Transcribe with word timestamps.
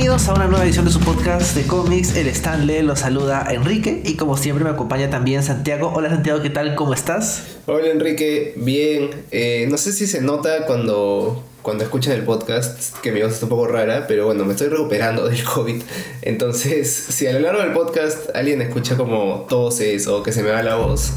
Bienvenidos 0.00 0.28
a 0.28 0.32
una 0.32 0.46
nueva 0.46 0.64
edición 0.64 0.86
de 0.86 0.92
su 0.92 1.00
podcast 1.00 1.54
de 1.54 1.66
cómics. 1.66 2.16
El 2.16 2.26
Stanley 2.28 2.80
lo 2.80 2.96
saluda 2.96 3.46
Enrique 3.50 4.00
y 4.02 4.16
como 4.16 4.38
siempre 4.38 4.64
me 4.64 4.70
acompaña 4.70 5.10
también 5.10 5.42
Santiago. 5.42 5.92
Hola 5.94 6.08
Santiago, 6.08 6.40
¿qué 6.40 6.48
tal? 6.48 6.74
¿Cómo 6.74 6.94
estás? 6.94 7.58
Hola 7.66 7.88
Enrique, 7.88 8.54
bien. 8.56 9.10
Eh, 9.30 9.66
no 9.68 9.76
sé 9.76 9.92
si 9.92 10.06
se 10.06 10.22
nota 10.22 10.64
cuando, 10.64 11.44
cuando 11.60 11.84
escuchan 11.84 12.14
el 12.14 12.22
podcast 12.22 12.96
que 13.00 13.12
mi 13.12 13.20
voz 13.20 13.32
está 13.32 13.44
un 13.44 13.50
poco 13.50 13.66
rara, 13.66 14.06
pero 14.08 14.24
bueno, 14.24 14.46
me 14.46 14.52
estoy 14.52 14.68
recuperando 14.68 15.26
del 15.28 15.44
COVID. 15.44 15.82
Entonces, 16.22 16.90
si 16.90 17.26
a 17.26 17.34
lo 17.34 17.40
largo 17.40 17.60
del 17.60 17.72
podcast 17.72 18.34
alguien 18.34 18.62
escucha 18.62 18.96
como 18.96 19.44
toses 19.50 20.06
o 20.06 20.22
que 20.22 20.32
se 20.32 20.42
me 20.42 20.50
va 20.50 20.62
la 20.62 20.76
voz, 20.76 21.10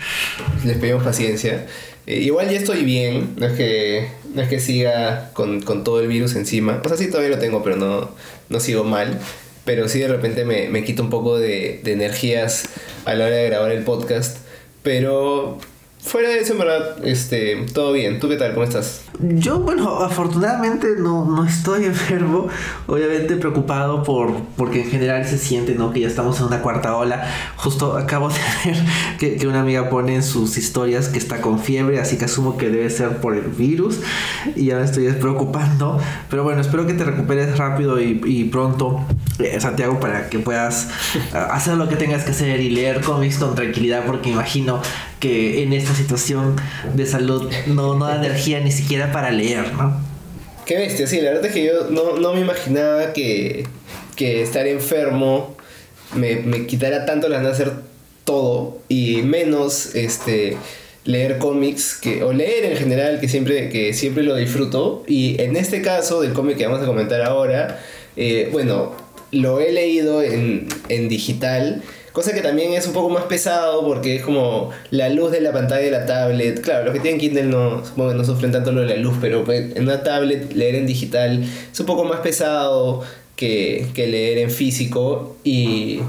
les 0.66 0.76
pedimos 0.76 1.02
paciencia. 1.02 1.66
Eh, 2.06 2.20
igual 2.20 2.50
ya 2.50 2.58
estoy 2.58 2.84
bien, 2.84 3.36
no 3.38 3.46
es 3.46 3.52
que, 3.54 4.08
no 4.34 4.42
es 4.42 4.48
que 4.48 4.60
siga 4.60 5.30
con, 5.32 5.62
todo 5.84 6.00
el 6.00 6.08
virus 6.08 6.34
encima. 6.34 6.80
O 6.84 6.88
sea, 6.88 6.96
sí 6.96 7.08
todavía 7.08 7.30
lo 7.30 7.38
tengo, 7.38 7.62
pero 7.62 7.76
no, 7.76 8.10
no 8.48 8.60
sigo 8.60 8.84
mal. 8.84 9.18
Pero 9.64 9.88
sí 9.88 9.98
de 10.00 10.08
repente 10.08 10.44
me, 10.44 10.68
me 10.68 10.84
quita 10.84 11.02
un 11.02 11.10
poco 11.10 11.38
de, 11.38 11.80
de 11.82 11.92
energías 11.92 12.64
a 13.04 13.14
la 13.14 13.26
hora 13.26 13.36
de 13.36 13.46
grabar 13.46 13.70
el 13.72 13.84
podcast. 13.84 14.38
Pero 14.82 15.58
Fuera 16.08 16.30
de 16.30 16.38
eso, 16.38 16.54
en 16.54 16.60
verdad, 16.60 17.04
este, 17.04 17.66
todo 17.74 17.92
bien. 17.92 18.18
¿Tú 18.18 18.30
qué 18.30 18.36
tal? 18.36 18.54
¿Cómo 18.54 18.64
estás? 18.64 19.02
Yo, 19.20 19.58
bueno, 19.58 19.98
afortunadamente 19.98 20.88
no, 20.98 21.26
no 21.26 21.44
estoy 21.44 21.84
enfermo. 21.84 22.48
Obviamente 22.86 23.36
preocupado 23.36 24.02
por 24.04 24.32
porque 24.56 24.84
en 24.84 24.90
general 24.90 25.26
se 25.26 25.36
siente, 25.36 25.74
¿no? 25.74 25.92
Que 25.92 26.00
ya 26.00 26.08
estamos 26.08 26.40
en 26.40 26.46
una 26.46 26.62
cuarta 26.62 26.96
ola. 26.96 27.30
Justo 27.56 27.98
acabo 27.98 28.30
de 28.30 28.36
ver 28.64 28.76
que, 29.18 29.36
que 29.36 29.46
una 29.46 29.60
amiga 29.60 29.90
pone 29.90 30.14
en 30.14 30.22
sus 30.22 30.56
historias 30.56 31.10
que 31.10 31.18
está 31.18 31.42
con 31.42 31.60
fiebre, 31.60 32.00
así 32.00 32.16
que 32.16 32.24
asumo 32.24 32.56
que 32.56 32.70
debe 32.70 32.88
ser 32.88 33.18
por 33.18 33.36
el 33.36 33.44
virus. 33.44 34.00
Y 34.56 34.66
ya 34.66 34.76
me 34.76 34.84
estoy 34.84 35.12
preocupando. 35.12 36.00
Pero 36.30 36.42
bueno, 36.42 36.62
espero 36.62 36.86
que 36.86 36.94
te 36.94 37.04
recuperes 37.04 37.58
rápido 37.58 38.00
y, 38.00 38.18
y 38.24 38.44
pronto, 38.44 39.04
eh, 39.40 39.60
Santiago, 39.60 40.00
para 40.00 40.30
que 40.30 40.38
puedas 40.38 40.88
eh, 41.14 41.36
hacer 41.50 41.76
lo 41.76 41.86
que 41.86 41.96
tengas 41.96 42.24
que 42.24 42.30
hacer 42.30 42.60
y 42.60 42.70
leer 42.70 43.02
cómics 43.02 43.36
con 43.36 43.54
tranquilidad, 43.54 44.04
porque 44.06 44.30
imagino 44.30 44.80
que 45.20 45.62
en 45.62 45.72
esta 45.72 45.94
situación 45.98 46.56
de 46.94 47.06
salud 47.06 47.50
no, 47.66 47.94
no 47.94 48.06
da 48.06 48.16
energía 48.16 48.60
ni 48.60 48.72
siquiera 48.72 49.12
para 49.12 49.30
leer, 49.30 49.72
¿no? 49.74 50.00
Qué 50.64 50.76
bestia, 50.76 51.06
sí, 51.06 51.20
la 51.20 51.30
verdad 51.30 51.46
es 51.46 51.52
que 51.52 51.64
yo 51.64 51.90
no, 51.90 52.34
me 52.34 52.40
imaginaba 52.40 53.12
que, 53.12 53.66
que 54.16 54.42
estar 54.42 54.66
enfermo 54.66 55.56
me, 56.14 56.36
me 56.36 56.66
quitara 56.66 57.06
tanto 57.06 57.28
las 57.28 57.42
de 57.42 57.50
hacer 57.50 57.72
todo 58.24 58.78
y 58.88 59.22
menos 59.22 59.94
este 59.94 60.56
leer 61.04 61.38
cómics 61.38 61.94
que 61.94 62.22
o 62.22 62.34
leer 62.34 62.66
en 62.66 62.76
general 62.76 63.18
que 63.18 63.28
siempre 63.28 63.70
que 63.70 63.94
siempre 63.94 64.22
lo 64.22 64.36
disfruto 64.36 65.04
y 65.06 65.40
en 65.40 65.56
este 65.56 65.80
caso 65.80 66.20
del 66.20 66.34
cómic 66.34 66.58
que 66.58 66.66
vamos 66.66 66.82
a 66.82 66.86
comentar 66.86 67.22
ahora 67.22 67.80
eh, 68.16 68.50
bueno 68.52 68.94
lo 69.30 69.60
he 69.60 69.72
leído 69.72 70.22
en, 70.22 70.68
en 70.90 71.08
digital 71.08 71.82
Cosa 72.12 72.32
que 72.32 72.40
también 72.40 72.72
es 72.72 72.86
un 72.86 72.92
poco 72.92 73.10
más 73.10 73.24
pesado 73.24 73.84
porque 73.84 74.16
es 74.16 74.22
como 74.22 74.70
la 74.90 75.08
luz 75.08 75.30
de 75.30 75.40
la 75.40 75.52
pantalla 75.52 75.82
de 75.82 75.90
la 75.90 76.06
tablet. 76.06 76.60
Claro, 76.60 76.84
los 76.84 76.94
que 76.94 77.00
tienen 77.00 77.20
Kindle 77.20 77.44
no, 77.44 77.84
supongo 77.84 78.14
no 78.14 78.24
sufren 78.24 78.50
tanto 78.50 78.72
lo 78.72 78.80
de 78.80 78.88
la 78.88 78.96
luz, 78.96 79.16
pero 79.20 79.44
pues, 79.44 79.76
en 79.76 79.84
una 79.84 80.02
tablet 80.02 80.52
leer 80.54 80.76
en 80.76 80.86
digital 80.86 81.44
es 81.72 81.80
un 81.80 81.86
poco 81.86 82.04
más 82.04 82.20
pesado 82.20 83.02
que, 83.36 83.90
leer 83.94 84.38
en 84.38 84.50
físico. 84.50 85.36
Y, 85.44 86.00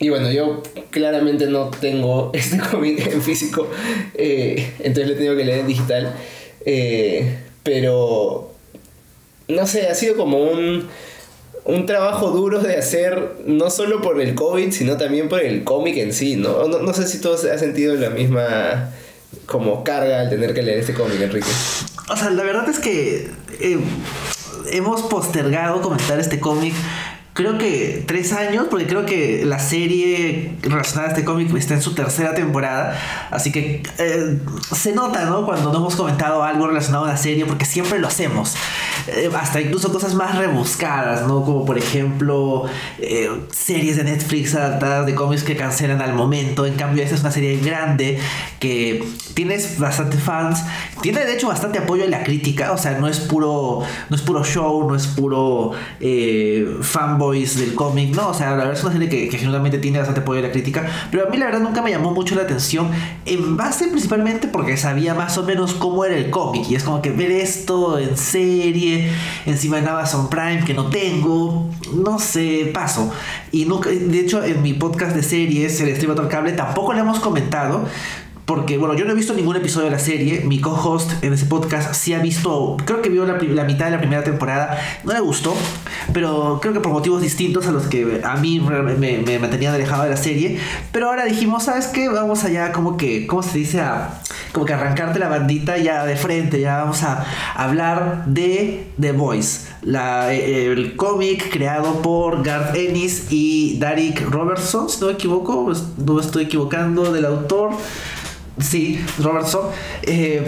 y 0.00 0.08
bueno, 0.08 0.30
yo 0.32 0.62
claramente 0.90 1.46
no 1.46 1.70
tengo 1.70 2.30
este 2.34 2.58
cómic 2.58 3.06
en 3.06 3.22
físico, 3.22 3.68
eh, 4.14 4.72
entonces 4.80 5.08
lo 5.12 5.16
tengo 5.16 5.36
que 5.36 5.44
leer 5.44 5.60
en 5.60 5.66
digital. 5.66 6.14
Eh, 6.64 7.38
pero, 7.62 8.52
no 9.48 9.66
sé, 9.66 9.88
ha 9.88 9.94
sido 9.94 10.16
como 10.16 10.38
un 10.38 10.88
un 11.64 11.86
trabajo 11.86 12.30
duro 12.30 12.60
de 12.60 12.76
hacer, 12.76 13.36
no 13.46 13.70
solo 13.70 14.02
por 14.02 14.20
el 14.20 14.34
COVID, 14.34 14.72
sino 14.72 14.96
también 14.96 15.28
por 15.28 15.40
el 15.40 15.64
cómic 15.64 15.96
en 15.96 16.12
sí, 16.12 16.36
¿no? 16.36 16.66
No, 16.66 16.92
sé 16.92 17.06
si 17.06 17.20
tú 17.20 17.32
has 17.32 17.60
sentido 17.60 17.94
la 17.94 18.10
misma 18.10 18.90
como 19.46 19.84
carga 19.84 20.20
al 20.20 20.30
tener 20.30 20.54
que 20.54 20.62
leer 20.62 20.80
este 20.80 20.94
cómic, 20.94 21.20
Enrique. 21.20 21.48
O 22.08 22.16
sea, 22.16 22.30
la 22.30 22.42
verdad 22.42 22.68
es 22.68 22.78
que 22.80 23.30
eh, 23.60 23.78
hemos 24.72 25.02
postergado 25.02 25.80
comentar 25.82 26.18
este 26.18 26.40
cómic 26.40 26.74
creo 27.34 27.56
que 27.56 28.04
tres 28.06 28.32
años, 28.32 28.66
porque 28.68 28.86
creo 28.86 29.06
que 29.06 29.44
la 29.46 29.58
serie 29.58 30.54
relacionada 30.62 31.08
a 31.08 31.12
este 31.12 31.24
cómic 31.24 31.54
está 31.54 31.74
en 31.74 31.82
su 31.82 31.94
tercera 31.94 32.34
temporada, 32.34 32.98
así 33.30 33.50
que 33.50 33.82
eh, 33.98 34.38
se 34.74 34.92
nota, 34.92 35.24
¿no? 35.24 35.46
Cuando 35.46 35.72
no 35.72 35.78
hemos 35.78 35.96
comentado 35.96 36.42
algo 36.42 36.66
relacionado 36.66 37.06
a 37.06 37.08
la 37.08 37.16
serie, 37.16 37.46
porque 37.46 37.64
siempre 37.64 37.98
lo 37.98 38.08
hacemos, 38.08 38.54
eh, 39.06 39.30
hasta 39.34 39.60
incluso 39.62 39.90
cosas 39.92 40.14
más 40.14 40.36
rebuscadas, 40.36 41.26
¿no? 41.26 41.42
Como 41.42 41.64
por 41.64 41.78
ejemplo 41.78 42.64
eh, 42.98 43.30
series 43.50 43.96
de 43.96 44.04
Netflix 44.04 44.54
adaptadas 44.54 45.06
de 45.06 45.14
cómics 45.14 45.42
que 45.42 45.56
cancelan 45.56 46.02
al 46.02 46.12
momento, 46.12 46.66
en 46.66 46.74
cambio 46.74 47.02
esta 47.02 47.14
es 47.14 47.22
una 47.22 47.32
serie 47.32 47.58
grande 47.60 48.18
que 48.60 49.02
tienes 49.32 49.78
bastante 49.78 50.18
fans, 50.18 50.62
tiene 51.00 51.24
de 51.24 51.34
hecho 51.34 51.48
bastante 51.48 51.78
apoyo 51.78 52.04
en 52.04 52.10
la 52.10 52.24
crítica, 52.24 52.72
o 52.72 52.78
sea, 52.78 52.98
no 52.98 53.08
es 53.08 53.20
puro, 53.20 53.82
no 54.10 54.16
es 54.16 54.20
puro 54.20 54.44
show, 54.44 54.86
no 54.86 54.94
es 54.94 55.06
puro 55.06 55.72
fanboy 56.82 57.21
del 57.30 57.74
cómic, 57.74 58.14
no, 58.14 58.30
o 58.30 58.34
sea, 58.34 58.50
la 58.50 58.56
verdad 58.56 58.72
es 58.72 58.82
una 58.82 58.92
serie 58.92 59.08
que, 59.08 59.28
que 59.28 59.38
generalmente 59.38 59.78
tiene 59.78 59.98
bastante 59.98 60.22
apoyo 60.22 60.42
de 60.42 60.48
la 60.48 60.52
crítica, 60.52 60.84
pero 61.10 61.26
a 61.26 61.30
mí 61.30 61.36
la 61.36 61.46
verdad 61.46 61.60
nunca 61.60 61.80
me 61.80 61.90
llamó 61.90 62.10
mucho 62.10 62.34
la 62.34 62.42
atención, 62.42 62.90
en 63.24 63.56
base 63.56 63.86
principalmente 63.88 64.48
porque 64.48 64.76
sabía 64.76 65.14
más 65.14 65.38
o 65.38 65.44
menos 65.44 65.74
cómo 65.74 66.04
era 66.04 66.16
el 66.16 66.30
cómic, 66.30 66.68
y 66.68 66.74
es 66.74 66.82
como 66.82 67.00
que 67.00 67.10
ver 67.10 67.30
esto 67.30 67.98
en 67.98 68.16
serie, 68.16 69.10
encima 69.46 69.78
en 69.78 69.86
Amazon 69.86 70.28
Prime, 70.28 70.64
que 70.64 70.74
no 70.74 70.86
tengo, 70.90 71.70
no 71.94 72.18
sé, 72.18 72.70
paso. 72.74 73.12
Y 73.52 73.66
nunca, 73.66 73.90
de 73.90 74.20
hecho, 74.20 74.42
en 74.42 74.62
mi 74.62 74.72
podcast 74.72 75.14
de 75.14 75.22
series, 75.22 75.80
el 75.80 75.94
Stream 75.96 76.28
Cable, 76.28 76.52
tampoco 76.52 76.92
le 76.92 77.00
hemos 77.00 77.20
comentado, 77.20 77.86
porque, 78.44 78.76
bueno, 78.76 78.94
yo 78.94 79.04
no 79.04 79.12
he 79.12 79.14
visto 79.14 79.34
ningún 79.34 79.56
episodio 79.56 79.86
de 79.86 79.92
la 79.92 79.98
serie. 79.98 80.40
Mi 80.40 80.60
co-host 80.60 81.22
en 81.22 81.32
ese 81.32 81.46
podcast 81.46 81.94
sí 81.94 82.12
ha 82.12 82.18
visto, 82.18 82.76
creo 82.84 83.00
que 83.00 83.08
vio 83.08 83.24
la, 83.24 83.34
mitad 83.64 83.84
de 83.86 83.90
la 83.92 83.98
primera 83.98 84.24
temporada. 84.24 84.78
No 85.04 85.12
le 85.12 85.20
gustó, 85.20 85.54
pero 86.12 86.58
creo 86.60 86.74
que 86.74 86.80
por 86.80 86.92
motivos 86.92 87.22
distintos 87.22 87.66
a 87.66 87.72
los 87.72 87.86
que 87.86 88.20
a 88.24 88.36
mí 88.36 88.60
me, 88.60 89.18
me 89.18 89.38
mantenían 89.38 89.74
alejado 89.74 90.04
de 90.04 90.10
la 90.10 90.16
serie. 90.16 90.58
Pero 90.90 91.08
ahora 91.08 91.24
dijimos, 91.24 91.64
¿sabes 91.64 91.86
qué? 91.86 92.08
Vamos 92.08 92.44
allá, 92.44 92.72
como 92.72 92.96
que, 92.96 93.26
¿cómo 93.26 93.42
se 93.42 93.58
dice? 93.58 93.80
Como 94.52 94.66
que 94.66 94.74
arrancarte 94.74 95.18
la 95.18 95.28
bandita 95.28 95.78
ya 95.78 96.04
de 96.04 96.16
frente. 96.16 96.60
Ya 96.60 96.78
vamos 96.78 97.02
a 97.04 97.24
hablar 97.54 98.24
de 98.26 98.86
The 99.00 99.12
Voice, 99.12 99.68
la, 99.82 100.34
eh, 100.34 100.66
el 100.66 100.96
cómic 100.96 101.50
creado 101.50 102.02
por 102.02 102.42
Garth 102.42 102.74
Ennis 102.74 103.28
y 103.30 103.78
Derek 103.78 104.28
Robertson, 104.30 104.88
si 104.88 105.00
no 105.00 105.06
me 105.06 105.12
equivoco, 105.12 105.64
pues, 105.64 105.84
no 105.96 106.14
me 106.14 106.20
estoy 106.20 106.44
equivocando, 106.44 107.12
del 107.12 107.24
autor. 107.24 107.72
Sí, 108.58 109.02
Robertson. 109.18 109.70
Eh, 110.02 110.46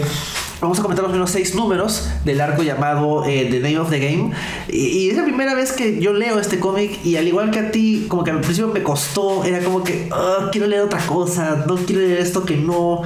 vamos 0.61 0.79
a 0.79 0.81
comentar 0.81 1.03
los 1.03 1.11
primeros 1.11 1.31
seis 1.31 1.55
números 1.55 2.07
del 2.23 2.39
arco 2.39 2.61
llamado 2.61 3.25
eh, 3.25 3.47
The 3.49 3.59
Name 3.59 3.79
of 3.79 3.89
the 3.89 3.99
Game. 3.99 4.31
Y, 4.67 5.09
es 5.09 5.17
la 5.17 5.23
primera 5.23 5.53
vez 5.55 5.71
que 5.71 5.99
yo 5.99 6.13
leo 6.13 6.39
este 6.39 6.59
cómic 6.59 7.03
y 7.03 7.17
al 7.17 7.27
igual 7.27 7.51
que 7.51 7.59
a 7.59 7.71
ti, 7.71 8.05
como 8.07 8.23
que 8.23 8.31
al 8.31 8.41
principio 8.41 8.71
me 8.71 8.83
costó, 8.83 9.43
era 9.43 9.59
como 9.59 9.83
que 9.83 10.07
ah, 10.11 10.49
quiero 10.51 10.67
leer 10.67 10.83
otra 10.83 10.99
cosa, 11.05 11.65
no 11.67 11.75
quiero 11.77 12.01
leer 12.01 12.19
esto 12.19 12.45
que 12.45 12.57
no, 12.57 13.01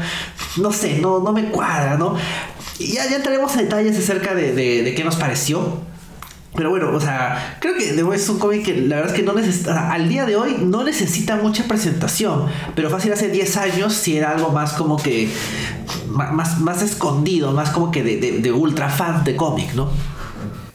no 0.58 0.72
sé, 0.72 1.00
no, 1.00 1.20
no 1.20 1.32
me 1.32 1.46
cuadra, 1.46 1.98
¿no? 1.98 2.16
Y 2.78 2.94
ya, 2.94 3.10
ya 3.10 3.18
entraremos 3.18 3.56
a 3.56 3.62
detalles 3.62 3.98
acerca 3.98 4.34
de, 4.36 4.54
de 4.54 4.96
qué 4.96 5.04
nos 5.04 5.16
pareció. 5.16 5.89
Pero 6.56 6.72
bueno, 6.72 6.92
o 6.92 7.00
sea, 7.00 7.58
creo 7.62 7.76
que 7.76 7.94
The 7.94 8.04
es 8.16 8.28
un 8.28 8.40
cómic 8.40 8.66
que 8.66 8.76
la 8.76 8.98
verdad 8.98 9.14
es 9.14 9.20
que 9.20 9.26
no 9.26 9.34
necesita, 9.34 9.92
al 9.92 10.10
día 10.10 10.26
de 10.26 10.36
hoy 10.36 10.58
no 10.60 10.84
necesita 10.84 11.36
mucha 11.36 11.66
presentación, 11.66 12.48
pero 12.76 12.90
fácil 12.90 13.14
hace 13.14 13.30
10 13.30 13.58
años 13.58 13.94
si 13.94 14.18
era 14.18 14.32
algo 14.32 14.50
más 14.50 14.74
como 14.74 14.98
que, 14.98 15.30
más, 16.08 16.60
más 16.60 16.82
escondido, 16.82 17.52
más 17.52 17.70
como 17.70 17.92
que 17.92 18.04
de, 18.04 18.18
de, 18.40 18.52
ultra 18.52 18.90
fan 18.90 19.24
de 19.24 19.36
cómic, 19.36 19.74
¿no? 19.74 19.92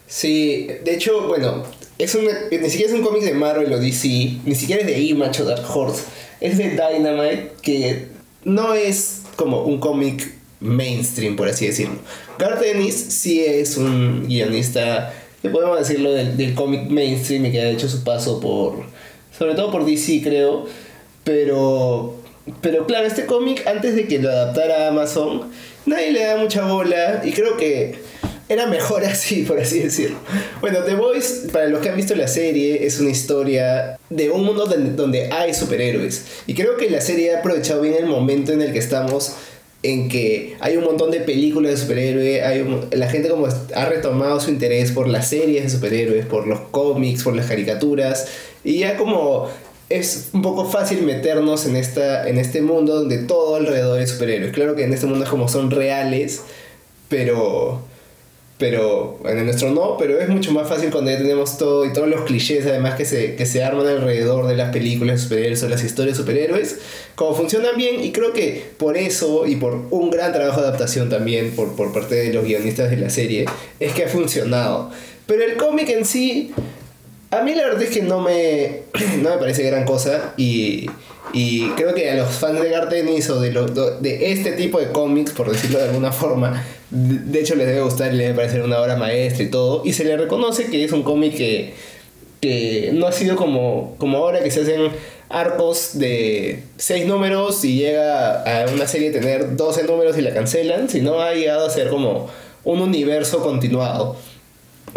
Sí, 0.06 0.68
de 0.84 0.94
hecho, 0.94 1.26
bueno, 1.26 1.64
es 1.98 2.16
ni 2.16 2.70
siquiera 2.70 2.92
es 2.92 2.98
un 2.98 3.04
cómic 3.04 3.24
de 3.24 3.34
Marvel 3.34 3.72
o 3.72 3.78
DC, 3.78 4.08
ni 4.44 4.54
siquiera 4.54 4.82
es 4.82 4.86
de 4.86 5.00
Image 5.00 5.42
o 5.42 5.44
Dark 5.44 5.64
Horse, 5.68 6.04
es 6.40 6.56
de 6.56 6.70
Dynamite, 6.70 7.52
que 7.62 8.08
no 8.44 8.74
es 8.74 9.22
como 9.36 9.64
un 9.64 9.80
cómic 9.80 10.34
mainstream, 10.60 11.36
por 11.36 11.48
así 11.48 11.66
decirlo. 11.66 11.96
Garth 12.38 12.62
Ennis 12.62 12.94
sí 12.94 13.44
es 13.44 13.76
un 13.76 14.26
guionista 14.26 15.12
podemos 15.50 15.78
decirlo 15.78 16.12
del, 16.12 16.36
del 16.36 16.54
cómic 16.54 16.88
mainstream 16.88 17.50
que 17.50 17.60
ha 17.60 17.70
hecho 17.70 17.88
su 17.88 18.02
paso 18.02 18.40
por, 18.40 18.84
sobre 19.36 19.54
todo 19.54 19.70
por 19.70 19.84
DC 19.84 20.20
creo, 20.22 20.66
pero, 21.24 22.16
pero 22.60 22.86
claro, 22.86 23.06
este 23.06 23.26
cómic 23.26 23.66
antes 23.66 23.94
de 23.94 24.06
que 24.06 24.18
lo 24.18 24.30
adaptara 24.30 24.84
a 24.84 24.88
Amazon, 24.88 25.50
nadie 25.86 26.12
le 26.12 26.24
da 26.24 26.36
mucha 26.36 26.66
bola 26.66 27.22
y 27.24 27.32
creo 27.32 27.56
que 27.56 27.96
era 28.48 28.66
mejor 28.66 29.04
así, 29.06 29.42
por 29.42 29.58
así 29.58 29.80
decirlo. 29.80 30.18
Bueno, 30.60 30.80
The 30.84 30.94
Voice, 30.94 31.48
para 31.52 31.66
los 31.66 31.80
que 31.80 31.88
han 31.88 31.96
visto 31.96 32.14
la 32.14 32.28
serie, 32.28 32.86
es 32.86 33.00
una 33.00 33.10
historia 33.10 33.98
de 34.10 34.30
un 34.30 34.44
mundo 34.44 34.66
donde 34.66 35.30
hay 35.32 35.54
superhéroes. 35.54 36.24
Y 36.46 36.54
creo 36.54 36.76
que 36.76 36.90
la 36.90 37.00
serie 37.00 37.34
ha 37.34 37.40
aprovechado 37.40 37.80
bien 37.80 37.94
el 37.94 38.06
momento 38.06 38.52
en 38.52 38.62
el 38.62 38.72
que 38.72 38.78
estamos 38.78 39.34
en 39.84 40.08
que 40.08 40.56
hay 40.60 40.78
un 40.78 40.84
montón 40.84 41.10
de 41.10 41.20
películas 41.20 41.72
de 41.72 41.76
superhéroes, 41.76 42.42
hay 42.42 42.64
la 42.92 43.08
gente 43.10 43.28
como 43.28 43.46
ha 43.46 43.84
retomado 43.84 44.40
su 44.40 44.50
interés 44.50 44.90
por 44.92 45.06
las 45.06 45.28
series 45.28 45.62
de 45.62 45.70
superhéroes, 45.70 46.24
por 46.24 46.46
los 46.46 46.60
cómics, 46.70 47.22
por 47.22 47.36
las 47.36 47.46
caricaturas, 47.46 48.26
y 48.64 48.78
ya 48.78 48.96
como 48.96 49.46
es 49.90 50.30
un 50.32 50.40
poco 50.40 50.64
fácil 50.64 51.02
meternos 51.02 51.66
en, 51.66 51.76
esta, 51.76 52.26
en 52.26 52.38
este 52.38 52.62
mundo 52.62 52.94
donde 52.94 53.18
todo 53.18 53.56
alrededor 53.56 54.00
es 54.00 54.10
superhéroes. 54.10 54.52
Claro 54.52 54.74
que 54.74 54.84
en 54.84 54.94
este 54.94 55.04
mundo 55.04 55.24
es 55.24 55.30
como 55.30 55.48
son 55.48 55.70
reales, 55.70 56.40
pero 57.10 57.82
pero 58.58 59.18
en 59.24 59.38
el 59.38 59.44
nuestro 59.46 59.70
no, 59.70 59.96
pero 59.98 60.20
es 60.20 60.28
mucho 60.28 60.52
más 60.52 60.68
fácil 60.68 60.90
cuando 60.90 61.10
ya 61.10 61.18
tenemos 61.18 61.58
todo 61.58 61.84
y 61.84 61.92
todos 61.92 62.08
los 62.08 62.22
clichés 62.22 62.64
además 62.66 62.94
que 62.94 63.04
se, 63.04 63.34
que 63.34 63.46
se 63.46 63.64
arman 63.64 63.86
alrededor 63.86 64.46
de 64.46 64.56
las 64.56 64.70
películas 64.72 65.16
de 65.16 65.22
superhéroes 65.24 65.62
o 65.64 65.68
las 65.68 65.82
historias 65.82 66.16
de 66.16 66.22
superhéroes, 66.22 66.78
como 67.16 67.34
funcionan 67.34 67.76
bien 67.76 68.02
y 68.02 68.12
creo 68.12 68.32
que 68.32 68.64
por 68.76 68.96
eso 68.96 69.46
y 69.46 69.56
por 69.56 69.74
un 69.90 70.10
gran 70.10 70.32
trabajo 70.32 70.60
de 70.60 70.68
adaptación 70.68 71.10
también 71.10 71.50
por, 71.50 71.74
por 71.74 71.92
parte 71.92 72.14
de 72.14 72.32
los 72.32 72.44
guionistas 72.44 72.90
de 72.90 72.96
la 72.96 73.10
serie, 73.10 73.46
es 73.80 73.92
que 73.92 74.04
ha 74.04 74.08
funcionado. 74.08 74.90
Pero 75.26 75.42
el 75.42 75.56
cómic 75.56 75.88
en 75.88 76.04
sí, 76.04 76.52
a 77.38 77.42
mí 77.42 77.54
la 77.54 77.64
verdad 77.64 77.82
es 77.82 77.90
que 77.90 78.02
no 78.02 78.20
me, 78.20 78.82
no 79.22 79.30
me 79.30 79.36
parece 79.38 79.62
gran 79.64 79.84
cosa 79.84 80.34
y, 80.36 80.88
y 81.32 81.68
creo 81.70 81.94
que 81.94 82.10
a 82.10 82.14
los 82.16 82.30
fans 82.30 82.60
de 82.60 82.70
Garth 82.70 82.92
o 83.30 83.40
de, 83.40 83.52
lo, 83.52 83.66
de 83.66 84.32
este 84.32 84.52
tipo 84.52 84.78
de 84.78 84.90
cómics, 84.90 85.32
por 85.32 85.50
decirlo 85.50 85.78
de 85.78 85.84
alguna 85.86 86.12
forma, 86.12 86.64
de 86.90 87.40
hecho 87.40 87.54
les 87.54 87.66
debe 87.66 87.80
gustar 87.80 88.14
y 88.14 88.16
les 88.16 88.26
debe 88.28 88.36
parecer 88.36 88.62
una 88.62 88.80
obra 88.80 88.96
maestra 88.96 89.44
y 89.44 89.50
todo. 89.50 89.82
Y 89.84 89.92
se 89.92 90.04
le 90.04 90.16
reconoce 90.16 90.66
que 90.66 90.84
es 90.84 90.92
un 90.92 91.02
cómic 91.02 91.36
que, 91.36 91.74
que 92.40 92.90
no 92.94 93.06
ha 93.06 93.12
sido 93.12 93.36
como, 93.36 93.96
como 93.98 94.18
ahora 94.18 94.42
que 94.42 94.50
se 94.50 94.62
hacen 94.62 94.92
arcos 95.28 95.98
de 95.98 96.62
6 96.76 97.06
números 97.06 97.64
y 97.64 97.78
llega 97.78 98.42
a 98.42 98.70
una 98.70 98.86
serie 98.86 99.10
tener 99.10 99.56
12 99.56 99.84
números 99.84 100.16
y 100.16 100.22
la 100.22 100.32
cancelan, 100.32 100.88
sino 100.88 101.20
ha 101.20 101.32
llegado 101.32 101.66
a 101.66 101.70
ser 101.70 101.88
como 101.88 102.28
un 102.62 102.80
universo 102.80 103.40
continuado. 103.40 104.16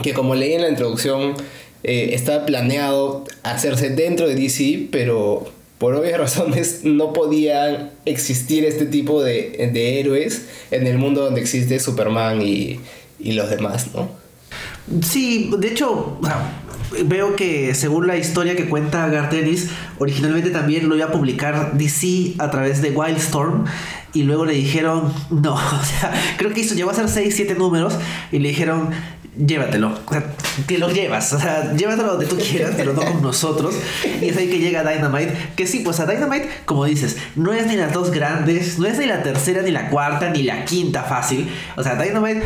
Que 0.03 0.13
como 0.13 0.35
leí 0.35 0.53
en 0.53 0.61
la 0.61 0.69
introducción, 0.69 1.33
eh, 1.83 2.09
está 2.13 2.45
planeado 2.45 3.25
hacerse 3.43 3.89
dentro 3.89 4.27
de 4.27 4.35
DC, 4.35 4.89
pero 4.91 5.51
por 5.77 5.95
obvias 5.95 6.17
razones 6.19 6.81
no 6.83 7.13
podían 7.13 7.91
existir 8.05 8.65
este 8.65 8.85
tipo 8.85 9.23
de, 9.23 9.69
de 9.73 9.99
héroes 9.99 10.47
en 10.71 10.87
el 10.87 10.97
mundo 10.97 11.23
donde 11.23 11.41
existe 11.41 11.79
Superman 11.79 12.41
y, 12.41 12.79
y 13.19 13.33
los 13.33 13.49
demás, 13.49 13.87
¿no? 13.93 14.09
Sí, 15.01 15.51
de 15.57 15.67
hecho, 15.67 16.17
veo 17.05 17.35
que 17.35 17.75
según 17.75 18.07
la 18.07 18.17
historia 18.17 18.55
que 18.55 18.69
cuenta 18.69 19.07
Garth 19.09 19.33
Ennis, 19.33 19.69
originalmente 19.99 20.49
también 20.49 20.87
lo 20.87 20.95
iba 20.95 21.05
a 21.05 21.11
publicar 21.11 21.77
DC 21.77 22.35
a 22.39 22.49
través 22.49 22.81
de 22.81 22.91
Wildstorm 22.91 23.65
y 24.13 24.23
luego 24.23 24.45
le 24.45 24.53
dijeron 24.53 25.13
no, 25.29 25.53
o 25.55 25.83
sea, 25.83 26.13
creo 26.37 26.53
que 26.53 26.61
hizo, 26.61 26.75
llegó 26.75 26.91
a 26.91 26.93
ser 26.93 27.09
6, 27.09 27.33
7 27.35 27.55
números 27.55 27.95
y 28.31 28.39
le 28.39 28.49
dijeron 28.49 28.89
llévatelo. 29.37 29.97
O 30.05 30.11
sea, 30.11 30.23
te 30.65 30.77
lo 30.77 30.89
llevas. 30.89 31.33
O 31.33 31.39
sea, 31.39 31.73
llévatelo 31.73 32.11
donde 32.11 32.25
tú 32.25 32.37
quieras, 32.37 32.73
pero 32.75 32.93
no 32.93 33.01
con 33.03 33.21
nosotros. 33.21 33.75
Y 34.21 34.29
es 34.29 34.37
ahí 34.37 34.49
que 34.49 34.59
llega 34.59 34.83
Dynamite. 34.83 35.33
Que 35.55 35.67
sí, 35.67 35.81
pues 35.83 35.99
a 35.99 36.05
Dynamite, 36.05 36.49
como 36.65 36.85
dices, 36.85 37.17
no 37.35 37.53
es 37.53 37.67
ni 37.67 37.75
las 37.75 37.93
dos 37.93 38.11
grandes, 38.11 38.79
no 38.79 38.87
es 38.87 38.97
ni 38.97 39.05
la 39.05 39.23
tercera, 39.23 39.61
ni 39.61 39.71
la 39.71 39.89
cuarta, 39.89 40.29
ni 40.29 40.43
la 40.43 40.65
quinta 40.65 41.03
fácil. 41.03 41.49
O 41.75 41.83
sea, 41.83 41.95
Dynamite, 41.95 42.41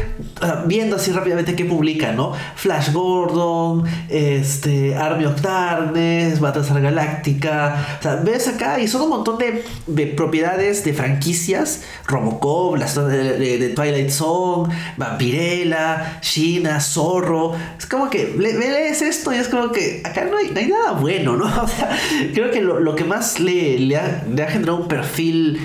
viendo 0.66 0.98
así 0.98 1.12
rápidamente 1.12 1.56
qué 1.56 1.66
publica, 1.66 2.12
¿no? 2.12 2.34
Flash 2.56 2.92
Gordon, 2.92 3.84
este, 4.10 4.96
Army 4.96 5.26
of 5.26 5.42
Darkness, 5.42 6.40
Galáctica. 6.42 7.98
O 8.00 8.04
sea, 8.04 8.16
ves 8.16 8.48
acá 8.48 8.80
y 8.80 8.88
son 8.88 9.04
un 9.04 9.10
montón 9.10 9.38
de, 9.38 9.64
de 9.88 10.08
propiedades, 10.08 10.84
de 10.84 10.94
franquicias. 10.94 11.84
Robocop, 12.08 12.78
las 12.78 12.96
de, 12.96 13.72
Twilight 13.76 14.10
Zone, 14.10 14.74
Vampirella, 14.98 16.20
Sheena, 16.22 16.81
Zorro. 16.82 17.54
Es 17.78 17.86
como 17.86 18.10
que 18.10 18.34
lees 18.38 19.02
esto 19.02 19.34
y 19.34 19.38
es 19.38 19.48
como 19.48 19.72
que 19.72 20.02
acá 20.04 20.26
no 20.26 20.38
hay, 20.38 20.52
nada 20.68 20.92
bueno, 20.94 21.36
¿no? 21.36 21.46
O 21.64 21.68
sea, 21.68 21.98
creo 22.34 22.52
que 22.52 22.62
lo, 22.62 22.96
que 22.96 23.04
más 23.04 23.40
le, 23.40 23.80
le, 23.80 23.98
ha, 23.98 24.48
generado 24.48 24.78
un 24.78 24.88
perfil 24.88 25.60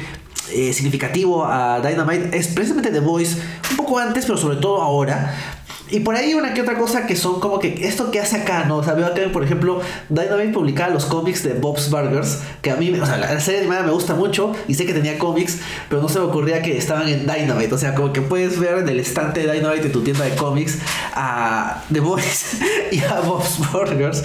eh, 0.53 0.73
significativo 0.73 1.45
a 1.45 1.81
Dynamite 1.81 2.37
es 2.37 2.49
precisamente 2.49 2.91
The 2.91 3.01
Voice, 3.01 3.37
un 3.71 3.77
poco 3.77 3.99
antes, 3.99 4.27
pero 4.27 4.39
sobre 4.39 4.57
todo 4.57 4.83
ahora, 4.83 5.35
y 5.91 6.01
por 6.01 6.17
ahí 6.17 6.35
una 6.35 6.53
que 6.53 6.63
otra 6.63 6.77
cosa 6.77 7.07
que 7.07 7.15
son 7.15 7.39
como 7.39 7.59
que 7.59 7.87
esto 7.87 8.11
que 8.11 8.21
hace 8.21 8.37
acá, 8.37 8.65
¿no? 8.65 8.79
O 8.79 8.83
sea, 8.83 8.95
veo 8.95 9.07
acá, 9.07 9.21
por 9.33 9.45
ejemplo, 9.45 9.81
Dynamite 10.09 10.53
publicaba 10.53 10.93
los 10.93 11.07
cómics 11.07 11.45
de 11.45 11.55
Bob's 11.55 11.91
Burgers, 11.91 12.41
que 12.61 12.71
a 12.71 12.77
mí, 12.77 12.91
o 12.99 13.07
sea, 13.07 13.19
la 13.19 13.41
serie 13.41 13.61
animada 13.61 13.85
me 13.85 13.93
gusta 13.93 14.15
mucho 14.15 14.53
y 14.67 14.75
sé 14.75 14.85
que 14.85 14.93
tenía 14.93 15.19
cómics, 15.19 15.59
pero 15.89 16.03
no 16.03 16.09
se 16.09 16.19
me 16.19 16.25
ocurría 16.25 16.61
que 16.61 16.77
estaban 16.77 17.09
en 17.09 17.27
Dynamite. 17.27 17.75
O 17.75 17.79
sea, 17.79 17.95
como 17.95 18.13
que 18.13 18.21
puedes 18.21 18.59
ver 18.59 18.79
en 18.79 18.89
el 18.89 18.99
estante 18.99 19.47
de 19.47 19.53
Dynamite 19.53 19.87
en 19.87 19.93
tu 19.93 20.03
tienda 20.03 20.25
de 20.25 20.35
cómics 20.35 20.79
a 21.15 21.85
The 21.93 22.01
Boys 22.01 22.57
y 22.91 23.01
a 23.01 23.21
Bob's 23.21 23.59
Burgers 23.73 24.23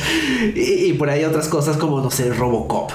y 0.55 0.93
por 0.93 1.09
ahí 1.09 1.23
otras 1.23 1.47
cosas 1.47 1.77
como, 1.77 2.01
no 2.01 2.09
sé, 2.09 2.33
Robocop. 2.33 2.91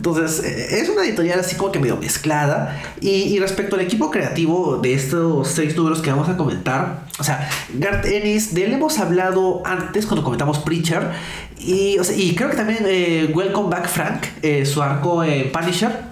Entonces, 0.00 0.42
es 0.42 0.88
una 0.88 1.04
editorial 1.04 1.40
así 1.40 1.56
como 1.56 1.72
que 1.72 1.78
medio 1.78 1.98
mezclada. 1.98 2.80
Y, 3.02 3.38
respecto 3.38 3.76
al 3.76 3.82
equipo 3.82 4.10
creativo 4.10 4.78
de 4.78 4.94
estos 4.94 5.48
seis 5.48 5.76
números 5.76 6.00
que 6.00 6.08
vamos 6.08 6.26
a 6.30 6.38
comentar, 6.38 7.04
o 7.18 7.22
sea, 7.22 7.46
Garth 7.74 8.06
Ennis, 8.06 8.54
de 8.54 8.64
él 8.64 8.72
hemos 8.72 8.98
hablado 8.98 9.60
antes 9.66 10.06
cuando 10.06 10.24
comentamos 10.24 10.58
Preacher. 10.60 11.10
Y, 11.58 11.98
y 12.16 12.34
creo 12.34 12.48
que 12.48 12.56
también 12.56 12.78
eh, 12.86 13.30
Welcome 13.34 13.68
Back 13.68 13.88
Frank, 13.88 14.22
eh, 14.40 14.64
su 14.64 14.82
arco 14.82 15.22
en 15.22 15.52
Punisher 15.52 16.09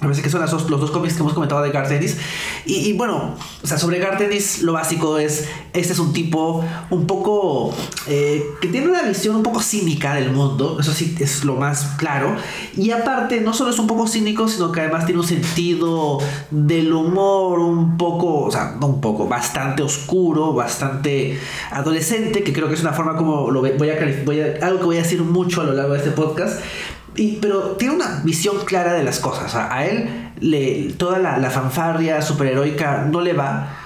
me 0.00 0.08
parece 0.08 0.22
que 0.22 0.30
son 0.30 0.40
los 0.40 0.80
dos 0.80 0.90
cómics 0.90 1.14
que 1.14 1.20
hemos 1.20 1.34
comentado 1.34 1.62
de 1.62 1.70
Garth 1.70 1.90
Ennis. 1.90 2.16
Y, 2.64 2.94
bueno, 2.94 3.34
o 3.62 3.66
sea, 3.66 3.78
sobre 3.78 3.98
Garth 3.98 4.20
Ennis 4.20 4.62
lo 4.62 4.72
básico 4.72 5.18
es, 5.18 5.46
este 5.74 5.92
es 5.92 5.98
un 5.98 6.14
tipo 6.14 6.64
un 6.88 7.06
poco, 7.06 7.74
eh, 8.06 8.42
que 8.62 8.68
tiene 8.68 8.88
una 8.88 9.02
visión 9.02 9.36
un 9.36 9.42
poco 9.42 9.60
cínica 9.60 10.14
del 10.14 10.32
mundo, 10.32 10.78
eso 10.80 10.92
sí 10.92 11.14
es 11.20 11.44
lo 11.44 11.56
más 11.56 11.96
claro. 11.98 12.34
Y 12.76 12.92
aparte, 12.92 13.42
no 13.42 13.52
solo 13.52 13.70
es 13.70 13.78
un 13.78 13.86
poco 13.86 14.06
cínico, 14.06 14.48
sino 14.48 14.72
que 14.72 14.80
además 14.80 15.04
tiene 15.04 15.20
un 15.20 15.26
sentido 15.26 16.18
del 16.50 16.92
humor 16.92 17.58
un 17.58 17.98
poco, 17.98 18.44
o 18.44 18.50
sea, 18.50 18.76
no 18.80 18.86
un 18.86 19.00
poco, 19.02 19.28
bastante 19.28 19.82
oscuro, 19.82 20.54
bastante 20.54 21.38
adolescente, 21.72 22.42
que 22.42 22.54
creo 22.54 22.68
que 22.68 22.74
es 22.74 22.80
una 22.80 22.94
forma 22.94 23.16
como 23.16 23.50
lo 23.50 23.60
voy 23.60 23.70
a, 23.70 23.76
voy 24.24 24.40
a 24.40 24.66
algo 24.66 24.78
que 24.78 24.84
voy 24.86 24.96
a 24.96 25.02
decir 25.02 25.22
mucho 25.22 25.60
a 25.60 25.64
lo 25.64 25.72
largo 25.72 25.92
de 25.92 25.98
este 25.98 26.10
podcast 26.10 26.60
pero 27.40 27.72
tiene 27.72 27.94
una 27.94 28.20
visión 28.24 28.64
clara 28.64 28.92
de 28.92 29.02
las 29.02 29.18
cosas. 29.18 29.54
a 29.54 29.84
él 29.84 30.30
le, 30.40 30.92
toda 30.96 31.18
la, 31.18 31.38
la 31.38 31.50
fanfarria 31.50 32.22
superheroica 32.22 33.06
no 33.10 33.20
le 33.20 33.32
va. 33.32 33.76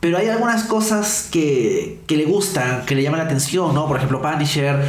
Pero 0.00 0.18
hay 0.18 0.28
algunas 0.28 0.64
cosas 0.64 1.28
que, 1.30 2.00
que, 2.08 2.16
le 2.16 2.24
gustan, 2.24 2.84
que 2.86 2.96
le 2.96 3.04
llaman 3.04 3.20
la 3.20 3.26
atención, 3.26 3.72
¿no? 3.72 3.86
Por 3.86 3.98
ejemplo, 3.98 4.20
Punisher. 4.20 4.84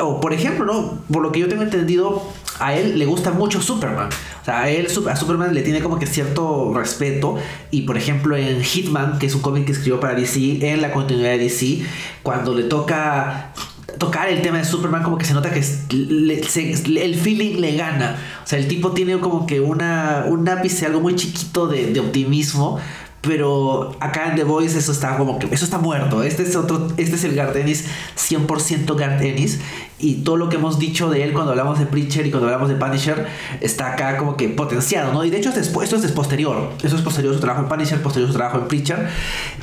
O 0.00 0.22
por 0.22 0.32
ejemplo, 0.32 0.64
¿no? 0.64 1.02
Por 1.12 1.22
lo 1.22 1.32
que 1.32 1.40
yo 1.40 1.48
tengo 1.48 1.62
entendido, 1.62 2.32
a 2.60 2.74
él 2.74 2.98
le 2.98 3.04
gusta 3.04 3.30
mucho 3.30 3.60
Superman. 3.60 4.08
O 4.40 4.44
sea, 4.44 4.62
a 4.62 4.70
él 4.70 4.86
a 4.86 5.16
Superman 5.16 5.52
le 5.52 5.60
tiene 5.60 5.82
como 5.82 5.98
que 5.98 6.06
cierto 6.06 6.72
respeto. 6.74 7.36
Y 7.70 7.82
por 7.82 7.98
ejemplo, 7.98 8.38
en 8.38 8.62
Hitman, 8.62 9.18
que 9.18 9.26
es 9.26 9.34
un 9.34 9.42
cómic 9.42 9.66
que 9.66 9.72
escribió 9.72 10.00
para 10.00 10.14
DC, 10.14 10.66
en 10.72 10.80
la 10.80 10.92
continuidad 10.92 11.32
de 11.32 11.38
DC, 11.40 11.82
cuando 12.22 12.54
le 12.54 12.62
toca 12.62 13.52
tocar 13.98 14.28
el 14.28 14.42
tema 14.42 14.58
de 14.58 14.64
Superman 14.64 15.02
como 15.02 15.18
que 15.18 15.24
se 15.24 15.34
nota 15.34 15.50
que 15.50 15.60
el 15.60 17.14
feeling 17.14 17.60
le 17.60 17.76
gana. 17.76 18.16
O 18.44 18.46
sea, 18.46 18.58
el 18.58 18.68
tipo 18.68 18.92
tiene 18.92 19.18
como 19.20 19.46
que 19.46 19.60
una, 19.60 20.24
un 20.28 20.48
ápice, 20.48 20.86
algo 20.86 21.00
muy 21.00 21.14
chiquito 21.14 21.66
de, 21.66 21.92
de 21.92 22.00
optimismo 22.00 22.80
pero 23.26 23.96
acá 24.00 24.30
en 24.30 24.36
The 24.36 24.44
Voice 24.44 24.78
eso 24.78 24.92
está 24.92 25.16
como 25.16 25.38
que 25.38 25.46
eso 25.52 25.64
está 25.64 25.78
muerto. 25.78 26.22
Este 26.22 26.42
es 26.42 26.56
otro, 26.56 26.88
este 26.96 27.16
es 27.16 27.24
el 27.24 27.34
Gardenis 27.34 27.86
100% 28.16 28.96
Gardenis 28.96 29.60
y 29.98 30.16
todo 30.16 30.36
lo 30.36 30.48
que 30.48 30.56
hemos 30.56 30.78
dicho 30.78 31.08
de 31.08 31.22
él 31.22 31.32
cuando 31.32 31.52
hablamos 31.52 31.78
de 31.78 31.86
Preacher 31.86 32.26
y 32.26 32.30
cuando 32.30 32.48
hablamos 32.48 32.68
de 32.68 32.74
Punisher 32.74 33.26
está 33.60 33.92
acá 33.92 34.16
como 34.16 34.36
que 34.36 34.48
potenciado, 34.48 35.12
¿no? 35.12 35.24
Y 35.24 35.30
de 35.30 35.38
hecho 35.38 35.50
esto 35.50 35.96
es 35.96 36.12
posterior. 36.12 36.72
Eso 36.82 36.96
es 36.96 37.02
posterior 37.02 37.32
su 37.32 37.40
trabajo 37.40 37.62
en 37.62 37.68
Punisher, 37.68 38.02
posterior 38.02 38.30
su 38.30 38.36
trabajo 38.36 38.58
en 38.58 38.68
Preacher. 38.68 39.08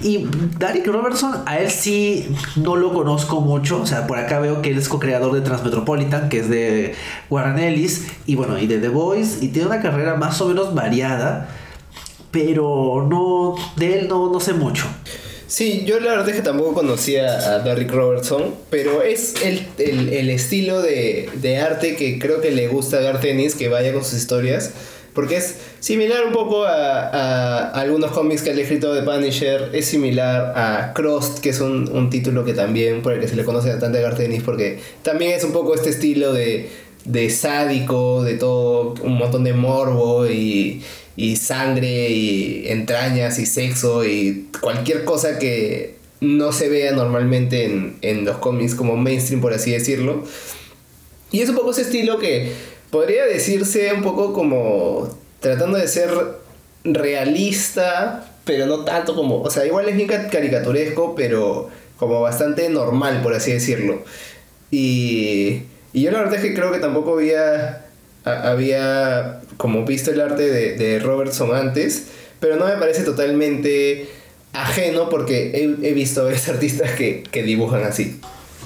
Y 0.01 0.25
Derek 0.58 0.88
Robertson, 0.88 1.44
a 1.46 1.60
él 1.60 1.70
sí 1.70 2.27
no 2.56 2.75
lo 2.75 2.94
conozco 2.94 3.41
mucho. 3.41 3.82
O 3.82 3.86
sea, 3.86 4.08
por 4.08 4.18
acá 4.18 4.39
veo 4.39 4.62
que 4.62 4.72
él 4.72 4.77
es 4.77 4.88
co-creador 4.88 5.34
de 5.34 5.41
Transmetropolitan, 5.41 6.30
que 6.30 6.39
es 6.39 6.50
de 6.50 6.96
Warren 7.30 7.60
Ellis, 7.60 8.08
y 8.25 8.36
bueno, 8.36 8.58
y 8.58 8.68
de 8.68 8.80
The 8.80 8.89
Voice, 8.89 9.44
y 9.44 9.50
tiene 9.50 9.68
una 9.68 9.82
carrera 9.82 10.15
más 10.15 10.39
o 10.41 10.48
menos 10.48 10.74
variada 10.74 11.50
pero 12.32 13.06
no, 13.08 13.56
de 13.76 14.00
él 14.00 14.08
no, 14.08 14.32
no 14.32 14.40
sé 14.40 14.54
mucho. 14.54 14.86
Sí, 15.52 15.84
yo 15.86 16.00
la 16.00 16.12
verdad 16.12 16.30
es 16.30 16.38
que 16.38 16.42
tampoco 16.42 16.74
conocía 16.74 17.56
a 17.56 17.60
Derrick 17.60 17.92
Robertson, 17.92 18.56
pero 18.70 19.02
es 19.02 19.36
el, 19.44 19.68
el, 19.78 20.30
estilo 20.30 20.82
de, 20.82 21.30
de, 21.36 21.58
arte 21.58 21.98
que 21.98 22.20
creo 22.20 22.40
que 22.40 22.52
le 22.52 22.70
gusta 22.70 23.00
a 23.00 23.02
Garth 23.02 23.26
Ennis, 23.26 23.56
que 23.56 23.68
vaya 23.68 23.92
con 23.92 24.02
sus 24.06 24.14
historias, 24.14 24.72
porque 25.14 25.36
es 25.36 25.58
similar 25.82 26.26
un 26.26 26.32
poco 26.32 26.64
a, 26.64 27.02
a, 27.02 27.70
algunos 27.72 28.12
cómics 28.12 28.44
que 28.44 28.52
ha 28.52 28.54
escrito 28.54 28.94
de 28.94 29.04
Punisher, 29.04 29.72
es 29.74 29.88
similar 29.88 30.54
a 30.56 30.94
Crossed, 30.94 31.42
que 31.42 31.50
es 31.50 31.60
un, 31.60 31.90
un, 31.92 32.10
título 32.10 32.46
que 32.46 32.54
también, 32.54 33.02
por 33.02 33.12
el 33.12 33.20
que 33.20 33.28
se 33.28 33.36
le 33.36 33.44
conoce 33.44 33.72
bastante 33.72 33.98
a 33.98 34.02
Garth 34.04 34.22
Ennis, 34.22 34.44
porque 34.44 34.80
también 35.04 35.34
es 35.34 35.44
un 35.44 35.52
poco 35.52 35.76
este 35.76 35.90
estilo 35.90 36.32
de 36.32 36.70
de 37.05 37.29
sádico, 37.29 38.24
de 38.24 38.36
todo, 38.36 38.93
un 39.03 39.17
montón 39.17 39.43
de 39.43 39.53
morbo 39.53 40.27
y, 40.27 40.84
y 41.15 41.36
sangre 41.36 42.10
y 42.10 42.67
entrañas 42.67 43.39
y 43.39 43.46
sexo 43.46 44.05
y 44.05 44.48
cualquier 44.62 45.03
cosa 45.03 45.39
que 45.39 45.96
no 46.20 46.51
se 46.51 46.70
vea 46.70 46.91
normalmente 46.91 47.65
en, 47.65 47.98
en 48.01 48.25
los 48.25 48.38
cómics 48.38 48.75
como 48.75 48.96
mainstream, 48.96 49.41
por 49.41 49.53
así 49.53 49.72
decirlo. 49.72 50.24
Y 51.31 51.41
es 51.41 51.50
un 51.50 51.55
poco 51.55 51.72
ese 51.72 51.81
estilo 51.81 52.20
que 52.20 52.51
podría 52.91 53.25
decirse 53.25 53.91
un 53.93 54.03
poco 54.03 54.34
como 54.34 55.10
tratando 55.39 55.77
de 55.77 55.88
ser 55.88 56.12
realista, 56.84 58.31
pero 58.46 58.65
no 58.65 58.84
tanto 58.84 59.15
como, 59.15 59.41
o 59.41 59.50
sea, 59.50 59.65
igual 59.65 59.88
es 59.89 59.96
bien 59.96 60.08
caricaturesco, 60.08 61.15
pero 61.15 61.70
como 61.98 62.22
bastante 62.22 62.70
normal, 62.70 63.22
por 63.22 63.34
así 63.34 63.51
decirlo. 63.51 64.03
Y, 64.72 65.63
y 65.94 66.04
yo 66.04 66.12
la 66.12 66.20
verdad 66.20 66.36
es 66.36 66.42
que 66.42 66.54
creo 66.54 66.72
que 66.72 66.80
tampoco 66.80 67.16
había, 67.16 67.86
había 68.24 69.42
como 69.58 69.86
visto 69.86 70.12
el 70.12 70.22
arte 70.22 70.50
de, 70.50 70.76
de 70.78 71.00
Robertson 71.00 71.54
antes, 71.56 72.08
pero 72.40 72.56
no 72.56 72.66
me 72.66 72.74
parece 72.74 73.04
totalmente 73.04 74.10
ajeno 74.54 75.10
porque 75.10 75.78
he, 75.82 75.94
visto 75.94 76.22
a 76.22 76.26
veces 76.26 76.50
artistas 76.54 76.92
que, 76.92 77.24
que, 77.30 77.44
dibujan 77.44 77.84
así. 77.84 78.20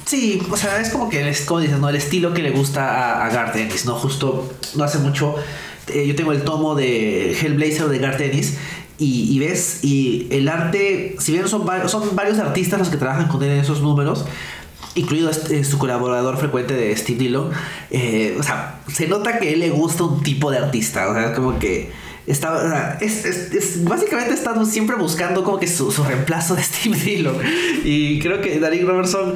Sí, 0.06 0.42
o 0.52 0.58
sea, 0.58 0.80
es 0.80 0.90
como 0.90 1.10
que, 1.10 1.28
es, 1.28 1.42
como 1.42 1.62
dices, 1.62 1.80
¿no? 1.80 1.90
El 1.90 1.96
estilo 1.96 2.34
que 2.34 2.44
le 2.44 2.52
gusta 2.52 2.90
a, 2.90 3.26
a 3.26 3.30
Garth 3.30 3.56
Ennis, 3.56 3.86
¿no? 3.86 3.96
Justo, 3.96 4.54
no 4.76 4.84
hace 4.84 5.00
mucho, 5.00 5.36
eh, 5.88 6.06
yo 6.08 6.16
tengo 6.16 6.32
el 6.32 6.44
tomo 6.44 6.76
de 6.76 7.32
Hellblazer 7.34 7.88
de 7.88 7.98
Garth 7.98 8.22
Ennis 8.22 8.58
y, 8.98 9.36
y, 9.36 9.40
ves, 9.40 9.84
y 9.84 10.28
el 10.32 10.48
arte, 10.48 11.16
si 11.20 11.34
bien 11.34 11.48
son, 11.48 11.68
son 11.90 12.16
varios 12.16 12.40
artistas 12.40 12.80
los 12.80 12.90
que 12.90 12.98
trabajan 12.98 13.28
con 13.28 13.44
él 13.44 13.52
en 13.52 13.60
esos 13.60 13.82
números, 13.82 14.26
incluido 14.96 15.30
este, 15.30 15.64
su 15.64 15.78
colaborador 15.78 16.38
frecuente 16.38 16.74
de 16.74 16.96
Steve 16.96 17.20
Dillon, 17.20 17.52
eh, 17.92 18.36
o 18.40 18.44
sea, 18.44 18.80
se 18.92 19.08
nota 19.08 19.40
que 19.40 19.54
él 19.54 19.60
le 19.60 19.70
gusta 19.70 20.04
un 20.04 20.24
tipo 20.24 20.52
de 20.52 20.58
artista, 20.58 21.10
o 21.10 21.14
sea, 21.14 21.28
es 21.28 21.36
como 21.36 21.60
que 21.60 21.92
está, 22.28 22.98
es, 23.02 23.26
es, 23.26 23.84
básicamente 23.84 24.34
estamos 24.34 24.70
siempre 24.70 24.96
buscando 24.96 25.44
como 25.44 25.60
que 25.60 25.68
su, 25.68 25.92
su, 25.92 26.04
reemplazo 26.04 26.56
de 26.56 26.64
Steve 26.64 26.98
Dillon. 27.04 27.38
Y 27.84 28.20
creo 28.20 28.42
que 28.42 28.60
Derek 28.60 28.86
Robertson 28.86 29.36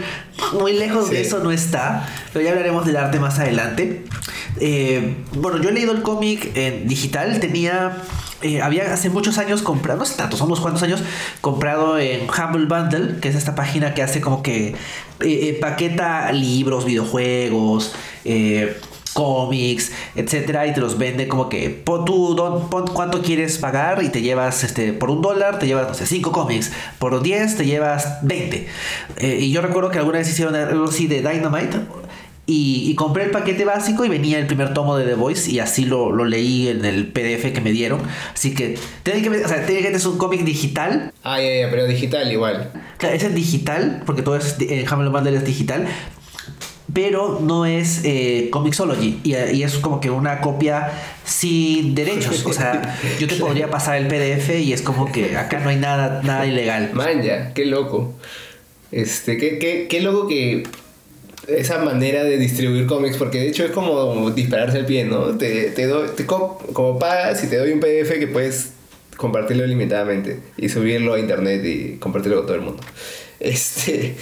muy 0.60 0.74
lejos 0.74 1.10
de 1.10 1.22
eso 1.22 1.40
no 1.40 1.52
está, 1.52 2.08
pero 2.34 2.44
ya 2.44 2.52
hablaremos 2.52 2.86
del 2.86 2.98
arte 2.98 3.20
más 3.20 3.40
adelante. 3.40 4.04
Eh, 4.60 5.16
bueno, 5.34 5.62
yo 5.62 5.70
he 5.70 5.72
leído 5.72 5.92
el 5.92 6.02
cómic 6.02 6.52
en 6.56 6.88
digital, 6.88 7.40
tenía 7.40 7.98
eh, 8.42 8.62
había 8.62 8.94
hace 8.94 9.10
muchos 9.10 9.38
años 9.38 9.62
comprado, 9.62 10.00
no 10.00 10.06
sé 10.06 10.16
tanto, 10.16 10.38
son 10.38 10.48
unos 10.48 10.62
cuantos 10.62 10.82
años, 10.82 11.02
comprado 11.42 12.00
en 12.00 12.22
Humble 12.30 12.66
Bundle, 12.68 13.20
que 13.20 13.28
es 13.28 13.36
esta 13.36 13.54
página 13.54 13.94
que 13.94 14.02
hace 14.02 14.22
como 14.22 14.42
que 14.42 14.76
eh, 15.20 15.58
paqueta 15.60 16.32
libros, 16.32 16.86
videojuegos, 16.86 17.94
cómics, 19.14 19.92
etcétera, 20.16 20.68
y 20.68 20.74
te 20.74 20.82
los 20.82 20.98
vende 20.98 21.28
como 21.28 21.50
que 21.50 21.70
pon 21.70 22.06
tú 22.06 22.36
pon 22.70 22.88
cuánto 22.88 23.22
quieres 23.22 23.58
pagar 23.58 24.04
y 24.04 24.10
te 24.10 24.22
llevas 24.22 24.64
este 24.64 24.94
por 24.94 25.10
un 25.10 25.22
dólar 25.22 25.60
te 25.60 25.68
llevas 25.68 25.88
no 25.88 25.94
sé 25.94 26.06
cinco 26.06 26.32
cómics, 26.32 26.72
por 27.00 27.22
10 27.22 27.58
te 27.58 27.66
llevas 27.66 28.20
20. 28.24 28.68
y 29.22 29.52
yo 29.52 29.62
recuerdo 29.62 29.90
que 29.90 29.98
alguna 29.98 30.20
vez 30.20 30.30
hicieron 30.30 30.56
algo 30.56 30.86
así 30.86 31.08
de 31.08 31.22
Dynamite 31.22 31.80
y, 32.52 32.96
compré 32.96 33.26
el 33.26 33.30
paquete 33.30 33.64
básico 33.64 34.06
y 34.06 34.10
venía 34.10 34.40
el 34.40 34.48
primer 34.48 34.74
tomo 34.74 34.98
de 34.98 35.06
The 35.06 35.14
Voice 35.14 35.52
y 35.52 35.60
así 35.60 35.86
lo, 35.86 36.12
lo 36.12 36.26
leí 36.26 36.68
en 36.68 36.84
el 36.84 37.08
PDF 37.08 37.54
que 37.54 37.62
me 37.62 37.72
dieron. 37.72 38.02
Así 38.34 38.56
que 38.56 38.76
tiene 39.04 39.22
que, 39.22 39.30
o 39.30 39.48
sea, 39.48 39.64
que 39.68 39.88
es 39.88 40.06
un 40.08 40.18
cómic 40.18 40.44
digital. 40.44 41.14
Ah, 41.24 41.40
ya, 41.40 41.62
ya, 41.62 41.70
pero 41.70 41.86
digital 41.86 42.32
igual. 42.32 42.72
Claro, 42.98 43.16
es 43.16 43.24
en 43.24 43.36
digital, 43.36 44.02
porque 44.04 44.24
todo 44.24 44.36
es, 44.36 44.58
en 44.60 44.88
Hamlet 44.92 45.12
Bundle 45.12 45.38
es 45.38 45.46
digital, 45.46 45.86
pero 46.94 47.40
no 47.42 47.66
es 47.66 48.02
eh, 48.04 48.50
Comixology 48.52 49.20
y, 49.24 49.36
y, 49.36 49.64
es 49.64 49.78
como 49.78 50.00
que 50.00 50.10
una 50.10 50.42
copia 50.42 50.92
sin 51.24 51.94
derechos. 51.94 52.46
O 52.46 52.54
sea, 52.54 52.98
yo 53.20 53.28
te 53.28 53.36
podría 53.40 53.70
pasar 53.70 53.98
el 53.98 54.08
PDF 54.08 54.50
y 54.60 54.74
es 54.74 54.82
como 54.82 55.12
que 55.12 55.38
acá 55.38 55.60
no 55.60 55.70
hay 55.70 55.78
nada, 55.78 56.22
nada 56.24 56.46
ilegal. 56.46 56.92
Man, 56.94 57.22
ya, 57.22 57.54
qué 57.54 57.66
loco. 57.66 58.14
Este, 58.92 59.38
qué, 59.38 59.60
qué, 59.60 59.88
qué 59.88 60.02
loco 60.02 60.28
que 60.28 60.64
esa 61.48 61.80
manera 61.80 62.24
de 62.24 62.38
distribuir 62.38 62.86
cómics, 62.86 63.18
porque 63.18 63.40
de 63.40 63.50
hecho 63.50 63.66
es 63.66 63.72
como 63.72 64.32
dispararse 64.32 64.78
al 64.80 64.86
pie, 64.86 65.06
¿no? 65.06 65.38
Te, 65.38 65.72
te 65.72 65.86
doy, 65.86 66.10
te 66.16 66.26
como 66.26 67.00
pagas 67.00 67.44
y 67.44 67.48
te 67.48 67.58
doy 67.58 67.72
un 67.72 67.80
PDF 67.80 68.18
que 68.20 68.28
puedes 68.28 68.72
compartirlo 69.18 69.66
limitadamente 69.68 70.40
y 70.58 70.70
subirlo 70.70 71.14
a 71.14 71.20
internet 71.20 71.64
y 71.66 71.98
compartirlo 71.98 72.38
con 72.38 72.46
todo 72.46 72.56
el 72.56 72.62
mundo. 72.62 72.84
Este. 73.40 74.16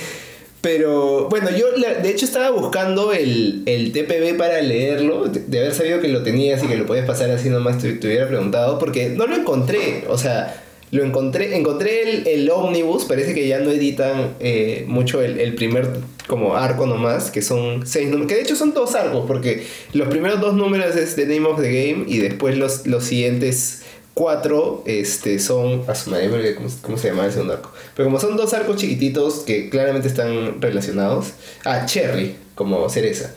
Pero 0.68 1.30
bueno, 1.30 1.50
yo 1.50 1.68
de 1.72 2.10
hecho 2.10 2.26
estaba 2.26 2.50
buscando 2.50 3.14
el, 3.14 3.64
el 3.66 3.94
TPB 3.94 4.36
para 4.38 4.62
leerlo, 4.62 5.24
de, 5.30 5.60
haber 5.60 5.74
sabido 5.74 6.02
que 6.02 6.10
lo 6.10 6.24
tenías 6.24 6.62
y 6.62 6.68
que 6.68 6.76
lo 6.76 6.86
podías 6.86 7.06
pasar 7.06 7.32
así 7.32 7.50
nomás 7.50 7.78
te, 7.78 7.94
hubiera 8.06 8.28
preguntado, 8.28 8.78
porque 8.78 9.08
no 9.08 9.28
lo 9.28 9.38
encontré, 9.38 10.04
o 10.10 10.18
sea, 10.18 10.62
lo 10.92 11.06
encontré, 11.06 11.56
encontré 11.56 12.02
el, 12.02 12.28
el 12.28 12.50
ómnibus, 12.50 13.06
parece 13.06 13.34
que 13.34 13.48
ya 13.48 13.60
no 13.60 13.72
editan 13.72 14.36
eh, 14.42 14.84
mucho 14.90 15.22
el, 15.22 15.40
el, 15.40 15.56
primer 15.56 15.88
como 16.28 16.58
arco 16.58 16.86
nomás, 16.86 17.32
que 17.32 17.42
son 17.42 17.88
seis 17.88 18.10
números, 18.10 18.28
que 18.28 18.36
de 18.36 18.42
hecho 18.42 18.58
son 18.58 18.74
dos 18.74 18.94
arcos, 18.94 19.24
porque 19.26 19.66
los 19.94 20.10
primeros 20.10 20.42
dos 20.42 20.54
números 20.54 20.98
es 20.98 21.16
The 21.16 21.28
Name 21.28 21.46
of 21.46 21.62
the 21.62 21.72
Game 21.72 22.04
y 22.10 22.18
después 22.18 22.58
los, 22.58 22.86
los 22.86 23.06
siguientes 23.06 23.84
cuatro 24.18 24.82
este, 24.88 25.38
son... 25.38 25.84
A 25.88 25.94
su 25.94 26.10
madre, 26.10 26.56
¿cómo, 26.56 26.68
¿cómo, 26.82 26.98
se 26.98 27.10
llama 27.10 27.26
el 27.26 27.32
segundo 27.32 27.54
arco? 27.54 27.72
Pero 27.96 28.08
como 28.08 28.20
son 28.20 28.36
dos 28.36 28.52
arcos 28.56 28.78
chiquititos 28.78 29.42
que 29.42 29.70
claramente 29.70 30.08
están 30.08 30.60
relacionados. 30.60 31.34
Ah, 31.64 31.86
Cherry, 31.86 32.36
como 32.56 32.90
cereza. 32.90 33.34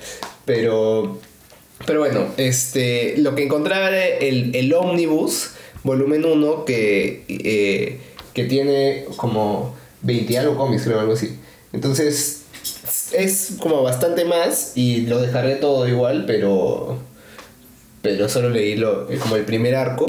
Pero... 0.47 1.19
Pero 1.87 2.01
bueno, 2.01 2.27
este, 2.37 3.17
lo 3.19 3.35
que 3.35 3.45
encontraba 3.45 3.89
era 3.89 4.05
el, 4.07 4.55
el 4.55 4.73
ómnibus 4.73 5.51
volumen 5.83 6.25
1 6.25 6.65
que, 6.65 7.25
eh, 7.29 8.01
que 8.35 8.45
tiene 8.45 9.05
como 9.17 9.75
20 10.03 10.39
algo 10.39 10.57
cómics, 10.57 10.85
creo, 10.85 11.01
algo 11.01 11.13
así. 11.13 11.39
Entonces, 11.73 12.43
es 13.13 13.53
como 13.61 13.83
bastante 13.83 14.25
más 14.25 14.73
y 14.77 15.03
lo 15.03 15.21
dejaré 15.21 15.57
todo 15.57 15.89
igual, 15.89 16.25
pero 16.27 16.99
pero 18.03 18.29
solo 18.29 18.49
leí 18.49 18.77
lo, 18.77 19.07
como 19.21 19.37
el 19.37 19.45
primer 19.45 19.75
arco. 19.75 20.07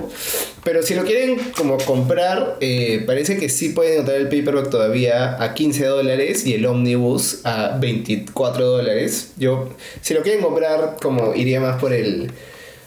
Pero 0.64 0.84
si 0.84 0.94
lo 0.94 1.04
quieren 1.04 1.40
como 1.58 1.78
comprar, 1.78 2.58
eh, 2.62 3.04
parece 3.06 3.38
que 3.38 3.50
sí 3.50 3.70
pueden 3.70 3.94
encontrar 3.94 4.18
el 4.18 4.30
paperback 4.30 4.70
todavía 4.70 5.42
a 5.44 5.54
15 5.54 5.86
dólares 5.86 6.46
y 6.46 6.54
el 6.54 6.66
omnibus 6.66 7.42
a 7.44 7.78
24 7.80 8.66
dólares. 8.66 9.32
Yo, 9.38 9.70
si 10.02 10.14
lo 10.14 10.22
quieren 10.22 10.42
comprar, 10.42 10.98
como 11.02 11.34
iría 11.36 11.60
más 11.60 11.80
por 11.80 11.94
el 11.94 12.32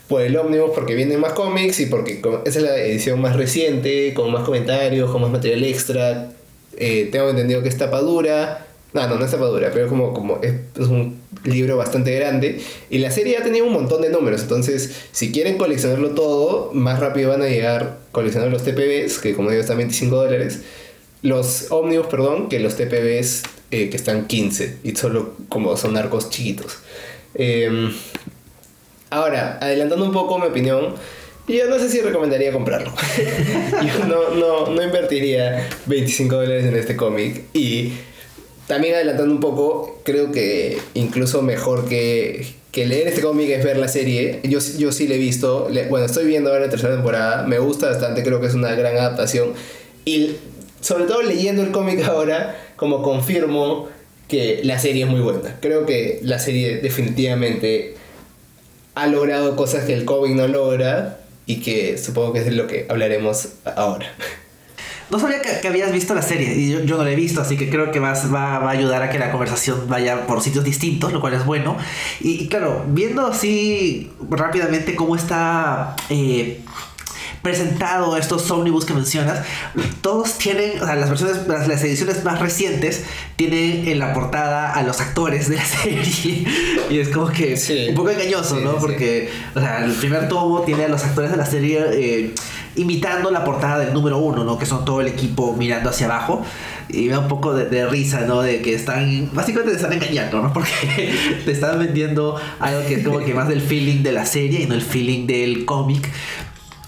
por 0.08 0.20
el 0.20 0.37
ómnibus 0.37 0.73
porque 0.75 0.94
vienen 0.94 1.18
más 1.18 1.32
cómics 1.32 1.80
y 1.80 1.87
porque 1.87 2.20
esa 2.44 2.58
es 2.58 2.64
la 2.64 2.76
edición 2.76 3.20
más 3.23 3.37
reciente, 3.37 4.12
con 4.12 4.30
más 4.30 4.44
comentarios, 4.44 5.11
con 5.11 5.23
más 5.23 5.30
material 5.30 5.64
extra. 5.64 6.30
Eh, 6.76 7.08
tengo 7.11 7.30
entendido 7.30 7.62
que 7.62 7.68
es 7.68 7.78
tapadura. 7.78 8.66
No, 8.94 9.06
no, 9.08 9.16
no 9.16 9.24
es 9.24 9.30
tapadura, 9.30 9.70
pero 9.72 9.88
como, 9.88 10.14
como 10.14 10.40
es, 10.40 10.54
un 10.88 11.20
libro 11.44 11.76
bastante 11.76 12.14
grande. 12.14 12.60
Y 12.88 12.98
la 12.98 13.10
serie 13.10 13.34
ya 13.34 13.42
tenía 13.42 13.62
un 13.62 13.72
montón 13.72 14.00
de 14.00 14.08
números, 14.08 14.42
entonces 14.42 15.08
si 15.12 15.32
quieren 15.32 15.58
coleccionarlo 15.58 16.10
todo, 16.10 16.72
más 16.72 17.00
rápido 17.00 17.30
van 17.30 17.42
a 17.42 17.48
llegar 17.48 17.98
coleccionando 18.12 18.56
los 18.56 18.64
TPBs, 18.64 19.18
que 19.18 19.34
como 19.34 19.50
digo 19.50 19.60
están 19.60 19.76
25 19.76 20.16
dólares. 20.16 20.62
Los 21.20 21.66
ómnibus, 21.70 22.06
perdón, 22.06 22.48
que 22.48 22.60
los 22.60 22.76
TPBs 22.76 23.42
eh, 23.70 23.90
que 23.90 23.96
están 23.96 24.26
15 24.26 24.78
y 24.84 24.94
solo 24.94 25.34
como 25.48 25.76
son 25.76 25.96
arcos 25.96 26.30
chiquitos. 26.30 26.78
Eh, 27.34 27.90
Ahora, 29.14 29.58
adelantando 29.60 30.04
un 30.04 30.12
poco 30.12 30.40
mi 30.40 30.46
opinión, 30.46 30.92
yo 31.46 31.68
no 31.68 31.78
sé 31.78 31.88
si 31.88 32.00
recomendaría 32.00 32.50
comprarlo. 32.50 32.92
yo 33.86 34.06
no, 34.06 34.34
no, 34.34 34.74
no 34.74 34.82
invertiría 34.82 35.68
25 35.86 36.34
dólares 36.34 36.64
en 36.64 36.74
este 36.74 36.96
cómic. 36.96 37.44
Y 37.52 37.92
también 38.66 38.94
adelantando 38.94 39.35
un 39.35 39.40
poco, 39.40 40.00
creo 40.04 40.33
que 40.33 40.78
incluso 40.94 41.42
mejor 41.42 41.88
que, 41.88 42.47
que 42.73 42.87
leer 42.87 43.09
este 43.09 43.21
cómic 43.21 43.50
es 43.50 43.64
ver 43.64 43.76
la 43.76 43.88
serie. 43.88 44.40
Yo, 44.44 44.59
yo 44.78 44.90
sí 44.90 45.06
le 45.06 45.16
he 45.16 45.18
visto. 45.18 45.68
bueno, 45.90 46.06
estoy 46.06 46.26
viendo 46.26 46.50
ahora 46.50 46.66
la 46.66 46.71
tercera 46.71 46.94
temporada. 46.94 47.47
Me 47.47 47.59
gusta 47.59 47.88
bastante, 47.88 48.23
creo 48.23 48.40
que 48.40 48.47
es 48.47 48.54
una 48.54 48.75
gran 48.75 48.97
adaptación. 48.97 49.52
Y 50.04 50.37
sobre 50.80 51.04
todo 51.04 51.23
leyendo 51.23 51.62
el 51.62 51.73
cómic 51.73 52.02
ahora, 52.09 52.56
como 52.76 53.02
confirmo 53.02 53.88
que 54.28 54.61
la 54.64 54.78
serie 54.78 55.04
es 55.04 55.11
muy 55.11 55.21
buena. 55.21 55.56
Creo 55.61 55.87
que 55.87 56.21
la 56.23 56.38
serie 56.38 56.78
definitivamente 56.78 57.94
ha 58.94 59.06
logrado 59.06 59.56
cosas 59.56 59.85
que 59.85 59.92
el 59.92 60.04
COVID 60.04 60.30
no 60.30 60.49
logra 60.49 61.21
y 61.47 61.61
que 61.61 61.99
supongo 61.99 62.33
que 62.33 62.40
es 62.40 62.44
de 62.47 62.52
lo 62.52 62.66
que 62.66 62.87
hablaremos 62.88 63.49
ahora. 63.64 64.12
No 65.11 65.18
sabía 65.18 65.40
que, 65.42 65.66
habías 65.68 65.92
visto 65.92 66.14
la 66.14 66.23
serie 66.23 66.54
y 66.54 66.70
yo, 66.70 66.96
no 66.96 67.04
la 67.04 67.11
he 67.11 67.14
visto, 67.14 67.40
así 67.40 67.56
que 67.56 67.68
creo 67.68 67.92
que 67.92 68.00
vas, 68.00 68.32
va, 68.32 68.58
va, 68.58 68.70
a 68.70 68.73
ayudar 68.73 69.02
a 69.02 69.11
que 69.11 69.18
la 69.18 69.30
conversación 69.30 69.87
vaya 69.88 70.26
por 70.26 70.40
sitios 70.40 70.64
distintos, 70.64 71.12
lo 71.12 71.20
cual 71.20 71.34
es 71.34 71.44
bueno. 71.44 71.76
Y, 72.20 72.49
claro, 72.49 72.84
viendo 72.88 73.26
así 73.26 74.11
rápidamente 74.30 74.96
cómo 74.96 75.14
está 75.14 75.94
eh, 76.08 76.62
presentado 77.44 78.16
estos 78.16 78.50
ómnibus 78.50 78.87
que 78.87 78.94
mencionas, 78.94 79.44
todos 80.00 80.38
tienen, 80.38 80.80
o 80.82 80.87
sea, 80.87 80.94
las 80.96 81.11
versiones, 81.11 81.46
las, 81.46 81.84
ediciones 81.84 82.25
más 82.25 82.40
recientes 82.40 83.04
tienen 83.37 83.87
en 83.87 83.99
la 83.99 84.14
portada 84.14 84.73
a 84.73 84.82
los 84.82 85.02
actores 85.02 85.50
de 85.50 85.56
la 85.56 85.64
serie. 85.82 86.46
y 86.88 86.99
es 86.99 87.11
como 87.11 87.28
que 87.28 87.61
un 87.90 87.94
poco 87.94 88.08
engañoso, 88.08 88.58
¿no? 88.61 88.76
Porque, 88.76 89.28
o 89.54 89.61
sea, 89.61 89.84
el 89.84 89.92
primer 89.92 90.28
tomo 90.28 90.62
tiene 90.62 90.87
a 90.87 90.88
los 90.88 91.04
actores 91.04 91.30
de 91.30 91.37
la 91.37 91.44
serie 91.44 91.84
eh, 91.92 92.34
imitando 92.76 93.31
la 93.31 93.45
portada 93.45 93.78
del 93.78 93.93
número 93.93 94.19
uno, 94.19 94.45
¿no? 94.45 94.59
Que 94.59 94.66
son 94.66 94.85
todo 94.85 95.00
el 95.00 95.09
equipo 95.09 95.54
mirando 95.57 95.90
hacia 95.90 96.07
abajo. 96.07 96.45
Y 96.88 97.07
me 97.07 97.12
da 97.12 97.21
un 97.21 97.28
poco 97.28 97.54
de, 97.54 97.87
risa, 97.87 98.23
¿no? 98.23 98.43
De 98.43 98.62
que 98.62 98.75
están, 98.75 99.31
básicamente 99.33 99.73
te 99.73 99.83
están 99.83 99.93
engañando, 99.93 100.43
¿no? 100.43 100.52
Porque 100.54 101.14
te 101.45 101.52
están 101.52 101.78
vendiendo 101.78 102.37
algo 102.61 102.87
que 102.87 102.95
es 102.95 103.04
como 103.04 103.19
que 103.21 103.35
más 103.35 103.49
del 103.49 103.61
feeling 103.61 104.02
de 104.02 104.12
la 104.12 104.26
serie 104.26 104.62
y 104.62 104.66
no 104.66 104.75
el 104.75 104.83
feeling 104.83 105.26
del 105.26 105.64
cómic 105.64 106.11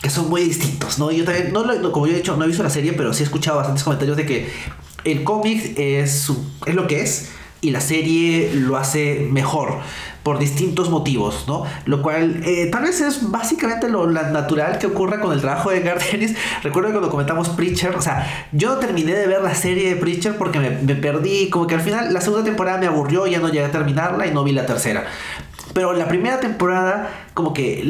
que 0.03 0.11
son 0.11 0.29
muy 0.29 0.43
distintos, 0.43 0.99
¿no? 0.99 1.11
Yo 1.11 1.25
también, 1.25 1.53
no, 1.53 1.91
como 1.91 2.07
yo 2.07 2.13
he 2.13 2.17
dicho, 2.17 2.37
no 2.37 2.45
he 2.45 2.47
visto 2.47 2.63
la 2.63 2.71
serie, 2.71 2.93
pero 2.93 3.13
sí 3.13 3.23
he 3.23 3.27
escuchado 3.27 3.57
bastantes 3.57 3.83
comentarios 3.83 4.17
de 4.17 4.27
que 4.27 4.49
el 5.05 5.25
cómic 5.25 5.77
es, 5.79 6.31
es 6.67 6.75
lo 6.75 6.87
que 6.87 7.01
es 7.01 7.31
y 7.61 7.71
la 7.71 7.81
serie 7.81 8.53
lo 8.55 8.77
hace 8.77 9.29
mejor 9.31 9.79
por 10.23 10.39
distintos 10.39 10.91
motivos, 10.91 11.45
¿no? 11.47 11.63
Lo 11.85 12.03
cual 12.03 12.43
eh, 12.45 12.69
tal 12.73 12.83
vez 12.83 13.01
es 13.01 13.31
básicamente 13.31 13.89
lo 13.89 14.09
natural 14.09 14.79
que 14.79 14.89
ocurra 14.89 15.21
con 15.21 15.33
el 15.33 15.41
trabajo 15.41 15.71
de 15.71 15.81
Garth 15.81 16.03
Recuerdo 16.65 16.89
que 16.89 16.95
cuando 16.95 17.11
comentamos 17.11 17.49
Preacher, 17.51 17.95
o 17.95 18.03
sea, 18.03 18.49
yo 18.51 18.77
terminé 18.79 19.15
de 19.15 19.29
ver 19.29 19.43
la 19.43 19.55
serie 19.55 19.89
de 19.89 19.97
Preacher 19.97 20.37
porque 20.37 20.59
me, 20.59 20.71
me 20.71 20.97
perdí, 20.97 21.49
como 21.49 21.69
que 21.69 21.77
al 21.77 21.81
final 21.81 22.13
la 22.13 22.21
segunda 22.21 22.45
temporada 22.45 22.79
me 22.79 22.87
aburrió, 22.87 23.29
ya 23.29 23.39
no 23.39 23.49
llegué 23.49 23.67
a 23.67 23.71
terminarla 23.71 24.27
y 24.27 24.33
no 24.33 24.43
vi 24.43 24.51
la 24.51 24.67
tercera. 24.67 25.07
Pero 25.77 25.93
la 25.93 26.09
primera 26.09 26.41
temporada, 26.41 27.11
como 27.35 27.53
que 27.53 27.83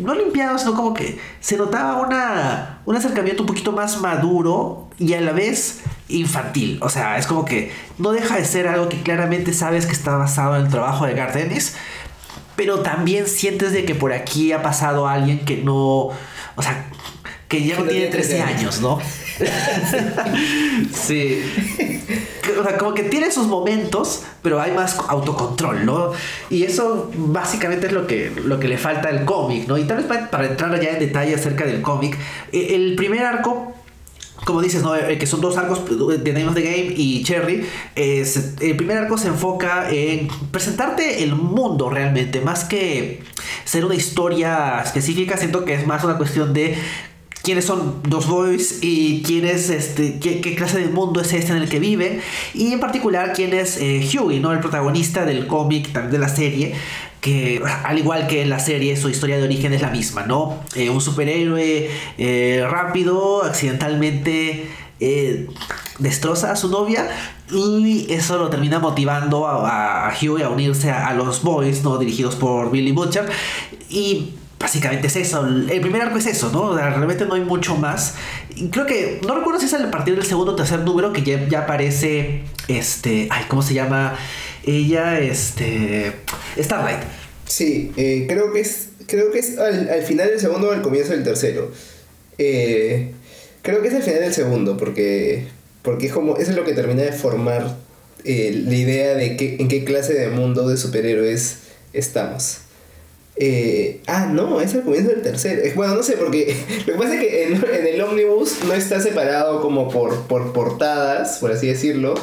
no 0.00 0.14
limpiado, 0.14 0.58
sino 0.58 0.74
como 0.74 0.94
que 0.94 1.18
se 1.40 1.56
notaba 1.56 2.00
una, 2.00 2.78
un 2.86 2.96
acercamiento 2.96 3.42
un 3.42 3.48
poquito 3.48 3.72
más 3.72 4.00
maduro 4.00 4.88
y 4.96 5.12
a 5.14 5.20
la 5.20 5.32
vez 5.32 5.82
infantil. 6.12 6.78
O 6.82 6.88
sea, 6.88 7.18
es 7.18 7.26
como 7.26 7.44
que 7.44 7.72
no 7.98 8.12
deja 8.12 8.36
de 8.36 8.44
ser 8.44 8.68
algo 8.68 8.88
que 8.88 9.02
claramente 9.02 9.52
sabes 9.52 9.86
que 9.86 9.92
está 9.92 10.16
basado 10.16 10.56
en 10.56 10.66
el 10.66 10.68
trabajo 10.70 11.06
de 11.06 11.14
Garth 11.14 11.36
pero 12.56 12.80
también 12.80 13.26
sientes 13.26 13.72
de 13.72 13.84
que 13.84 13.94
por 13.94 14.12
aquí 14.12 14.52
ha 14.52 14.62
pasado 14.62 15.08
alguien 15.08 15.44
que 15.44 15.56
no, 15.56 16.10
o 16.54 16.62
sea, 16.62 16.86
que 17.48 17.64
ya 17.64 17.78
no 17.78 17.84
tiene 17.84 18.06
13 18.06 18.42
años, 18.42 18.80
¿no? 18.80 18.98
sí. 20.94 21.42
O 22.58 22.62
sea, 22.62 22.78
como 22.78 22.94
que 22.94 23.02
tiene 23.04 23.30
sus 23.30 23.46
momentos, 23.46 24.22
pero 24.42 24.60
hay 24.60 24.72
más 24.72 24.98
autocontrol, 25.08 25.84
¿no? 25.84 26.12
Y 26.50 26.64
eso 26.64 27.10
básicamente 27.14 27.88
es 27.88 27.92
lo 27.92 28.06
que, 28.06 28.32
lo 28.44 28.58
que 28.58 28.68
le 28.68 28.78
falta 28.78 29.08
al 29.08 29.24
cómic, 29.24 29.68
¿no? 29.68 29.76
Y 29.76 29.84
tal 29.84 29.98
vez 29.98 30.06
para, 30.06 30.46
entrar 30.46 30.80
ya 30.80 30.90
en 30.90 30.98
detalle 30.98 31.34
acerca 31.34 31.66
del 31.66 31.82
cómic, 31.82 32.16
e, 32.52 32.74
el 32.74 32.94
primer 32.96 33.22
arco 33.22 33.74
como 34.44 34.60
dices, 34.60 34.82
¿no? 34.82 34.94
Eh, 34.96 35.18
que 35.18 35.26
son 35.26 35.40
dos 35.40 35.56
arcos 35.56 35.80
de 35.86 36.32
Name 36.32 36.48
of 36.48 36.54
the 36.54 36.62
Game 36.62 36.94
y 36.96 37.22
Cherry. 37.22 37.64
el 37.94 38.76
primer 38.76 38.98
arco 38.98 39.16
se 39.18 39.28
enfoca 39.28 39.90
en 39.90 40.28
presentarte 40.50 41.22
el 41.22 41.34
mundo 41.34 41.90
realmente, 41.90 42.40
más 42.40 42.64
que 42.64 43.22
ser 43.64 43.84
una 43.84 43.94
historia 43.94 44.80
específica. 44.84 45.36
Siento 45.36 45.64
que 45.64 45.74
es 45.74 45.86
más 45.86 46.02
una 46.04 46.16
cuestión 46.16 46.52
de 46.52 46.76
quiénes 47.42 47.64
son 47.64 48.02
dos 48.08 48.28
boys 48.28 48.78
y 48.82 49.22
quién 49.22 49.44
es 49.44 49.68
este, 49.70 50.18
qué, 50.20 50.54
clase 50.54 50.78
de 50.78 50.86
mundo 50.86 51.20
es 51.20 51.32
este 51.32 51.52
en 51.52 51.58
el 51.58 51.68
que 51.68 51.80
vive 51.80 52.20
y 52.54 52.72
en 52.72 52.80
particular 52.80 53.32
quién 53.34 53.52
es 53.52 53.78
eh, 53.78 54.00
Hughie, 54.00 54.40
¿no? 54.40 54.52
el 54.52 54.60
protagonista 54.60 55.24
del 55.24 55.46
cómic, 55.46 55.92
también 55.92 56.12
de 56.12 56.18
la 56.18 56.28
serie, 56.28 56.74
que 57.22 57.62
al 57.84 57.98
igual 57.98 58.26
que 58.26 58.42
en 58.42 58.50
la 58.50 58.58
serie 58.58 58.96
su 58.96 59.08
historia 59.08 59.38
de 59.38 59.44
origen 59.44 59.72
es 59.72 59.80
la 59.80 59.90
misma, 59.90 60.24
¿no? 60.24 60.60
Eh, 60.74 60.90
un 60.90 61.00
superhéroe 61.00 61.88
eh, 62.18 62.66
rápido, 62.68 63.44
accidentalmente 63.44 64.68
destroza 65.98 66.52
a 66.52 66.56
su 66.56 66.68
novia 66.68 67.08
y 67.50 68.12
eso 68.12 68.38
lo 68.38 68.50
termina 68.50 68.78
motivando 68.78 69.46
a, 69.46 70.08
a 70.08 70.12
Hughie 70.12 70.44
a 70.44 70.48
unirse 70.48 70.90
a, 70.90 71.12
los 71.14 71.42
boys, 71.42 71.82
¿no? 71.82 71.98
Dirigidos 71.98 72.34
por 72.36 72.70
Billy 72.70 72.92
Butcher 72.92 73.28
y 73.88 74.34
básicamente 74.58 75.08
es 75.08 75.16
eso. 75.16 75.46
El 75.46 75.80
primer 75.80 76.02
arco 76.02 76.18
es 76.18 76.26
eso, 76.26 76.50
¿no? 76.52 76.74
Realmente 76.74 77.26
no 77.26 77.34
hay 77.34 77.42
mucho 77.42 77.76
más. 77.76 78.14
Creo 78.70 78.86
que, 78.86 79.20
no 79.26 79.34
recuerdo 79.34 79.60
si 79.60 79.66
es 79.66 79.74
a 79.74 79.90
partir 79.90 80.14
del 80.14 80.24
segundo 80.24 80.52
o 80.52 80.54
tercer 80.54 80.80
número 80.80 81.12
que 81.12 81.22
ya, 81.22 81.60
aparece, 81.60 82.44
este, 82.68 83.28
¿cómo 83.48 83.62
se 83.62 83.74
llama? 83.74 84.14
Ella, 84.64 85.18
este, 85.18 86.12
Starlight. 86.58 87.00
Sí, 87.46 87.92
eh, 87.96 88.26
creo 88.28 88.52
que 88.52 88.60
es, 88.60 88.88
creo 89.06 89.30
que 89.30 89.40
es 89.40 89.58
al, 89.58 90.02
final 90.02 90.28
del 90.28 90.40
segundo 90.40 90.68
o 90.68 90.72
al 90.72 90.82
comienzo 90.82 91.12
del 91.12 91.24
tercero. 91.24 91.70
Eh, 92.38 93.12
creo 93.62 93.82
que 93.82 93.88
es 93.88 93.94
al 93.94 94.02
final 94.02 94.20
del 94.20 94.32
segundo, 94.32 94.76
porque, 94.76 95.48
porque 95.82 96.06
es 96.06 96.12
como, 96.12 96.36
eso 96.36 96.50
es 96.50 96.56
lo 96.56 96.64
que 96.64 96.74
termina 96.74 97.02
de 97.02 97.12
formar 97.12 97.76
eh, 98.24 98.62
la 98.64 98.74
idea 98.74 99.14
de 99.14 99.36
que, 99.36 99.56
en 99.58 99.68
qué 99.68 99.84
clase 99.84 100.14
de 100.14 100.28
mundo 100.28 100.68
de 100.68 100.76
superhéroes 100.76 101.58
estamos. 101.92 102.58
Eh, 103.36 104.00
ah, 104.06 104.26
no, 104.26 104.60
es 104.60 104.74
el 104.74 104.82
comienzo 104.82 105.10
del 105.10 105.22
tercero. 105.22 105.62
Bueno, 105.74 105.94
no 105.94 106.02
sé, 106.02 106.16
porque 106.16 106.54
lo 106.86 106.92
que 106.92 106.98
pasa 106.98 107.14
es 107.14 107.20
que 107.20 107.44
en, 107.44 107.86
el 107.86 108.00
ómnibus 108.00 108.58
no 108.66 108.74
está 108.74 109.00
separado 109.00 109.60
como 109.60 109.88
por, 109.88 110.26
por 110.26 110.52
portadas, 110.52 111.38
por 111.38 111.50
así 111.50 111.66
decirlo. 111.66 112.14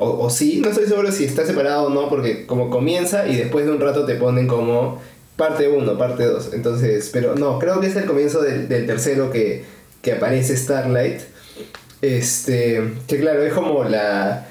O, 0.00 0.24
o, 0.24 0.30
sí, 0.30 0.60
no 0.60 0.70
estoy 0.70 0.86
seguro 0.86 1.12
si 1.12 1.24
está 1.24 1.46
separado 1.46 1.84
o 1.84 1.90
no, 1.90 2.08
porque 2.08 2.46
como 2.46 2.70
comienza 2.70 3.28
y 3.28 3.36
después 3.36 3.66
de 3.66 3.72
un 3.72 3.80
rato 3.80 4.06
te 4.06 4.14
ponen 4.16 4.48
como 4.48 5.00
parte 5.36 5.68
1, 5.68 5.98
parte 5.98 6.24
2. 6.24 6.54
Entonces, 6.54 7.10
pero 7.12 7.36
no, 7.36 7.58
creo 7.58 7.80
que 7.80 7.86
es 7.86 7.96
el 7.96 8.06
comienzo 8.06 8.40
del, 8.42 8.68
del 8.68 8.86
tercero 8.86 9.30
que, 9.30 9.64
que 10.02 10.12
aparece 10.12 10.56
Starlight. 10.56 11.20
Este, 12.02 12.94
que 13.06 13.20
claro, 13.20 13.42
es 13.42 13.52
como 13.52 13.84
la 13.84 14.46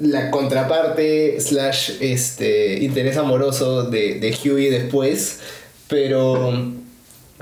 la 0.00 0.30
contraparte 0.30 1.40
slash 1.40 1.92
este 2.00 2.82
interés 2.82 3.16
amoroso 3.16 3.84
de, 3.84 4.18
de 4.18 4.36
Huey 4.42 4.70
después. 4.70 5.40
Pero. 5.88 6.72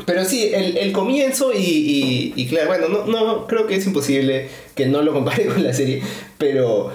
Pero 0.07 0.25
sí, 0.25 0.53
el, 0.55 0.93
comienzo 0.93 1.53
y, 1.53 2.33
y, 2.37 2.47
claro, 2.47 2.69
bueno, 2.69 2.89
no, 2.89 3.05
no, 3.07 3.47
creo 3.49 3.67
que 3.67 3.75
es 3.75 3.85
imposible 3.85 4.47
que 4.77 4.87
no 4.87 5.03
lo 5.03 5.13
compare 5.13 5.47
con 5.53 5.65
la 5.65 5.75
serie, 5.75 6.03
pero 6.39 6.93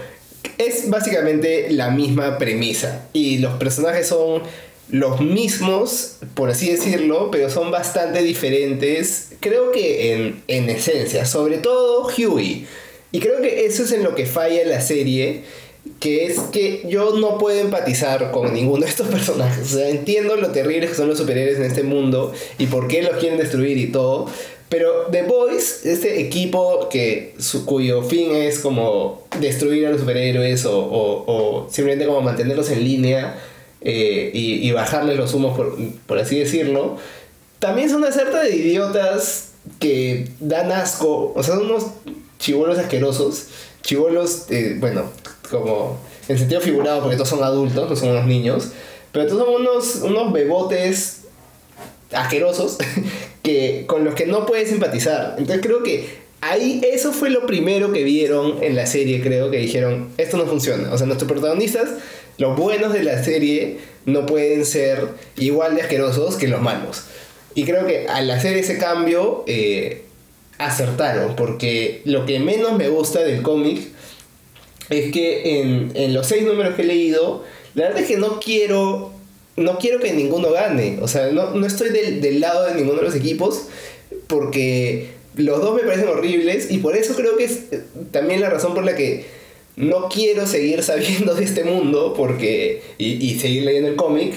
es 0.57 0.89
básicamente 0.89 1.69
la 1.71 1.89
misma 1.89 2.37
premisa 2.37 3.07
y 3.13 3.37
los 3.39 3.53
personajes 3.53 4.07
son 4.07 4.43
los 4.89 5.21
mismos, 5.21 6.17
por 6.35 6.49
así 6.49 6.69
decirlo, 6.69 7.31
pero 7.31 7.49
son 7.49 7.71
bastante 7.71 8.21
diferentes, 8.21 9.29
creo 9.39 9.71
que 9.71 10.13
en, 10.13 10.43
en 10.47 10.69
esencia, 10.69 11.25
sobre 11.25 11.57
todo 11.57 12.07
Huey. 12.07 12.67
Y 13.11 13.19
creo 13.19 13.41
que 13.41 13.65
eso 13.65 13.83
es 13.83 13.91
en 13.91 14.03
lo 14.03 14.15
que 14.15 14.25
falla 14.25 14.65
la 14.65 14.81
serie, 14.81 15.43
que 15.99 16.25
es 16.25 16.39
que 16.51 16.83
yo 16.87 17.15
no 17.15 17.37
puedo 17.37 17.59
empatizar 17.59 18.31
con 18.31 18.53
ninguno 18.53 18.83
de 18.83 18.89
estos 18.89 19.07
personajes. 19.09 19.73
O 19.73 19.77
sea, 19.77 19.89
entiendo 19.89 20.35
lo 20.35 20.49
terribles 20.49 20.91
que 20.91 20.95
son 20.95 21.09
los 21.09 21.17
superhéroes 21.17 21.57
en 21.57 21.65
este 21.65 21.83
mundo 21.83 22.33
y 22.57 22.67
por 22.67 22.87
qué 22.87 23.01
los 23.01 23.17
quieren 23.17 23.37
destruir 23.37 23.77
y 23.77 23.87
todo. 23.87 24.29
Pero 24.73 25.05
The 25.11 25.21
Boys, 25.21 25.85
este 25.85 26.19
equipo 26.19 26.89
que 26.89 27.35
su, 27.37 27.63
cuyo 27.63 28.01
fin 28.01 28.33
es 28.33 28.57
como 28.57 29.21
destruir 29.39 29.85
a 29.85 29.91
los 29.91 29.99
superhéroes 29.99 30.65
o, 30.65 30.79
o, 30.79 31.67
simplemente 31.69 32.07
como 32.07 32.21
mantenerlos 32.21 32.71
en 32.71 32.83
línea 32.83 33.39
eh, 33.81 34.31
y, 34.33 34.67
y, 34.67 34.71
bajarles 34.71 35.15
los 35.15 35.31
humos, 35.35 35.55
por, 35.55 35.77
por 36.07 36.17
así 36.17 36.39
decirlo, 36.39 36.97
también 37.59 37.87
son 37.87 37.99
una 37.99 38.11
certa 38.11 38.41
de 38.41 38.55
idiotas 38.55 39.51
que 39.77 40.27
dan 40.39 40.71
asco. 40.71 41.33
O 41.35 41.43
sea, 41.43 41.53
son 41.53 41.69
unos 41.69 41.85
chivolos 42.39 42.79
asquerosos, 42.79 43.49
chivolos, 43.83 44.49
eh, 44.49 44.77
bueno, 44.79 45.03
como 45.51 45.99
en 46.27 46.39
sentido 46.39 46.61
figurado, 46.61 47.01
porque 47.01 47.15
todos 47.15 47.29
son 47.29 47.43
adultos, 47.43 47.91
no 47.91 47.95
son 47.95 48.09
unos 48.09 48.25
niños, 48.25 48.71
pero 49.11 49.27
todos 49.27 49.45
son 49.45 49.53
unos, 49.53 49.95
unos 49.97 50.33
bebotes 50.33 51.25
asquerosos 52.11 52.79
que, 53.43 53.83
con 53.85 54.03
los 54.03 54.15
que 54.15 54.25
no 54.25 54.45
puedes 54.47 54.69
simpatizar. 54.69 55.35
Entonces 55.37 55.63
creo 55.63 55.83
que 55.83 56.09
ahí 56.41 56.81
eso 56.91 57.13
fue 57.13 57.29
lo 57.29 57.45
primero 57.45 57.93
que 57.93 58.03
vieron 58.03 58.63
en 58.63 58.75
la 58.75 58.87
serie, 58.87 59.21
creo, 59.21 59.51
que 59.51 59.57
dijeron, 59.57 60.09
esto 60.17 60.37
no 60.37 60.45
funciona. 60.45 60.91
O 60.91 60.97
sea, 60.97 61.05
nuestros 61.05 61.31
protagonistas, 61.31 61.89
los 62.39 62.57
buenos 62.57 62.91
de 62.91 63.03
la 63.03 63.23
serie, 63.23 63.77
no 64.05 64.25
pueden 64.25 64.65
ser 64.65 65.09
igual 65.37 65.75
de 65.75 65.83
asquerosos 65.83 66.35
que 66.35 66.47
los 66.47 66.61
malos. 66.61 67.03
Y 67.53 67.65
creo 67.65 67.85
que 67.85 68.07
al 68.07 68.31
hacer 68.31 68.57
ese 68.57 68.79
cambio, 68.79 69.43
eh, 69.45 70.03
acertaron, 70.57 71.35
porque 71.35 72.01
lo 72.05 72.25
que 72.25 72.39
menos 72.39 72.77
me 72.77 72.89
gusta 72.89 73.23
del 73.23 73.41
cómic 73.41 73.87
es 74.89 75.11
que 75.11 75.61
en, 75.93 76.13
los 76.13 76.27
seis 76.27 76.43
números 76.43 76.75
que 76.75 76.83
he 76.83 76.85
leído, 76.85 77.43
la 77.73 77.85
verdad 77.85 78.01
es 78.01 78.07
que 78.07 78.17
no 78.17 78.39
quiero, 78.39 79.12
no 79.55 79.77
quiero 79.77 79.99
que 79.99 80.13
ninguno 80.13 80.51
gane, 80.51 80.97
o 81.01 81.07
sea, 81.07 81.27
no, 81.31 81.65
estoy 81.65 81.89
del, 81.89 82.39
lado 82.39 82.65
de 82.65 82.75
ninguno 82.75 82.99
de 82.99 83.05
los 83.05 83.15
equipos, 83.15 83.67
porque 84.27 85.09
los 85.35 85.61
dos 85.61 85.75
me 85.75 85.81
parecen 85.81 86.07
horribles 86.07 86.71
y 86.71 86.79
por 86.79 86.95
eso 86.95 87.15
creo 87.15 87.37
que 87.37 87.45
es 87.45 87.59
también 88.11 88.41
la 88.41 88.49
razón 88.49 88.73
por 88.73 88.83
la 88.83 88.95
que 88.95 89.25
no 89.75 90.09
quiero 90.09 90.47
seguir 90.47 90.83
sabiendo 90.83 91.35
de 91.35 91.43
este 91.43 91.63
mundo 91.63 92.13
porque 92.15 92.81
y, 92.97 93.25
y 93.25 93.39
seguir 93.39 93.63
leyendo 93.63 93.89
el 93.89 93.95
cómic, 93.95 94.33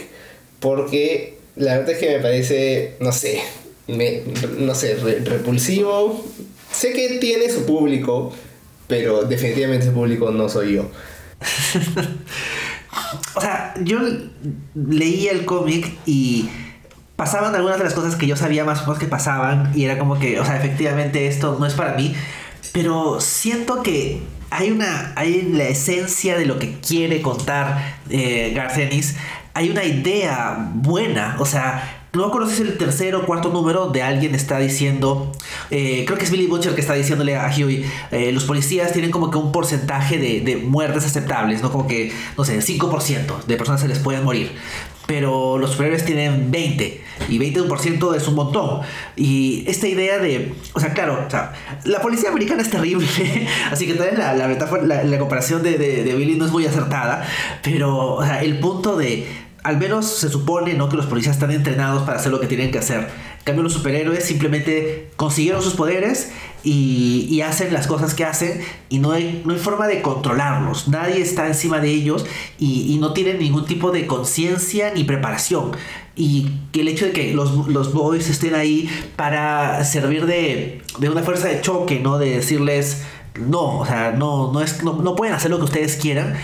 porque 0.61 1.37
la 1.57 1.79
verdad 1.79 1.91
es 1.91 1.99
que 1.99 2.11
me 2.11 2.21
parece, 2.21 2.95
no 3.01 3.13
sé, 3.13 3.41
me, 3.87 4.23
no 4.59 4.75
sé, 4.75 4.97
repulsivo. 5.25 6.25
Sé 6.73 6.93
que 6.93 7.19
tiene 7.19 7.51
su 7.51 7.65
público, 7.65 8.33
pero 8.87 9.23
definitivamente 9.23 9.87
ese 9.87 9.95
público 9.95 10.31
no 10.31 10.49
soy 10.49 10.75
yo. 10.75 10.91
o 13.35 13.41
sea, 13.41 13.75
yo 13.83 13.99
leí 14.75 15.29
el 15.29 15.45
cómic 15.45 15.93
y 16.07 16.49
pasaban 17.17 17.55
algunas 17.55 17.79
de 17.79 17.85
las 17.85 17.95
cosas 17.95 18.17
que 18.17 18.27
yo 18.27 18.37
sabía 18.37 18.65
más 18.65 18.81
o 18.81 18.83
menos 18.83 18.99
que 18.99 19.07
pasaban 19.07 19.73
y 19.75 19.85
era 19.85 19.99
como 19.99 20.19
que, 20.19 20.39
o 20.39 20.45
sea, 20.45 20.57
efectivamente 20.57 21.27
esto 21.27 21.57
no 21.59 21.67
es 21.67 21.75
para 21.75 21.95
mí, 21.95 22.15
pero 22.73 23.21
siento 23.21 23.83
que 23.83 24.23
hay 24.51 24.71
una, 24.71 25.13
hay 25.17 25.43
la 25.43 25.65
esencia 25.65 26.39
de 26.39 26.47
lo 26.47 26.59
que 26.59 26.79
quiere 26.81 27.23
contar 27.23 27.97
eh, 28.11 28.53
Garcenis, 28.55 29.17
hay 29.55 29.71
una 29.71 29.85
idea 29.85 30.71
buena, 30.75 31.37
o 31.39 31.47
sea, 31.47 31.96
no 32.17 32.31
conoces 32.31 32.61
el 32.61 32.77
tercer 32.79 33.15
o 33.15 33.27
cuarto 33.27 33.51
número 33.51 33.89
de 33.89 34.03
alguien 34.03 34.35
está 34.35 34.59
diciendo, 34.59 35.33
eh, 35.71 36.05
creo 36.07 36.19
que 36.19 36.25
es 36.25 36.31
Billy 36.31 36.47
Butcher 36.47 36.75
que 36.75 36.81
está 36.81 36.95
diciéndole 36.95 37.37
a 37.37 37.47
Huey, 37.49 37.85
eh, 38.11 38.33
los 38.33 38.45
policías 38.45 38.93
tienen 38.93 39.11
como 39.11 39.31
que 39.31 39.39
un 39.39 39.53
porcentaje 39.53 40.19
de, 40.19 40.57
muertes 40.57 41.05
aceptables, 41.05 41.63
¿no? 41.63 41.71
Como 41.71 41.87
que, 41.87 42.13
no 42.37 42.45
sé, 42.45 42.59
5% 42.61 43.45
de 43.47 43.57
personas 43.57 43.81
se 43.81 43.89
les 43.89 43.99
pueden 43.99 44.25
morir 44.25 44.53
pero 45.07 45.57
los 45.57 45.71
superhéroes 45.71 46.05
tienen 46.05 46.51
20 46.51 47.05
y 47.29 47.39
20% 47.39 48.17
es 48.17 48.27
un 48.27 48.35
montón. 48.35 48.81
Y 49.15 49.65
esta 49.69 49.87
idea 49.87 50.19
de, 50.19 50.53
o 50.73 50.81
sea, 50.81 50.93
claro, 50.93 51.29
la 51.85 52.01
policía 52.01 52.31
americana 52.31 52.63
es 52.63 52.71
terrible, 52.71 53.07
así 53.71 53.87
que 53.87 53.95
tal 53.95 54.19
la, 54.19 54.35
la, 54.35 54.49
la, 54.49 55.05
la 55.05 55.19
comparación 55.19 55.63
de, 55.63 55.79
de, 55.79 56.03
de, 56.03 56.15
Billy 56.15 56.35
no 56.35 56.45
es 56.45 56.51
muy 56.51 56.67
acertada, 56.67 57.25
pero 57.63 58.17
o 58.17 58.25
sea, 58.25 58.43
el 58.43 58.59
punto 58.59 58.97
de, 58.97 59.46
al 59.67 59.79
menos 59.79 60.07
se 60.07 60.29
supone 60.29 60.75
¿no? 60.75 60.89
que 60.89 60.97
los 60.97 61.07
policías 61.07 61.37
están 61.37 61.51
entrenados 61.51 62.03
para 62.05 62.19
hacer 62.19 62.33
lo 62.33 62.41
que 62.41 62.47
tienen 62.47 62.71
que 62.71 62.79
hacer 62.79 63.09
cambio, 63.47 63.63
los 63.63 63.75
superhéroes 63.75 64.25
simplemente 64.25 65.09
consiguieron 65.15 65.63
sus 65.63 65.75
poderes 65.75 66.33
y, 66.65 67.41
hacen 67.43 67.73
las 67.73 67.87
cosas 67.87 68.13
que 68.13 68.25
hacen 68.25 68.61
y 68.89 68.99
no 68.99 69.13
hay, 69.13 69.43
no 69.45 69.53
hay 69.53 69.61
forma 69.61 69.87
de 69.87 70.03
controlarlos. 70.03 70.89
Nadie 70.89 71.23
está 71.23 71.47
encima 71.47 71.79
de 71.79 71.91
ellos 71.91 72.27
y, 72.59 72.97
no 72.99 73.13
tienen 73.13 73.39
ningún 73.39 73.65
tipo 73.65 73.93
de 73.93 74.09
conciencia 74.09 74.93
ni 74.93 75.05
preparación. 75.05 75.71
Y 76.17 76.49
que 76.73 76.81
el 76.81 76.89
hecho 76.89 77.07
de 77.07 77.13
que 77.13 77.35
los, 77.35 77.69
los 77.69 77.93
boys 77.93 78.29
estén 78.29 78.57
ahí 78.57 78.91
para 79.15 79.85
servir 79.85 80.27
de, 80.27 80.83
de 80.99 81.09
una 81.09 81.23
fuerza 81.23 81.47
de 81.47 81.61
choque, 81.61 82.01
¿no? 82.01 82.19
De 82.19 82.31
decirles, 82.31 83.05
no, 83.39 83.79
o 83.79 83.87
sea, 83.87 84.11
no, 84.11 84.53
no, 84.53 84.61
es, 84.61 84.83
no, 84.83 84.95
no 84.95 85.15
pueden 85.15 85.35
hacer 85.35 85.53
lo 85.53 85.59
que 85.59 85.65
ustedes 85.67 85.97
quieran 85.97 86.35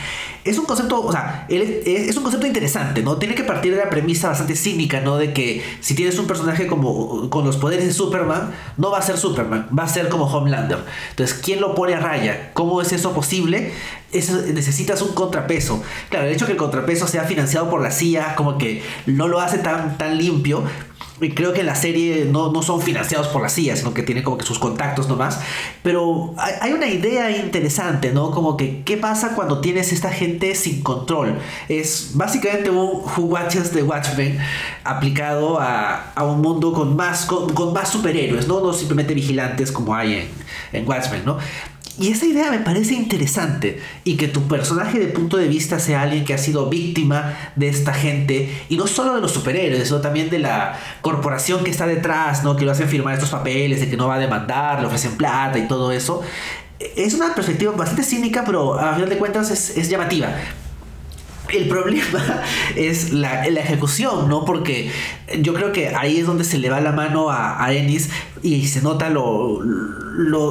es 0.45 0.59
un 0.59 0.65
concepto, 0.65 1.01
o 1.01 1.13
sea, 1.13 1.47
es 1.49 2.17
un 2.17 2.23
concepto 2.23 2.47
interesante, 2.47 3.03
¿no? 3.03 3.17
Tiene 3.17 3.35
que 3.35 3.45
partir 3.45 3.73
de 3.73 3.79
la 3.79 3.91
premisa 3.91 4.29
bastante 4.29 4.57
cínica, 4.57 5.01
¿no? 5.01 5.17
De 5.17 5.33
que 5.33 5.63
si 5.81 5.95
tienes 5.95 6.19
un 6.19 6.27
personaje 6.27 6.67
como 6.67 7.31
con 7.31 7.45
los 7.45 7.57
poderes 7.57 7.87
de 7.87 7.93
Superman, 7.93 8.53
no 8.77 8.91
va 8.91 8.99
a 8.99 9.03
ser 9.03 9.19
Superman, 9.19 9.69
va 9.77 9.85
a 9.85 9.89
ser 9.89 10.09
como 10.09 10.25
Homelander. 10.27 10.79
Entonces, 11.11 11.39
¿quién 11.43 11.61
lo 11.61 11.75
pone 11.75 11.95
a 11.95 12.01
raya? 12.01 12.51
¿Cómo 12.55 12.83
es 12.83 12.93
eso 12.93 13.13
posible? 13.13 13.73
necesitas 14.13 15.01
un 15.01 15.15
contrapeso. 15.15 15.83
Claro, 16.11 16.27
el 16.27 16.33
hecho 16.33 16.45
de 16.45 16.49
que 16.49 16.53
el 16.53 16.59
contrapeso 16.59 17.07
sea 17.07 17.25
financiado 17.25 17.71
por 17.71 17.81
la 17.81 17.91
CIA, 17.91 18.35
como 18.35 18.59
que 18.59 18.83
no 19.07 19.29
lo 19.29 19.41
hace 19.41 19.59
tan, 19.59 19.97
tan 19.97 20.19
limpio, 20.19 20.65
y 21.23 21.31
creo 21.31 21.53
que 21.53 21.63
la 21.63 21.75
serie 21.75 22.25
no, 22.25 22.53
no, 22.53 22.63
son 22.63 22.81
financiados 22.81 23.29
por 23.29 23.43
la 23.43 23.49
CIA, 23.49 23.77
sino 23.77 23.95
que 23.95 24.03
tiene 24.03 24.23
como 24.23 24.39
que 24.39 24.45
sus 24.45 24.59
contactos 24.59 25.09
nomás. 25.09 25.41
Pero 25.83 26.35
hay, 26.37 26.73
una 26.73 26.89
idea 26.89 27.31
interesante, 27.31 28.13
¿no? 28.13 28.31
Como 28.31 28.57
que, 28.57 28.83
¿qué 28.83 28.97
pasa 28.97 29.35
cuando 29.35 29.61
tienes 29.61 29.93
esta 29.93 30.11
gente 30.11 30.55
sin 30.55 30.83
control? 30.83 31.39
Es 31.69 32.13
básicamente 32.15 32.71
un 32.71 33.03
Who 33.17 33.25
Watches 33.25 33.73
Watchmen 33.83 34.39
aplicado 34.85 35.61
a, 35.61 36.13
a 36.15 36.25
un 36.25 36.41
mundo 36.41 36.73
con 36.73 36.97
más, 36.97 37.27
con, 37.27 37.73
más 37.73 37.89
superhéroes, 37.89 38.49
¿no? 38.49 38.61
No 38.61 38.73
simplemente 38.73 39.15
vigilantes 39.15 39.71
como 39.71 39.95
hay 39.95 40.15
en, 40.15 40.29
en 40.73 40.89
Watchmen, 40.89 41.25
¿no? 41.25 41.39
Y 41.99 42.11
esa 42.11 42.25
idea 42.25 42.51
me 42.51 42.59
parece 42.59 42.95
interesante 42.95 43.81
y 44.05 44.17
que 44.17 44.27
tu 44.27 44.49
personaje 44.49 44.99
de 44.99 45.09
punto 45.09 45.37
de 45.37 45.47
vista 45.47 45.79
sea 45.79 46.03
alguien 46.03 46.25
que 46.25 46.33
ha 46.33 46.39
sido 46.39 46.71
víctima 46.71 47.35
de 47.55 47.69
esta 47.69 47.93
gente 47.93 48.65
y 48.71 48.77
no 48.77 48.87
solo 48.87 49.15
de 49.15 49.21
los 49.21 49.33
superhéroes, 49.33 49.89
sino 49.89 50.01
también 50.01 50.31
de 50.31 50.39
la 50.39 50.79
corporación 51.03 51.65
que 51.65 51.71
está 51.71 51.87
detrás, 51.87 52.45
¿no? 52.45 52.57
que 52.57 52.65
lo 52.65 52.73
hacen 52.73 52.89
firmar 52.89 53.15
estos 53.15 53.29
papeles 53.29 53.81
de 53.81 53.91
que 53.91 53.97
no 53.99 54.09
va 54.09 54.15
a 54.15 54.19
demandar, 54.19 54.81
le 54.81 54.87
ofrecen 54.87 55.19
plata 55.19 55.59
y 55.59 55.69
todo 55.69 55.93
eso. 55.93 56.23
Es 56.97 57.13
una 57.13 57.35
perspectiva 57.35 57.73
bastante 57.73 58.03
cínica, 58.03 58.43
pero 58.45 58.79
a 58.79 58.95
final 58.95 59.11
de 59.11 59.19
cuentas 59.19 59.51
es, 59.51 59.77
es 59.77 59.91
llamativa. 59.91 60.29
El 61.49 61.69
problema 61.69 62.43
es 62.77 63.13
la, 63.13 63.45
ejecución, 63.47 64.29
¿no? 64.29 64.45
Porque 64.45 64.91
yo 65.41 65.55
creo 65.55 65.73
que 65.73 65.89
ahí 65.89 66.19
es 66.19 66.27
donde 66.27 66.45
se 66.45 66.59
le 66.59 66.71
va 66.71 66.81
la 66.81 66.93
mano 66.93 67.31
a, 67.31 67.63
a 67.63 67.73
Ennis 67.73 68.11
y 68.43 68.67
se 68.67 68.83
nota 68.83 69.09
lo, 69.09 69.63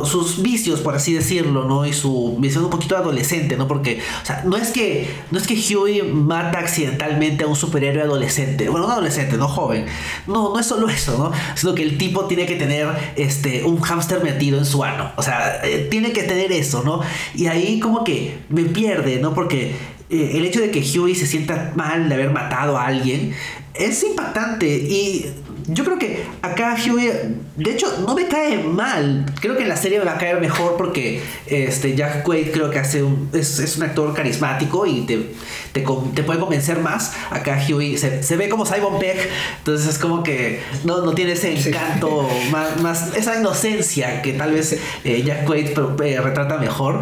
sus 0.06 0.42
vicios, 0.42 0.80
por 0.80 0.96
así 0.96 1.14
decirlo, 1.14 1.66
¿no? 1.66 1.86
Y 1.86 1.94
su 1.94 2.38
visión 2.40 2.64
un 2.64 2.70
poquito 2.70 2.96
adolescente, 2.96 3.58
¿no? 3.58 3.68
Porque, 3.68 4.00
o 4.22 4.26
sea, 4.26 4.44
no 4.46 4.56
es 4.56 4.72
que, 4.72 5.10
no 5.30 5.38
es 5.38 5.46
que 5.46 5.56
Huey 5.56 6.02
mata 6.04 6.60
accidentalmente 6.60 7.44
a 7.44 7.48
un 7.48 7.56
superhéroe 7.56 8.04
adolescente, 8.04 8.70
bueno, 8.70 8.88
no 8.88 8.94
adolescente, 8.94 9.38
no 9.38 9.48
joven, 9.48 9.86
no, 10.26 10.54
no 10.54 10.60
es 10.60 10.66
solo 10.66 10.90
eso, 10.90 11.18
¿no? 11.18 11.32
Sino 11.56 11.76
que 11.76 11.84
el 11.84 11.98
tipo 11.98 12.26
tiene 12.26 12.46
que 12.46 12.56
tener 12.56 12.88
este, 13.18 13.64
un 13.66 13.82
hámster 13.82 14.24
metido 14.24 14.58
en 14.58 14.66
su 14.66 14.84
ano, 14.84 15.12
o 15.18 15.24
sea, 15.24 15.62
eh, 15.64 15.88
tiene 15.92 16.14
que 16.14 16.24
tener 16.24 16.52
eso, 16.54 16.84
¿no? 16.84 17.02
Y 17.36 17.48
ahí 17.48 17.80
como 17.80 18.04
que 18.06 18.40
me 18.50 18.64
pierde, 18.64 19.20
¿no? 19.20 19.34
Porque 19.34 19.76
eh, 20.12 20.32
el 20.36 20.45
hecho 20.45 20.60
de 20.60 20.71
que 20.71 20.82
Huey 20.82 21.15
se 21.15 21.26
sienta 21.26 21.71
mal 21.76 22.10
de 22.10 22.15
haber 22.15 22.32
matado 22.32 22.78
a 22.78 22.86
alguien 22.86 23.34
es 23.74 24.04
impactante 24.04 24.67
y 24.67 25.26
yo 25.67 25.86
creo 25.86 25.97
que 25.97 26.24
acá 26.41 26.76
Huey, 26.76 27.12
de 27.56 27.71
hecho, 27.71 27.88
no 28.06 28.15
me 28.15 28.28
cae 28.28 28.58
mal. 28.63 29.26
Creo 29.39 29.56
que 29.56 29.63
en 29.63 29.69
la 29.69 29.78
serie 29.78 30.00
me 30.00 30.06
va 30.06 30.13
a 30.13 30.17
caer 30.17 30.41
mejor 30.41 30.76
porque 30.76 31.21
este 31.45 31.95
Jack 31.95 32.24
Quaid 32.24 32.52
creo 32.52 32.69
que 32.69 32.80
hace 32.80 33.04
un, 33.04 33.30
es, 33.34 33.78
un 33.78 33.84
actor 33.84 34.13
carismático 34.13 34.86
y 34.86 35.02
te, 35.02 35.34
te, 35.71 35.82
puede 36.24 36.39
convencer 36.39 36.80
más. 36.80 37.13
Acá 37.30 37.63
Huey 37.69 37.97
se, 37.97 38.36
ve 38.36 38.50
como 38.50 38.65
Simon 38.65 39.00
Peck, 39.00 39.30
entonces 39.60 39.88
es 39.88 39.97
como 39.97 40.24
que 40.24 40.62
no, 40.84 41.06
no 41.06 41.13
tiene 41.13 41.34
ese 41.34 41.58
encanto, 41.58 42.28
más, 42.82 43.15
esa 43.15 43.39
inocencia 43.39 44.21
que 44.21 44.34
tal 44.34 44.54
vez 44.54 44.78
eh, 45.04 45.24
Jack 45.24 45.45
Quaid 45.45 45.69
eh, 46.04 46.19
retrata 46.21 46.58
mejor. 46.58 47.02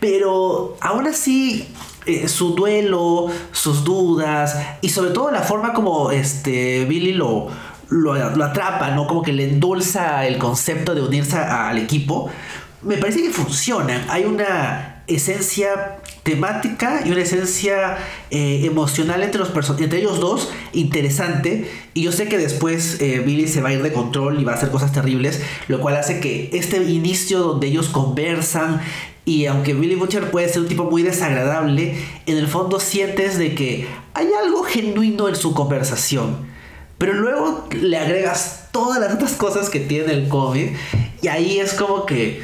Pero 0.00 0.76
aún 0.80 1.06
así, 1.06 1.66
eh, 2.06 2.28
su 2.28 2.54
duelo, 2.54 3.28
sus 3.52 3.84
dudas 3.84 4.56
y 4.80 4.90
sobre 4.90 5.10
todo 5.10 5.30
la 5.30 5.42
forma 5.42 5.72
como 5.72 6.10
este 6.10 6.84
Billy 6.84 7.12
lo, 7.12 7.48
lo, 7.88 8.12
atrapa, 8.44 8.90
¿no? 8.90 9.06
Como 9.06 9.22
que 9.22 9.32
le 9.32 9.44
endulza 9.44 10.26
el 10.26 10.38
concepto 10.38 10.94
de 10.94 11.02
unirse 11.02 11.38
al 11.38 11.78
equipo. 11.78 12.30
Me 12.82 12.98
parece 12.98 13.22
que 13.22 13.30
funciona. 13.30 14.04
Hay 14.08 14.24
una 14.24 15.02
esencia 15.06 15.98
temática 16.22 17.02
y 17.04 17.12
una 17.12 17.20
esencia 17.20 17.98
eh, 18.30 18.62
emocional 18.64 19.22
entre, 19.22 19.38
los 19.38 19.50
entre 19.78 19.98
ellos 19.98 20.18
dos 20.18 20.50
interesante 20.72 21.70
y 21.92 22.02
yo 22.02 22.12
sé 22.12 22.28
que 22.28 22.38
después 22.38 22.98
eh, 23.02 23.22
Billy 23.24 23.46
se 23.46 23.60
va 23.60 23.68
a 23.68 23.72
ir 23.74 23.82
de 23.82 23.92
control 23.92 24.40
y 24.40 24.44
va 24.44 24.52
a 24.52 24.54
hacer 24.54 24.70
cosas 24.70 24.92
terribles 24.92 25.42
lo 25.68 25.80
cual 25.80 25.96
hace 25.96 26.20
que 26.20 26.48
este 26.54 26.82
inicio 26.82 27.40
donde 27.40 27.66
ellos 27.66 27.90
conversan 27.90 28.80
y 29.24 29.46
aunque 29.46 29.72
Billy 29.72 29.94
Butcher 29.94 30.30
puede 30.30 30.48
ser 30.48 30.62
un 30.62 30.68
tipo 30.68 30.84
muy 30.84 31.02
desagradable, 31.02 31.96
en 32.26 32.36
el 32.36 32.46
fondo 32.46 32.78
sientes 32.78 33.38
de 33.38 33.54
que 33.54 33.86
hay 34.12 34.28
algo 34.42 34.62
genuino 34.62 35.28
en 35.28 35.36
su 35.36 35.54
conversación. 35.54 36.52
Pero 36.98 37.14
luego 37.14 37.66
le 37.72 37.96
agregas 37.98 38.68
todas 38.70 39.00
las 39.00 39.14
otras 39.14 39.32
cosas 39.32 39.70
que 39.70 39.80
tiene 39.80 40.12
el 40.12 40.28
cómic 40.28 40.74
y 41.22 41.28
ahí 41.28 41.58
es 41.58 41.72
como 41.74 42.04
que 42.06 42.42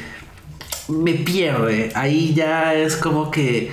me 0.87 1.13
pierde. 1.13 1.91
Ahí 1.93 2.33
ya 2.33 2.73
es 2.73 2.95
como 2.95 3.31
que 3.31 3.71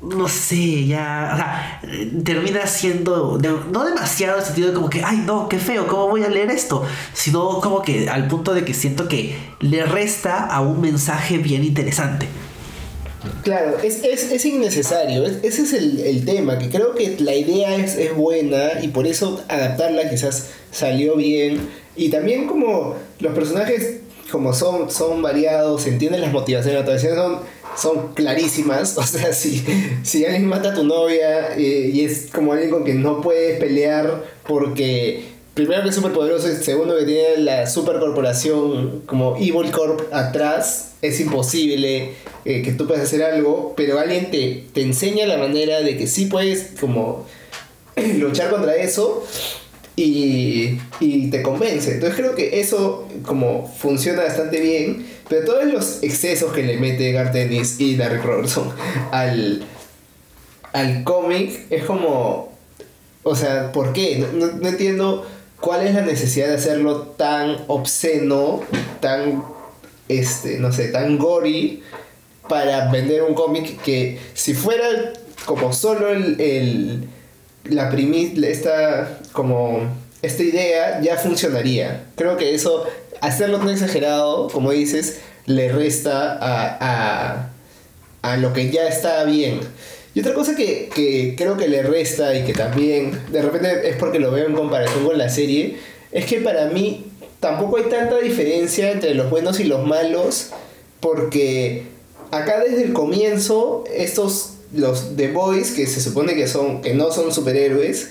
no 0.00 0.28
sé, 0.28 0.86
ya, 0.86 1.30
o 1.32 1.36
sea, 1.36 1.80
termina 2.24 2.66
siendo, 2.66 3.38
no 3.72 3.84
demasiado 3.84 4.34
en 4.34 4.40
el 4.40 4.46
sentido 4.46 4.68
de 4.68 4.74
como 4.74 4.88
que, 4.88 5.02
ay, 5.02 5.24
no, 5.26 5.48
qué 5.48 5.58
feo, 5.58 5.88
¿cómo 5.88 6.08
voy 6.08 6.22
a 6.22 6.28
leer 6.28 6.50
esto? 6.50 6.84
Sino 7.12 7.60
como 7.60 7.82
que 7.82 8.08
al 8.08 8.28
punto 8.28 8.54
de 8.54 8.64
que 8.64 8.74
siento 8.74 9.08
que 9.08 9.36
le 9.60 9.84
resta 9.84 10.46
a 10.46 10.60
un 10.60 10.80
mensaje 10.80 11.38
bien 11.38 11.64
interesante. 11.64 12.26
Claro, 13.42 13.78
es, 13.82 14.04
es, 14.04 14.44
innecesario, 14.44 15.26
ese 15.26 15.62
es 15.62 15.72
el, 15.72 16.24
tema, 16.24 16.58
que 16.58 16.70
creo 16.70 16.94
que 16.94 17.16
la 17.18 17.34
idea 17.34 17.74
es, 17.74 17.96
es 17.96 18.14
buena 18.14 18.80
y 18.80 18.88
por 18.88 19.06
eso 19.06 19.42
adaptarla 19.48 20.08
quizás 20.08 20.50
salió 20.70 21.16
bien. 21.16 21.68
Y 21.96 22.10
también 22.10 22.46
como 22.46 22.94
los 23.18 23.34
personajes 23.34 24.02
como 24.30 24.52
son, 24.52 24.90
son 24.90 25.22
variados, 25.22 25.86
entienden 25.86 26.20
las 26.20 26.32
motivaciones, 26.32 26.80
las 26.80 26.84
motivaciones 26.84 27.18
son 27.18 27.38
son 27.80 28.14
clarísimas. 28.14 28.96
O 28.98 29.02
sea, 29.02 29.32
si, 29.32 29.64
si 30.02 30.24
alguien 30.24 30.46
mata 30.46 30.70
a 30.70 30.74
tu 30.74 30.84
novia 30.84 31.56
eh, 31.56 31.90
y 31.92 32.04
es 32.04 32.28
como 32.32 32.52
alguien 32.52 32.70
con 32.70 32.84
quien 32.84 33.02
no 33.02 33.20
puedes 33.20 33.58
pelear 33.58 34.24
porque 34.46 35.24
primero 35.54 35.82
que 35.82 35.88
es 35.88 35.94
súper 35.94 36.12
poderoso 36.12 36.48
segundo 36.48 36.96
que 36.96 37.04
tiene 37.04 37.38
la 37.38 37.66
supercorporación 37.66 39.02
como 39.06 39.36
Evil 39.36 39.70
Corp 39.72 40.12
atrás, 40.12 40.92
es 41.02 41.20
imposible 41.20 42.12
eh, 42.44 42.62
que 42.62 42.72
tú 42.72 42.86
puedas 42.86 43.02
hacer 43.02 43.22
algo, 43.22 43.74
pero 43.76 43.98
alguien 43.98 44.30
te, 44.30 44.64
te 44.72 44.82
enseña 44.82 45.26
la 45.26 45.36
manera 45.36 45.80
de 45.80 45.96
que 45.96 46.06
sí 46.06 46.26
puedes 46.26 46.74
como 46.80 47.26
luchar 48.18 48.50
contra 48.50 48.76
eso 48.76 49.26
y, 49.96 50.78
y 51.00 51.30
te 51.30 51.42
convence. 51.42 51.94
Entonces 51.94 52.16
creo 52.16 52.34
que 52.34 52.60
eso 52.60 53.08
como 53.24 53.66
funciona 53.66 54.22
bastante 54.22 54.60
bien, 54.60 55.06
pero 55.28 55.44
todos 55.44 55.64
los 55.66 56.02
excesos 56.02 56.52
que 56.52 56.62
le 56.62 56.78
mete 56.78 57.12
Gartenis 57.12 57.80
y 57.80 57.96
Derek 57.96 58.24
Robertson 58.24 58.72
al, 59.10 59.62
al 60.72 61.04
cómic 61.04 61.66
es 61.70 61.84
como, 61.84 62.52
o 63.22 63.34
sea, 63.34 63.72
¿por 63.72 63.92
qué? 63.92 64.26
No, 64.32 64.46
no, 64.46 64.68
entiendo 64.68 65.26
cuál 65.60 65.86
es 65.86 65.94
la 65.94 66.02
necesidad 66.02 66.48
de 66.48 66.54
hacerlo 66.54 67.02
tan 67.02 67.58
obsceno, 67.66 68.62
tan, 69.00 69.42
este, 70.08 70.58
no 70.58 70.72
sé, 70.72 70.88
tan 70.88 71.18
gory 71.18 71.82
para 72.48 72.90
vender 72.90 73.22
un 73.22 73.34
cómic 73.34 73.80
que 73.82 74.18
si 74.34 74.54
fuera 74.54 75.12
como 75.44 75.72
solo 75.72 76.08
el, 76.08 76.40
el 76.40 77.08
la 77.64 77.90
primi 77.90 78.32
esta 78.44 79.18
como 79.32 79.80
esta 80.22 80.42
idea 80.42 81.00
ya 81.00 81.16
funcionaría. 81.16 82.06
Creo 82.16 82.36
que 82.36 82.54
eso, 82.54 82.86
hacerlo 83.20 83.58
tan 83.58 83.70
exagerado, 83.70 84.48
como 84.48 84.72
dices, 84.72 85.20
le 85.46 85.70
resta 85.70 86.32
a, 86.32 86.78
a, 86.80 87.50
a 88.22 88.36
lo 88.36 88.52
que 88.52 88.70
ya 88.70 88.88
está 88.88 89.24
bien. 89.24 89.60
Y 90.14 90.20
otra 90.20 90.34
cosa 90.34 90.56
que, 90.56 90.90
que, 90.94 91.34
creo 91.36 91.56
que 91.56 91.68
le 91.68 91.82
resta 91.82 92.34
y 92.34 92.44
que 92.44 92.52
también 92.52 93.18
de 93.30 93.42
repente 93.42 93.88
es 93.88 93.96
porque 93.96 94.18
lo 94.18 94.32
veo 94.32 94.46
en 94.46 94.54
comparación 94.54 95.04
con 95.04 95.16
la 95.16 95.28
serie, 95.28 95.76
es 96.10 96.24
que 96.24 96.40
para 96.40 96.66
mí 96.66 97.06
tampoco 97.40 97.76
hay 97.76 97.84
tanta 97.84 98.18
diferencia 98.18 98.90
entre 98.90 99.14
los 99.14 99.30
buenos 99.30 99.60
y 99.60 99.64
los 99.64 99.86
malos, 99.86 100.50
porque 101.00 101.84
acá 102.30 102.60
desde 102.60 102.82
el 102.82 102.92
comienzo 102.92 103.84
estos 103.94 104.54
los 104.74 105.16
The 105.16 105.28
Boys 105.28 105.70
que 105.70 105.86
se 105.86 106.00
supone 106.00 106.34
que 106.34 106.46
son 106.46 106.82
que 106.82 106.92
no 106.92 107.10
son 107.10 107.32
superhéroes 107.32 108.10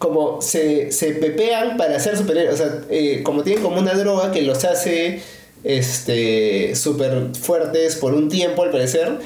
como 0.00 0.42
se, 0.42 0.90
se 0.90 1.12
pepean 1.12 1.76
para 1.76 2.00
ser 2.00 2.16
superhéroes 2.16 2.54
o 2.54 2.56
sea 2.56 2.80
eh, 2.90 3.22
como 3.22 3.44
tienen 3.44 3.62
como 3.62 3.78
una 3.78 3.94
droga 3.94 4.32
que 4.32 4.42
los 4.42 4.64
hace 4.64 5.20
este 5.62 6.74
súper 6.74 7.36
fuertes 7.38 7.96
por 7.96 8.14
un 8.14 8.28
tiempo 8.28 8.62
al 8.62 8.70
parecer 8.70 9.18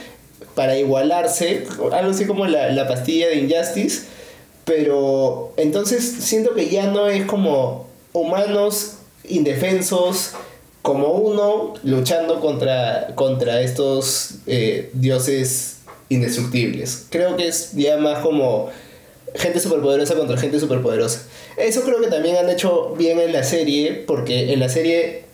para 0.54 0.76
igualarse 0.76 1.64
algo 1.92 2.10
así 2.10 2.26
como 2.26 2.44
la, 2.46 2.70
la 2.72 2.88
pastilla 2.88 3.28
de 3.28 3.36
Injustice 3.36 4.02
pero 4.64 5.52
entonces 5.56 6.04
siento 6.04 6.54
que 6.54 6.68
ya 6.68 6.88
no 6.88 7.08
es 7.08 7.24
como 7.24 7.86
humanos 8.12 8.96
indefensos 9.24 10.32
como 10.82 11.12
uno 11.12 11.74
luchando 11.82 12.40
contra, 12.40 13.14
contra 13.14 13.62
estos 13.62 14.34
eh, 14.46 14.90
dioses 14.92 15.78
indestructibles. 16.10 17.06
Creo 17.08 17.36
que 17.36 17.48
es 17.48 17.72
ya 17.72 17.96
más 17.96 18.18
como 18.18 18.68
gente 19.34 19.60
superpoderosa 19.60 20.14
contra 20.14 20.36
gente 20.36 20.60
superpoderosa. 20.60 21.26
Eso 21.56 21.82
creo 21.82 22.00
que 22.00 22.08
también 22.08 22.36
han 22.36 22.48
hecho 22.48 22.94
bien 22.96 23.18
en 23.18 23.32
la 23.32 23.42
serie, 23.42 24.04
porque 24.06 24.52
en 24.52 24.60
la 24.60 24.68
serie 24.68 25.24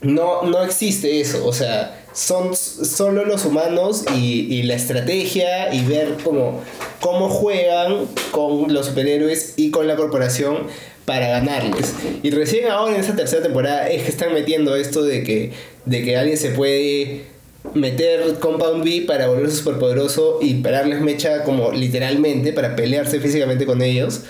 no, 0.00 0.42
no 0.42 0.62
existe 0.62 1.20
eso. 1.20 1.46
O 1.46 1.52
sea, 1.52 2.04
son 2.12 2.54
solo 2.56 3.24
los 3.24 3.44
humanos 3.44 4.04
y, 4.14 4.54
y 4.54 4.62
la 4.64 4.74
estrategia 4.74 5.72
y 5.72 5.84
ver 5.84 6.16
cómo, 6.22 6.60
cómo 7.00 7.28
juegan 7.28 8.06
con 8.30 8.72
los 8.72 8.86
superhéroes 8.86 9.54
y 9.56 9.70
con 9.70 9.86
la 9.86 9.96
corporación 9.96 10.66
para 11.04 11.28
ganarles. 11.28 11.94
Y 12.22 12.30
recién 12.30 12.68
ahora 12.68 12.94
en 12.94 13.00
esta 13.00 13.16
tercera 13.16 13.42
temporada 13.42 13.88
es 13.88 14.04
que 14.04 14.10
están 14.10 14.32
metiendo 14.34 14.76
esto 14.76 15.02
de 15.02 15.24
que, 15.24 15.52
de 15.84 16.02
que 16.04 16.16
alguien 16.16 16.36
se 16.36 16.50
puede 16.50 17.31
meter 17.74 18.34
Compound 18.38 18.84
B 18.84 19.04
para 19.06 19.28
volverse 19.28 19.56
superpoderoso 19.56 20.38
y 20.42 20.54
pararles 20.54 21.00
mecha 21.00 21.44
como 21.44 21.72
literalmente 21.72 22.52
para 22.52 22.76
pelearse 22.76 23.20
físicamente 23.20 23.66
con 23.66 23.82
ellos. 23.82 24.22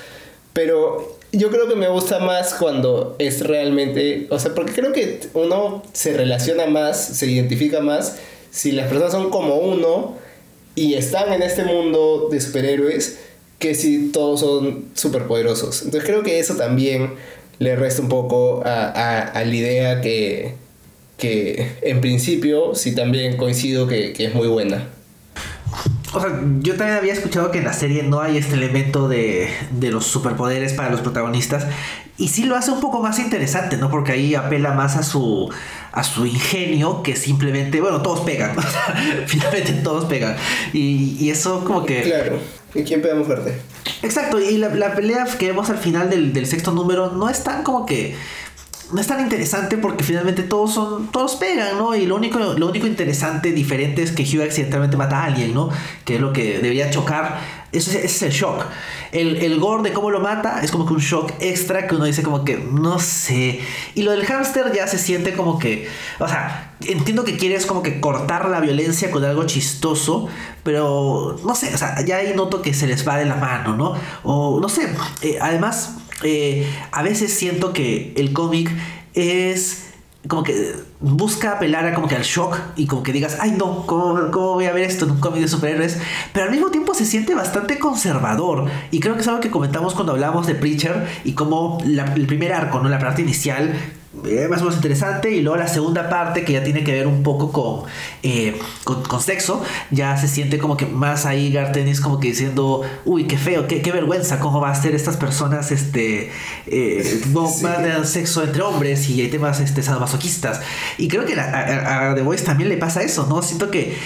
Pero 0.52 1.18
yo 1.32 1.50
creo 1.50 1.68
que 1.68 1.74
me 1.74 1.88
gusta 1.88 2.18
más 2.18 2.54
cuando 2.54 3.16
es 3.18 3.40
realmente, 3.40 4.26
o 4.30 4.38
sea, 4.38 4.54
porque 4.54 4.72
creo 4.72 4.92
que 4.92 5.20
uno 5.32 5.82
se 5.92 6.12
relaciona 6.12 6.66
más, 6.66 7.02
se 7.02 7.26
identifica 7.26 7.80
más 7.80 8.18
si 8.50 8.72
las 8.72 8.88
personas 8.88 9.12
son 9.12 9.30
como 9.30 9.56
uno 9.56 10.16
y 10.74 10.94
están 10.94 11.32
en 11.32 11.42
este 11.42 11.64
mundo 11.64 12.28
de 12.30 12.40
superhéroes 12.40 13.18
que 13.58 13.74
si 13.74 14.10
todos 14.10 14.40
son 14.40 14.90
superpoderosos. 14.94 15.82
Entonces 15.82 16.08
creo 16.08 16.22
que 16.22 16.38
eso 16.38 16.56
también 16.56 17.14
le 17.58 17.76
resta 17.76 18.02
un 18.02 18.08
poco 18.08 18.62
a, 18.64 18.88
a, 18.88 19.20
a 19.20 19.44
la 19.44 19.54
idea 19.54 20.00
que, 20.02 20.54
que 21.22 21.76
en 21.82 22.00
principio 22.00 22.74
sí 22.74 22.96
también 22.96 23.36
coincido 23.36 23.86
que, 23.86 24.12
que, 24.12 24.24
es 24.24 24.34
muy 24.34 24.48
buena. 24.48 24.88
O 26.12 26.20
sea, 26.20 26.42
yo 26.58 26.74
también 26.74 26.98
había 26.98 27.12
escuchado 27.12 27.52
que 27.52 27.58
en 27.58 27.64
la 27.64 27.72
serie 27.72 28.02
no 28.02 28.20
hay 28.20 28.38
este 28.38 28.54
elemento 28.54 29.08
de, 29.08 29.48
de 29.70 29.92
los 29.92 30.04
superpoderes 30.04 30.72
para 30.72 30.90
los 30.90 31.00
protagonistas. 31.00 31.64
Y 32.18 32.28
sí 32.28 32.42
lo 32.44 32.56
hace 32.56 32.72
un 32.72 32.80
poco 32.80 33.00
más 33.00 33.20
interesante, 33.20 33.76
¿no? 33.76 33.88
Porque 33.88 34.10
ahí 34.10 34.34
apela 34.34 34.72
más 34.72 34.96
a 34.96 35.04
su, 35.04 35.48
a 35.92 36.02
su 36.02 36.26
ingenio 36.26 37.04
que 37.04 37.14
simplemente, 37.14 37.80
bueno, 37.80 38.02
todos 38.02 38.20
pegan. 38.22 38.56
Finalmente 39.26 39.74
todos 39.74 40.06
pegan. 40.06 40.34
Y, 40.72 41.16
y, 41.20 41.30
eso 41.30 41.64
como 41.64 41.86
que... 41.86 42.02
Claro. 42.02 42.40
¿Y 42.74 42.82
quién 42.82 43.00
pega 43.00 43.14
más 43.14 43.26
fuerte? 43.26 43.54
Exacto. 44.02 44.40
Y 44.40 44.58
la, 44.58 44.74
la 44.74 44.96
pelea 44.96 45.24
que 45.38 45.46
vemos 45.46 45.70
al 45.70 45.78
final 45.78 46.10
del, 46.10 46.32
del 46.32 46.46
sexto 46.46 46.72
número 46.72 47.12
no 47.12 47.28
es 47.28 47.44
tan 47.44 47.62
como 47.62 47.86
que 47.86 48.16
no 48.92 49.00
es 49.00 49.06
tan 49.06 49.20
interesante 49.20 49.78
porque 49.78 50.04
finalmente 50.04 50.42
todos 50.42 50.74
son 50.74 51.08
todos 51.12 51.36
pegan, 51.36 51.78
¿no? 51.78 51.94
Y 51.94 52.06
lo 52.06 52.16
único 52.16 52.38
lo 52.38 52.68
único 52.68 52.86
interesante 52.86 53.52
diferente 53.52 54.02
es 54.02 54.12
que 54.12 54.22
Hugh 54.22 54.42
accidentalmente 54.42 54.96
mata 54.96 55.20
a 55.20 55.24
alguien, 55.24 55.54
¿no? 55.54 55.70
Que 56.04 56.16
es 56.16 56.20
lo 56.20 56.32
que 56.32 56.58
debería 56.58 56.90
chocar. 56.90 57.62
Ese, 57.72 58.04
es 58.04 58.22
el 58.22 58.32
shock. 58.32 58.66
El, 59.12 59.36
el 59.36 59.58
gore 59.58 59.82
de 59.82 59.94
cómo 59.94 60.10
lo 60.10 60.20
mata 60.20 60.60
es 60.62 60.70
como 60.70 60.84
que 60.84 60.92
un 60.92 61.00
shock 61.00 61.32
extra 61.40 61.86
que 61.86 61.94
uno 61.94 62.04
dice 62.04 62.22
como 62.22 62.44
que 62.44 62.58
no 62.58 62.98
sé. 62.98 63.60
Y 63.94 64.02
lo 64.02 64.10
del 64.10 64.26
hámster 64.26 64.72
ya 64.74 64.86
se 64.86 64.98
siente 64.98 65.32
como 65.32 65.58
que, 65.58 65.88
o 66.18 66.28
sea, 66.28 66.74
entiendo 66.86 67.24
que 67.24 67.38
quieres 67.38 67.64
como 67.64 67.82
que 67.82 67.98
cortar 67.98 68.50
la 68.50 68.60
violencia 68.60 69.10
con 69.10 69.24
algo 69.24 69.44
chistoso, 69.46 70.28
pero 70.64 71.38
no 71.46 71.54
sé, 71.54 71.74
o 71.74 71.78
sea, 71.78 72.04
ya 72.04 72.16
ahí 72.16 72.34
noto 72.34 72.60
que 72.60 72.74
se 72.74 72.86
les 72.86 73.08
va 73.08 73.16
de 73.16 73.24
la 73.24 73.36
mano, 73.36 73.74
¿no? 73.74 73.94
O 74.22 74.60
no 74.60 74.68
sé, 74.68 74.94
eh, 75.22 75.38
además 75.40 75.96
eh, 76.22 76.66
a 76.90 77.02
veces 77.02 77.32
siento 77.32 77.72
que 77.72 78.12
el 78.16 78.32
cómic 78.32 78.70
es 79.14 79.88
como 80.28 80.44
que 80.44 80.76
busca 81.00 81.52
apelar 81.52 81.84
a 81.86 81.94
como 81.94 82.06
que 82.06 82.14
al 82.14 82.22
shock 82.22 82.56
y 82.76 82.86
como 82.86 83.02
que 83.02 83.12
digas, 83.12 83.38
ay 83.40 83.52
no, 83.52 83.86
¿cómo, 83.86 84.30
¿cómo, 84.30 84.54
voy 84.54 84.66
a 84.66 84.72
ver 84.72 84.84
esto 84.84 85.04
en 85.04 85.12
un 85.12 85.20
cómic 85.20 85.42
de 85.42 85.48
superhéroes? 85.48 85.98
Pero 86.32 86.46
al 86.46 86.52
mismo 86.52 86.70
tiempo 86.70 86.94
se 86.94 87.04
siente 87.04 87.34
bastante 87.34 87.78
conservador 87.78 88.70
y 88.90 89.00
creo 89.00 89.14
que 89.14 89.22
es 89.22 89.28
algo 89.28 89.40
que 89.40 89.50
comentamos 89.50 89.94
cuando 89.94 90.12
hablamos 90.12 90.46
de 90.46 90.54
Preacher 90.54 91.06
y 91.24 91.32
como 91.32 91.78
el 91.84 92.26
primer 92.26 92.52
arco, 92.52 92.78
¿no? 92.78 92.88
la 92.88 93.00
parte 93.00 93.22
inicial 93.22 93.74
eh, 94.24 94.46
más 94.48 94.60
o 94.60 94.64
menos 94.64 94.76
interesante. 94.76 95.30
Y 95.30 95.40
luego 95.40 95.58
la 95.58 95.68
segunda 95.68 96.08
parte 96.08 96.44
que 96.44 96.52
ya 96.52 96.64
tiene 96.64 96.84
que 96.84 96.92
ver 96.92 97.06
un 97.06 97.22
poco 97.22 97.52
con, 97.52 97.90
eh, 98.22 98.58
con, 98.84 99.02
con, 99.02 99.20
sexo 99.20 99.62
ya 99.90 100.16
se 100.16 100.28
siente 100.28 100.58
como 100.58 100.76
que 100.76 100.86
más 100.86 101.26
ahí 101.26 101.52
Gartenis 101.52 102.00
como 102.00 102.18
que 102.18 102.28
diciendo 102.28 102.82
uy 103.04 103.26
qué 103.26 103.38
feo 103.38 103.66
qué, 103.66 103.82
qué 103.82 103.92
vergüenza 103.92 104.40
cómo 104.40 104.60
va 104.60 104.70
a 104.70 104.74
ser 104.74 104.94
estas 104.94 105.16
personas 105.16 105.70
este 105.70 106.30
eh, 106.66 107.20
sí. 107.22 107.62
van 107.62 107.84
a 107.84 108.04
sexo 108.04 108.42
entre 108.42 108.62
hombres 108.62 109.08
y 109.08 109.20
hay 109.20 109.28
temas 109.28 109.60
este 109.60 109.82
sadomasoquistas 109.82 110.60
y 110.98 111.08
creo 111.08 111.24
que 111.24 111.38
a, 111.38 111.44
a, 111.44 112.10
a, 112.10 112.14
The 112.14 112.22
Voice 112.22 112.44
también 112.44 112.68
le 112.68 112.76
pasa 112.76 113.02
eso 113.02 113.26
no 113.28 113.42
siento 113.42 113.70
que 113.70 113.96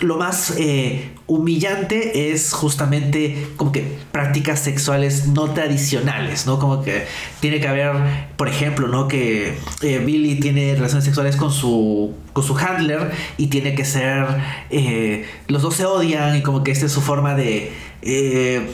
lo 0.00 0.16
más 0.16 0.54
eh, 0.58 1.10
humillante 1.26 2.32
es 2.32 2.52
justamente 2.52 3.48
como 3.56 3.72
que 3.72 3.98
prácticas 4.10 4.60
sexuales 4.60 5.28
no 5.28 5.52
tradicionales 5.52 6.46
no 6.46 6.58
como 6.58 6.82
que 6.82 7.06
tiene 7.40 7.60
que 7.60 7.68
haber 7.68 7.92
por 8.36 8.48
ejemplo 8.48 8.88
no 8.88 9.08
que 9.08 9.54
eh, 9.82 9.98
Billy 9.98 10.38
tiene 10.40 10.74
relaciones 10.74 11.04
sexuales 11.04 11.36
con 11.36 11.52
su, 11.52 12.14
con 12.32 12.44
su 12.44 12.56
handler 12.56 13.10
y 13.36 13.48
tiene 13.48 13.74
que 13.74 13.84
ser... 13.84 14.26
Eh, 14.70 15.26
los 15.48 15.62
dos 15.62 15.74
se 15.74 15.86
odian 15.86 16.36
y 16.36 16.42
como 16.42 16.62
que 16.62 16.70
esta 16.70 16.86
es 16.86 16.92
su 16.92 17.00
forma 17.00 17.34
de... 17.34 17.72
Eh, 18.02 18.72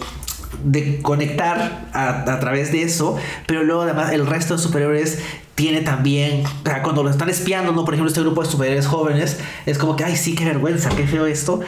de 0.65 1.03
conectar 1.03 1.91
a, 1.93 2.41
través 2.41 2.73
de 2.73 2.83
eso, 2.83 3.17
pero 3.47 3.63
luego 3.63 3.83
además 3.83 4.13
el 4.13 4.27
resto 4.27 4.57
de 4.57 4.63
superhéroes 4.63 5.19
tiene 5.55 5.83
también, 5.83 6.43
cuando 6.83 7.03
lo 7.03 7.11
están 7.11 7.29
espiando, 7.29 7.73
¿no? 7.73 7.85
Por 7.85 7.95
ejemplo, 7.95 8.09
este 8.09 8.23
grupo 8.23 8.43
de 8.43 8.49
superhéroes 8.49 8.87
jóvenes, 8.87 9.39
es 9.67 9.77
como 9.77 9.95
que, 9.95 10.05
ay, 10.05 10.17
sí, 10.17 10.35
qué 10.35 10.47
vergüenza, 10.47 10.89
qué 10.89 11.07
feo 11.07 11.27
esto, 11.27 11.61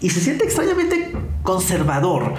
y 0.00 0.10
se 0.10 0.20
siente 0.20 0.44
extrañamente 0.44 1.12
conservador. 1.42 2.34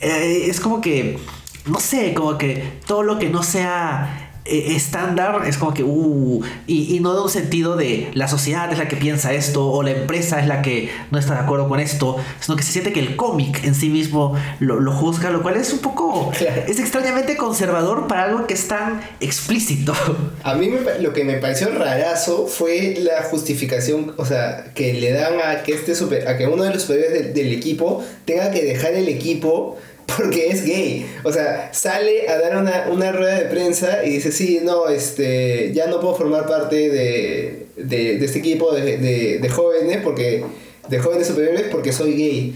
Es 0.00 0.60
como 0.60 0.80
que, 0.80 1.18
no 1.66 1.80
sé, 1.80 2.14
como 2.14 2.38
que 2.38 2.78
todo 2.86 3.02
lo 3.02 3.18
que 3.18 3.28
no 3.28 3.42
sea 3.42 4.29
estándar 4.50 5.42
es 5.46 5.56
como 5.56 5.72
que, 5.72 5.84
uh, 5.84 6.42
y, 6.66 6.96
y, 6.96 7.00
no 7.00 7.14
de 7.14 7.22
un 7.22 7.30
sentido 7.30 7.76
de 7.76 8.10
la 8.14 8.28
sociedad 8.28 8.70
es 8.72 8.78
la 8.78 8.88
que 8.88 8.96
piensa 8.96 9.32
esto 9.32 9.66
o 9.66 9.82
la 9.82 9.92
empresa 9.92 10.40
es 10.40 10.46
la 10.46 10.62
que 10.62 10.90
no 11.10 11.18
está 11.18 11.34
de 11.34 11.40
acuerdo 11.40 11.68
con 11.68 11.80
esto, 11.80 12.16
sino 12.40 12.56
que 12.56 12.62
se 12.62 12.72
siente 12.72 12.92
que 12.92 13.00
el 13.00 13.16
cómic 13.16 13.64
en 13.64 13.74
sí 13.74 13.88
mismo 13.88 14.34
lo, 14.58 14.80
lo, 14.80 14.92
juzga, 14.92 15.30
lo 15.30 15.42
cual 15.42 15.56
es 15.56 15.72
un 15.72 15.78
poco, 15.78 16.30
claro. 16.36 16.62
es 16.66 16.78
extrañamente 16.80 17.36
conservador 17.36 18.06
para 18.08 18.24
algo 18.24 18.46
que 18.46 18.54
es 18.54 18.66
tan 18.68 19.00
explícito. 19.20 19.94
A 20.42 20.54
mí 20.54 20.68
me, 20.68 20.80
lo 21.00 21.12
que 21.12 21.24
me 21.24 21.34
pareció 21.34 21.70
rarazo 21.70 22.46
fue 22.46 22.96
la 22.98 23.22
justificación, 23.24 24.14
o 24.16 24.24
sea, 24.24 24.72
que 24.74 24.94
le 24.94 25.12
dan 25.12 25.34
a 25.44 25.62
que, 25.62 25.72
este 25.72 25.94
super, 25.94 26.26
a 26.28 26.36
que 26.36 26.46
uno 26.46 26.64
de 26.64 26.70
los 26.70 26.82
superiores 26.82 27.12
del, 27.12 27.34
del 27.34 27.52
equipo 27.52 28.04
tenga 28.24 28.50
que 28.50 28.64
dejar 28.64 28.94
el 28.94 29.08
equipo 29.08 29.78
porque 30.16 30.48
es 30.48 30.64
gay. 30.64 31.06
O 31.24 31.32
sea, 31.32 31.70
sale 31.72 32.28
a 32.28 32.38
dar 32.38 32.56
una, 32.56 32.88
una 32.90 33.12
rueda 33.12 33.38
de 33.38 33.46
prensa 33.46 34.04
y 34.04 34.10
dice, 34.10 34.32
sí, 34.32 34.60
no, 34.62 34.88
este, 34.88 35.72
ya 35.72 35.86
no 35.86 36.00
puedo 36.00 36.16
formar 36.16 36.46
parte 36.46 36.88
de, 36.88 37.66
de, 37.76 38.18
de 38.18 38.24
este 38.24 38.38
equipo 38.38 38.72
de, 38.72 38.98
de, 38.98 39.38
de 39.38 39.48
jóvenes 39.48 39.98
porque 40.02 40.44
de 40.88 40.98
jóvenes 40.98 41.26
superiores 41.26 41.66
porque 41.70 41.92
soy 41.92 42.14
gay. 42.14 42.54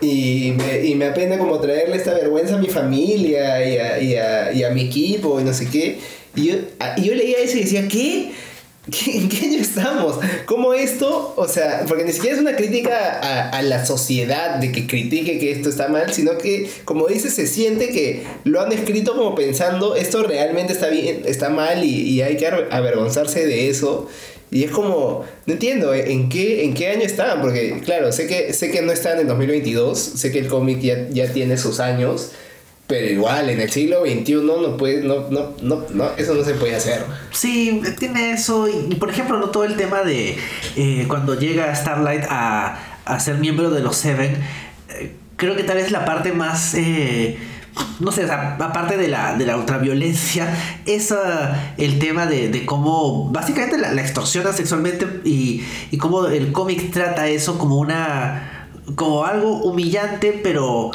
Y 0.00 0.52
me, 0.56 0.84
y 0.84 0.94
me 0.96 1.06
apena 1.06 1.38
como 1.38 1.60
traerle 1.60 1.96
esta 1.96 2.12
vergüenza 2.12 2.56
a 2.56 2.58
mi 2.58 2.66
familia 2.66 3.64
y 3.64 3.78
a, 3.78 4.02
y 4.02 4.16
a, 4.16 4.52
y 4.52 4.64
a 4.64 4.70
mi 4.70 4.86
equipo 4.86 5.40
y 5.40 5.44
no 5.44 5.54
sé 5.54 5.68
qué. 5.70 5.98
Y 6.34 6.48
yo, 6.48 6.54
y 6.96 7.02
yo 7.04 7.14
leía 7.14 7.38
eso 7.38 7.56
y 7.56 7.60
decía, 7.60 7.86
¿qué? 7.88 8.32
¿Qué- 8.90 9.16
¿En 9.18 9.28
qué 9.28 9.46
año 9.46 9.58
estamos? 9.60 10.18
¿Cómo 10.44 10.72
esto? 10.74 11.34
O 11.36 11.48
sea, 11.48 11.84
porque 11.88 12.04
ni 12.04 12.12
siquiera 12.12 12.36
es 12.36 12.40
una 12.42 12.54
crítica 12.54 13.18
a, 13.20 13.50
a 13.50 13.62
la 13.62 13.84
sociedad 13.84 14.56
de 14.60 14.70
que 14.70 14.86
critique 14.86 15.38
que 15.38 15.50
esto 15.50 15.68
está 15.68 15.88
mal, 15.88 16.12
sino 16.12 16.38
que, 16.38 16.70
como 16.84 17.06
dices, 17.08 17.34
se 17.34 17.46
siente 17.48 17.88
que 17.88 18.22
lo 18.44 18.60
han 18.60 18.70
escrito 18.72 19.16
como 19.16 19.34
pensando 19.34 19.96
esto 19.96 20.22
realmente 20.22 20.72
está 20.72 20.88
bien, 20.88 21.22
está 21.26 21.48
mal 21.48 21.82
y, 21.84 21.88
y 22.02 22.22
hay 22.22 22.36
que 22.36 22.46
aver- 22.48 22.68
avergonzarse 22.70 23.44
de 23.46 23.68
eso. 23.70 24.08
Y 24.52 24.62
es 24.62 24.70
como, 24.70 25.24
no 25.46 25.52
entiendo, 25.52 25.92
¿eh? 25.92 26.12
¿en 26.12 26.28
qué, 26.28 26.62
en 26.64 26.74
qué 26.74 26.88
año 26.90 27.02
están? 27.02 27.40
Porque, 27.40 27.80
claro, 27.84 28.12
sé 28.12 28.28
que, 28.28 28.52
sé 28.52 28.70
que 28.70 28.82
no 28.82 28.92
están 28.92 29.18
en 29.18 29.26
2022, 29.26 29.98
sé 29.98 30.30
que 30.30 30.38
el 30.38 30.46
cómic 30.46 30.78
ya, 30.80 31.08
ya 31.10 31.32
tiene 31.32 31.56
sus 31.58 31.80
años, 31.80 32.30
pero 32.86 33.06
igual, 33.10 33.50
en 33.50 33.60
el 33.60 33.70
siglo 33.70 34.02
XXI 34.06 34.34
no 34.44 34.76
puede, 34.76 35.02
no, 35.02 35.28
no, 35.30 35.54
no, 35.60 35.84
no, 35.92 36.10
eso 36.16 36.34
no 36.34 36.44
se 36.44 36.54
puede 36.54 36.76
hacer. 36.76 37.04
Sí, 37.32 37.82
tiene 37.98 38.32
eso. 38.32 38.68
Y, 38.68 38.94
por 38.94 39.10
ejemplo, 39.10 39.38
no 39.38 39.50
todo 39.50 39.64
el 39.64 39.76
tema 39.76 40.02
de 40.02 40.38
eh, 40.76 41.04
cuando 41.08 41.34
llega 41.38 41.74
Starlight 41.74 42.24
a, 42.30 42.78
a 43.04 43.20
ser 43.20 43.36
miembro 43.38 43.70
de 43.70 43.80
los 43.80 43.96
Seven. 43.96 44.36
eh, 44.90 45.16
creo 45.36 45.56
que 45.56 45.64
tal 45.64 45.76
vez 45.78 45.90
la 45.90 46.04
parte 46.04 46.32
más. 46.32 46.74
eh, 46.74 47.38
no 48.00 48.10
sé, 48.10 48.24
aparte 48.30 48.96
de 48.96 49.08
la, 49.08 49.36
de 49.36 49.44
la 49.44 49.56
ultraviolencia, 49.58 50.48
es 50.86 51.12
ah, 51.12 51.74
el 51.76 51.98
tema 51.98 52.26
de, 52.26 52.48
de 52.48 52.64
cómo 52.64 53.30
básicamente 53.30 53.76
la, 53.78 53.92
la 53.92 54.00
extorsiona 54.00 54.52
sexualmente 54.54 55.06
y, 55.24 55.62
y 55.90 55.98
cómo 55.98 56.26
el 56.26 56.52
cómic 56.52 56.90
trata 56.90 57.28
eso 57.28 57.58
como 57.58 57.76
una. 57.78 58.68
como 58.94 59.24
algo 59.26 59.56
humillante, 59.58 60.40
pero 60.42 60.90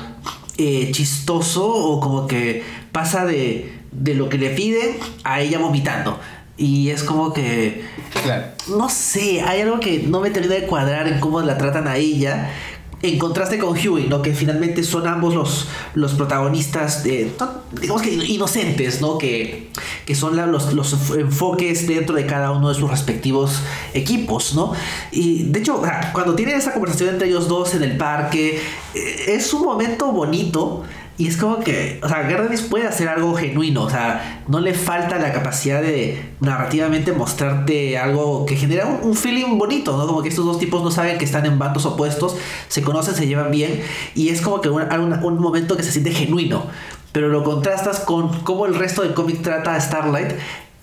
eh, 0.61 0.91
chistoso 0.91 1.65
o 1.67 1.99
como 1.99 2.27
que 2.27 2.63
pasa 2.91 3.25
de, 3.25 3.71
de 3.91 4.13
lo 4.15 4.29
que 4.29 4.37
le 4.37 4.51
piden 4.51 4.97
a 5.23 5.41
ella 5.41 5.57
vomitando. 5.59 6.19
Y 6.57 6.89
es 6.89 7.03
como 7.03 7.33
que, 7.33 7.83
Claro. 8.23 8.43
no 8.77 8.87
sé, 8.89 9.41
hay 9.41 9.61
algo 9.61 9.79
que 9.79 10.03
no 10.07 10.19
me 10.19 10.29
termina 10.29 10.55
de 10.55 10.67
cuadrar 10.67 11.07
en 11.07 11.19
cómo 11.19 11.41
la 11.41 11.57
tratan 11.57 11.87
a 11.87 11.97
ella. 11.97 12.51
En 13.01 13.17
contraste 13.17 13.57
con 13.57 13.71
Huey, 13.75 14.07
¿no? 14.07 14.21
Que 14.21 14.33
finalmente 14.33 14.83
son 14.83 15.07
ambos 15.07 15.33
los, 15.33 15.67
los 15.95 16.13
protagonistas, 16.13 17.03
digamos 17.03 18.01
que 18.01 18.13
inocentes, 18.13 19.01
¿no? 19.01 19.17
Que, 19.17 19.71
que 20.05 20.13
son 20.15 20.35
los, 20.51 20.73
los 20.73 20.93
enfoques 21.11 21.87
dentro 21.87 22.15
de 22.15 22.25
cada 22.25 22.51
uno 22.51 22.69
de 22.69 22.75
sus 22.75 22.89
respectivos 22.89 23.61
equipos, 23.93 24.53
¿no? 24.53 24.73
Y 25.11 25.43
de 25.43 25.59
hecho, 25.59 25.81
cuando 26.13 26.35
tienen 26.35 26.57
esa 26.57 26.73
conversación 26.73 27.09
entre 27.09 27.27
ellos 27.27 27.47
dos 27.47 27.73
en 27.73 27.83
el 27.83 27.97
parque, 27.97 28.61
eh, 28.93 29.25
es 29.27 29.53
un 29.53 29.63
momento 29.63 30.11
bonito. 30.11 30.83
Y 31.17 31.27
es 31.27 31.37
como 31.37 31.59
que, 31.59 31.99
o 32.01 32.07
sea, 32.07 32.23
Gardenis 32.23 32.63
puede 32.63 32.87
hacer 32.87 33.07
algo 33.07 33.35
genuino, 33.35 33.83
o 33.83 33.89
sea, 33.91 34.43
no 34.47 34.59
le 34.59 34.73
falta 34.73 35.19
la 35.19 35.31
capacidad 35.31 35.79
de 35.79 36.31
narrativamente 36.39 37.11
mostrarte 37.11 37.95
algo 37.99 38.47
que 38.47 38.55
genera 38.55 38.87
un, 38.87 39.07
un 39.07 39.15
feeling 39.15 39.59
bonito, 39.59 39.95
¿no? 39.97 40.07
Como 40.07 40.23
que 40.23 40.29
estos 40.29 40.45
dos 40.45 40.57
tipos 40.57 40.81
no 40.81 40.89
saben 40.89 41.19
que 41.19 41.25
están 41.25 41.45
en 41.45 41.59
bandos 41.59 41.85
opuestos, 41.85 42.37
se 42.69 42.81
conocen, 42.91 43.15
se 43.15 43.27
llevan 43.27 43.51
bien, 43.51 43.81
y 44.15 44.29
es 44.29 44.41
como 44.41 44.61
que 44.61 44.69
un, 44.69 44.81
un- 44.83 45.23
un 45.23 45.39
momento 45.39 45.77
que 45.77 45.83
se 45.83 45.91
siente 45.91 46.11
genuino. 46.11 46.65
Pero 47.11 47.27
lo 47.29 47.43
contrastas 47.43 47.99
con 47.99 48.39
cómo 48.43 48.65
el 48.65 48.75
resto 48.75 49.01
del 49.01 49.13
cómic 49.13 49.41
trata 49.41 49.75
a 49.75 49.81
Starlight, 49.81 50.31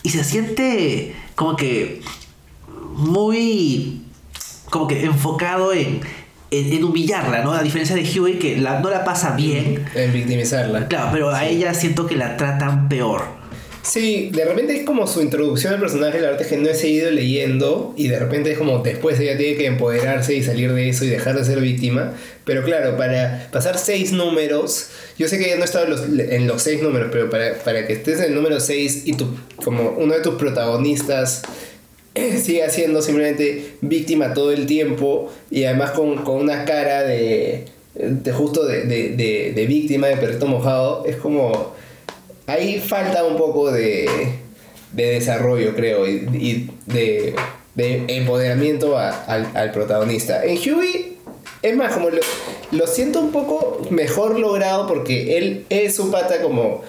y 0.02 0.10
se 0.10 0.24
siente 0.24 1.14
como 1.34 1.56
que 1.56 2.00
muy 2.94 4.02
como 4.70 4.86
que 4.86 5.04
enfocado 5.04 5.72
en, 5.72 6.00
en, 6.50 6.72
en 6.72 6.84
humillarla, 6.84 7.42
¿no? 7.42 7.52
A 7.52 7.62
diferencia 7.62 7.96
de 7.96 8.02
Huey 8.02 8.38
que 8.38 8.58
la- 8.58 8.80
no 8.80 8.90
la 8.90 9.04
pasa 9.04 9.30
bien. 9.34 9.84
En 9.94 10.12
victimizarla. 10.12 10.88
Claro, 10.88 11.08
pero 11.12 11.30
a 11.30 11.46
ella 11.46 11.72
siento 11.74 12.06
que 12.06 12.16
la 12.16 12.36
tratan 12.36 12.88
peor. 12.88 13.37
Sí, 13.82 14.30
de 14.32 14.44
repente 14.44 14.76
es 14.76 14.84
como 14.84 15.06
su 15.06 15.22
introducción 15.22 15.74
al 15.74 15.80
personaje, 15.80 16.20
la 16.20 16.28
verdad 16.28 16.42
es 16.42 16.48
que 16.48 16.56
no 16.56 16.68
he 16.68 16.74
seguido 16.74 17.10
leyendo 17.10 17.94
y 17.96 18.08
de 18.08 18.18
repente 18.18 18.52
es 18.52 18.58
como 18.58 18.80
después 18.80 19.18
ella 19.18 19.36
tiene 19.38 19.56
que 19.56 19.66
empoderarse 19.66 20.34
y 20.34 20.42
salir 20.42 20.72
de 20.72 20.88
eso 20.88 21.04
y 21.04 21.08
dejar 21.08 21.36
de 21.38 21.44
ser 21.44 21.60
víctima. 21.60 22.12
Pero 22.44 22.64
claro, 22.64 22.96
para 22.96 23.48
pasar 23.52 23.78
seis 23.78 24.12
números, 24.12 24.88
yo 25.18 25.28
sé 25.28 25.38
que 25.38 25.48
ya 25.48 25.56
no 25.56 25.62
he 25.62 25.64
estado 25.64 25.86
en 25.86 26.46
los, 26.46 26.62
seis 26.62 26.82
números, 26.82 27.08
pero 27.12 27.30
para, 27.30 27.54
para 27.58 27.86
que 27.86 27.94
estés 27.94 28.18
en 28.18 28.26
el 28.26 28.34
número 28.34 28.60
seis 28.60 29.02
y 29.06 29.14
tu, 29.14 29.26
como 29.64 29.90
uno 29.98 30.14
de 30.14 30.20
tus 30.20 30.34
protagonistas 30.34 31.42
siga 32.42 32.68
siendo 32.68 33.00
simplemente 33.00 33.74
víctima 33.80 34.34
todo 34.34 34.50
el 34.52 34.66
tiempo 34.66 35.32
y 35.50 35.64
además 35.64 35.92
con, 35.92 36.24
con 36.24 36.36
una 36.36 36.64
cara 36.64 37.04
de, 37.04 37.66
de 37.94 38.32
justo 38.32 38.66
de, 38.66 38.84
de, 38.84 39.52
de 39.54 39.66
víctima, 39.66 40.08
de 40.08 40.16
perrito 40.16 40.46
mojado, 40.46 41.04
es 41.06 41.16
como 41.16 41.74
ahí 42.48 42.80
falta 42.80 43.24
un 43.24 43.36
poco 43.36 43.70
de, 43.70 44.08
de 44.92 45.06
desarrollo, 45.10 45.74
creo, 45.76 46.08
y, 46.08 46.26
y 46.34 46.70
de, 46.86 47.34
de 47.74 48.04
empoderamiento 48.08 48.98
a- 48.98 49.10
al, 49.10 49.48
al 49.54 49.70
protagonista. 49.72 50.44
En 50.44 50.56
Huey, 50.58 51.18
es 51.62 51.76
más, 51.76 51.92
como 51.94 52.10
lo, 52.10 52.20
lo 52.72 52.86
siento 52.86 53.20
un 53.20 53.30
poco 53.32 53.86
mejor 53.90 54.38
logrado 54.40 54.86
porque 54.86 55.38
él 55.38 55.66
es 55.68 55.98
un 55.98 56.10
pata 56.10 56.42
como 56.42 56.82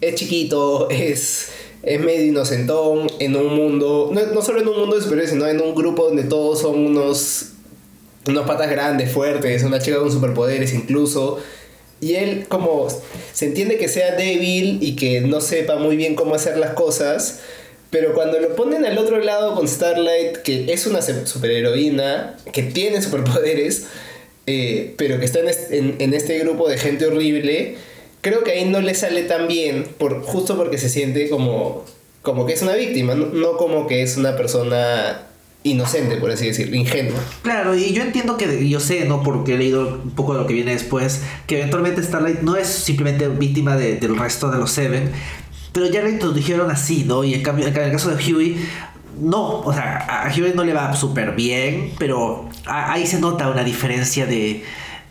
es 0.00 0.14
chiquito, 0.16 0.88
es, 0.90 1.48
es 1.82 2.00
medio 2.00 2.24
inocentón 2.26 3.06
en 3.20 3.36
un 3.36 3.54
mundo, 3.54 4.10
no, 4.12 4.20
no 4.32 4.42
solo 4.42 4.60
en 4.60 4.68
un 4.68 4.78
mundo 4.80 4.96
de 4.96 5.02
superhéroes, 5.02 5.30
sino 5.30 5.46
en 5.46 5.60
un 5.60 5.74
grupo 5.74 6.06
donde 6.06 6.24
todos 6.24 6.60
son 6.60 6.78
unos, 6.86 7.50
unos 8.26 8.46
patas 8.46 8.70
grandes, 8.70 9.12
fuertes, 9.12 9.62
una 9.62 9.78
chica 9.78 9.98
con 9.98 10.10
superpoderes 10.10 10.72
incluso. 10.74 11.38
Y 12.02 12.16
él 12.16 12.44
como 12.48 12.88
se 13.32 13.46
entiende 13.46 13.78
que 13.78 13.88
sea 13.88 14.16
débil 14.16 14.78
y 14.82 14.96
que 14.96 15.22
no 15.22 15.40
sepa 15.40 15.76
muy 15.76 15.96
bien 15.96 16.14
cómo 16.16 16.34
hacer 16.34 16.58
las 16.58 16.74
cosas, 16.74 17.38
pero 17.90 18.12
cuando 18.12 18.40
lo 18.40 18.54
ponen 18.56 18.84
al 18.84 18.98
otro 18.98 19.18
lado 19.20 19.54
con 19.54 19.66
Starlight, 19.68 20.38
que 20.38 20.72
es 20.72 20.86
una 20.86 21.00
superheroína, 21.00 22.36
que 22.52 22.62
tiene 22.64 23.00
superpoderes, 23.02 23.84
eh, 24.46 24.94
pero 24.98 25.18
que 25.20 25.24
está 25.24 25.40
en 25.40 25.48
este, 25.48 25.78
en- 25.78 26.14
este 26.14 26.38
grupo 26.40 26.68
de 26.68 26.76
gente 26.76 27.06
horrible, 27.06 27.76
creo 28.20 28.42
que 28.42 28.52
ahí 28.52 28.64
no 28.64 28.80
le 28.80 28.94
sale 28.94 29.22
tan 29.22 29.46
bien, 29.46 29.84
por, 29.98 30.22
justo 30.22 30.56
porque 30.56 30.78
se 30.78 30.88
siente 30.88 31.28
como, 31.28 31.84
como 32.22 32.46
que 32.46 32.54
es 32.54 32.62
una 32.62 32.74
víctima, 32.74 33.14
no 33.14 33.56
como 33.56 33.86
que 33.86 34.02
es 34.02 34.16
una 34.16 34.36
persona 34.36 35.28
inocente, 35.64 36.16
por 36.16 36.30
así 36.30 36.46
decirlo, 36.46 36.74
ingenua. 36.76 37.20
Claro, 37.42 37.74
y 37.76 37.92
yo 37.92 38.02
entiendo 38.02 38.36
que, 38.36 38.68
yo 38.68 38.80
sé, 38.80 39.04
¿no? 39.04 39.22
Porque 39.22 39.54
he 39.54 39.58
leído 39.58 40.00
un 40.04 40.10
poco 40.10 40.34
de 40.34 40.40
lo 40.40 40.46
que 40.46 40.54
viene 40.54 40.72
después, 40.72 41.22
que 41.46 41.58
eventualmente 41.60 42.02
Starlight 42.02 42.40
no 42.40 42.56
es 42.56 42.66
simplemente 42.68 43.28
víctima 43.28 43.76
de- 43.76 43.96
del 43.96 44.16
resto 44.18 44.50
de 44.50 44.58
los 44.58 44.72
Seven, 44.72 45.10
pero 45.72 45.86
ya 45.86 46.02
la 46.02 46.10
introdujeron 46.10 46.70
así, 46.70 47.04
¿no? 47.06 47.22
Y 47.24 47.34
en 47.34 47.42
cambio, 47.42 47.66
en 47.66 47.76
el 47.76 47.92
caso 47.92 48.10
de 48.14 48.16
Huey, 48.32 48.56
no, 49.20 49.60
o 49.60 49.72
sea, 49.72 50.24
a 50.26 50.28
Huey 50.36 50.52
no 50.54 50.64
le 50.64 50.72
va 50.72 50.94
súper 50.96 51.32
bien, 51.32 51.92
pero 51.98 52.48
ahí 52.66 53.06
se 53.06 53.20
nota 53.20 53.48
una 53.48 53.62
diferencia 53.62 54.26
de, 54.26 54.64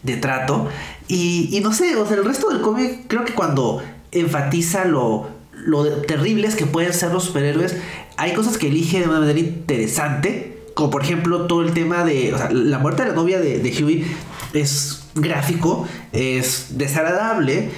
de 0.04 0.18
trato. 0.18 0.68
Y, 1.08 1.50
y 1.56 1.62
no 1.62 1.72
sé, 1.74 1.96
o 1.96 2.06
sea, 2.06 2.18
el 2.18 2.26
resto 2.26 2.50
del 2.50 2.62
cómic 2.62 3.08
creo 3.08 3.24
que 3.26 3.34
cuando 3.34 3.82
enfatiza 4.12 4.86
lo, 4.86 5.30
lo 5.66 5.86
terribles 6.02 6.56
que 6.56 6.66
pueden 6.66 6.94
ser 6.94 7.12
los 7.12 7.26
superhéroes, 7.26 7.76
hay 8.18 8.34
cosas 8.34 8.58
que 8.58 8.68
elige 8.68 9.00
de 9.00 9.08
una 9.08 9.20
manera 9.20 9.40
interesante, 9.40 10.58
como 10.74 10.90
por 10.90 11.04
ejemplo 11.04 11.48
todo 11.48 11.62
el 11.62 11.74
tema 11.74 12.04
de, 12.04 12.34
la 12.52 12.80
muerte 12.80 13.04
de 13.04 13.10
la 13.10 13.16
novia 13.16 13.40
de, 13.40 13.60
de 13.60 13.84
Huey 13.84 14.06
es 14.54 15.04
gráfico, 15.16 15.88
es 16.12 16.78
desagradable, 16.78 17.70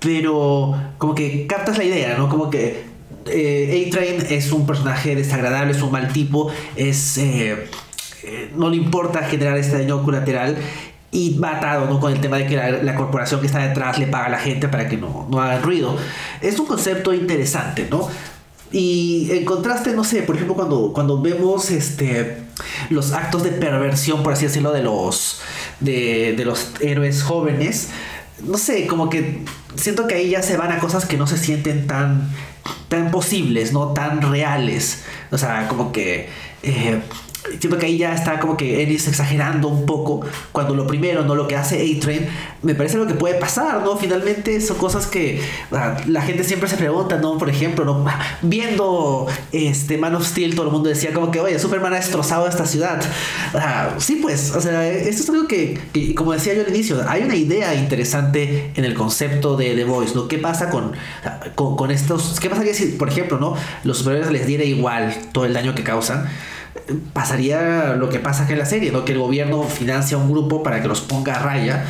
pero 0.00 0.74
como 0.98 1.14
que 1.14 1.46
captas 1.46 1.78
la 1.78 1.84
idea, 1.84 2.16
¿no? 2.18 2.28
Como 2.28 2.50
que 2.50 2.84
eh, 3.26 3.86
A-Train 3.86 4.26
es 4.30 4.52
un 4.52 4.66
personaje 4.66 5.14
desagradable, 5.14 5.72
es 5.72 5.82
un 5.82 5.92
mal 5.92 6.12
tipo, 6.12 6.50
es... 6.76 7.18
eh, 7.18 7.68
eh, 8.24 8.52
no 8.54 8.70
le 8.70 8.76
importa 8.76 9.24
generar 9.24 9.58
este 9.58 9.78
daño 9.78 10.04
colateral 10.04 10.56
y 11.12 11.38
va 11.38 11.58
atado 11.58 11.86
¿no? 11.86 12.00
con 12.00 12.10
el 12.10 12.20
tema 12.20 12.38
de 12.38 12.46
que 12.46 12.56
la, 12.56 12.94
corporación 12.96 13.40
que 13.40 13.46
está 13.46 13.58
detrás 13.58 13.98
le 13.98 14.06
paga 14.06 14.26
a 14.26 14.30
la 14.30 14.38
gente 14.38 14.66
para 14.66 14.88
que 14.88 14.96
no, 14.96 15.28
no 15.30 15.40
hagan 15.40 15.62
ruido. 15.62 15.96
Es 16.40 16.58
un 16.58 16.66
concepto 16.66 17.12
interesante, 17.12 17.86
¿no? 17.90 18.08
Y 18.72 19.28
en 19.30 19.44
contraste, 19.44 19.92
no 19.92 20.02
sé, 20.02 20.22
por 20.22 20.36
ejemplo, 20.36 20.56
cuando, 20.56 20.94
cuando 20.94 21.20
vemos 21.20 21.70
este, 21.70 22.38
los 22.88 23.12
actos 23.12 23.42
de 23.42 23.50
perversión, 23.50 24.22
por 24.22 24.32
así 24.32 24.46
decirlo, 24.46 24.72
de 24.72 24.82
los, 24.82 25.42
de, 25.80 26.32
de 26.34 26.44
los 26.46 26.72
héroes 26.80 27.22
jóvenes, 27.22 27.90
no 28.42 28.56
sé, 28.56 28.86
como 28.86 29.10
que 29.10 29.44
siento 29.76 30.06
que 30.06 30.14
ahí 30.14 30.30
ya 30.30 30.42
se 30.42 30.56
van 30.56 30.72
a 30.72 30.78
cosas 30.78 31.04
que 31.04 31.18
no 31.18 31.26
se 31.26 31.36
sienten 31.36 31.86
tan, 31.86 32.30
tan 32.88 33.10
posibles, 33.10 33.74
no 33.74 33.88
tan 33.88 34.22
reales. 34.22 35.02
O 35.30 35.36
sea, 35.36 35.68
como 35.68 35.92
que 35.92 36.30
eh, 36.62 37.02
siento 37.48 37.78
que 37.78 37.86
ahí 37.86 37.98
ya 37.98 38.14
está 38.14 38.38
como 38.38 38.56
que 38.56 38.82
Ennis 38.82 39.08
exagerando 39.08 39.68
un 39.68 39.84
poco 39.84 40.20
cuando 40.52 40.74
lo 40.74 40.86
primero, 40.86 41.24
no 41.24 41.34
lo 41.34 41.48
que 41.48 41.56
hace 41.56 41.76
A-Train, 41.76 42.26
me 42.62 42.74
parece 42.74 42.96
lo 42.96 43.06
que 43.06 43.14
puede 43.14 43.34
pasar, 43.34 43.82
¿no? 43.82 43.96
Finalmente 43.96 44.60
son 44.60 44.76
cosas 44.78 45.06
que 45.06 45.40
la 45.70 46.22
gente 46.22 46.44
siempre 46.44 46.68
se 46.68 46.76
pregunta, 46.76 47.18
¿no? 47.18 47.38
Por 47.38 47.50
ejemplo, 47.50 47.84
¿no? 47.84 48.04
Viendo 48.42 49.26
este 49.50 49.98
Man 49.98 50.14
of 50.14 50.26
Steel, 50.26 50.54
todo 50.54 50.66
el 50.66 50.72
mundo 50.72 50.88
decía 50.88 51.12
como 51.12 51.30
que, 51.30 51.40
oye, 51.40 51.58
Superman 51.58 51.92
ha 51.94 51.96
destrozado 51.96 52.46
esta 52.46 52.66
ciudad. 52.66 53.02
sí, 53.98 54.18
pues, 54.22 54.52
o 54.54 54.60
sea, 54.60 54.88
esto 54.88 55.22
es 55.22 55.28
algo 55.28 55.48
que, 55.48 55.80
como 56.14 56.32
decía 56.32 56.54
yo 56.54 56.62
al 56.62 56.68
inicio, 56.68 57.04
hay 57.08 57.22
una 57.22 57.36
idea 57.36 57.74
interesante 57.74 58.70
en 58.74 58.84
el 58.84 58.94
concepto 58.94 59.56
de 59.56 59.74
The 59.74 59.84
Voice, 59.84 60.14
¿no? 60.14 60.28
¿Qué 60.28 60.38
pasa 60.38 60.70
con, 60.70 60.92
con, 61.54 61.76
con 61.76 61.90
estos, 61.90 62.38
qué 62.40 62.48
pasaría 62.48 62.74
si, 62.74 62.86
por 62.86 63.08
ejemplo, 63.08 63.38
¿no? 63.38 63.56
Los 63.84 63.98
superhéroes 63.98 64.30
les 64.30 64.46
diera 64.46 64.64
igual 64.64 65.14
todo 65.32 65.44
el 65.44 65.52
daño 65.52 65.74
que 65.74 65.82
causan? 65.82 66.28
Pasaría 67.12 67.94
lo 67.94 68.08
que 68.08 68.18
pasa 68.18 68.46
que 68.46 68.54
en 68.54 68.58
la 68.58 68.66
serie, 68.66 68.92
¿no? 68.92 69.04
Que 69.04 69.12
el 69.12 69.18
gobierno 69.18 69.64
financia 69.64 70.16
un 70.16 70.30
grupo 70.30 70.62
para 70.62 70.80
que 70.82 70.88
los 70.88 71.00
ponga 71.00 71.36
a 71.36 71.38
raya. 71.38 71.84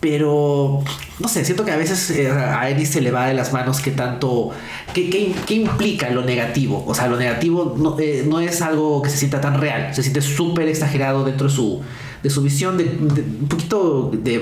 Pero, 0.00 0.82
no 1.18 1.28
sé, 1.28 1.44
siento 1.44 1.66
que 1.66 1.72
a 1.72 1.76
veces 1.76 2.10
eh, 2.10 2.30
a 2.30 2.70
Eddie 2.70 2.86
se 2.86 3.02
le 3.02 3.10
va 3.10 3.26
de 3.26 3.34
las 3.34 3.52
manos 3.52 3.80
que 3.80 3.90
tanto... 3.90 4.50
¿Qué, 4.94 5.34
implica 5.50 6.08
lo 6.08 6.22
negativo? 6.22 6.82
O 6.86 6.94
sea, 6.94 7.06
lo 7.06 7.18
negativo 7.18 7.76
no, 7.76 7.98
eh, 8.00 8.24
no, 8.26 8.40
es 8.40 8.62
algo 8.62 9.02
que 9.02 9.10
se 9.10 9.18
sienta 9.18 9.42
tan 9.42 9.60
real, 9.60 9.94
se 9.94 10.02
siente 10.02 10.22
súper 10.22 10.68
exagerado 10.68 11.24
dentro 11.24 11.48
de 11.48 11.54
su, 11.54 11.82
de 12.22 12.30
su 12.30 12.40
visión, 12.40 12.78
de, 12.78 12.84
un 12.84 13.46
poquito 13.46 14.10
de 14.10 14.36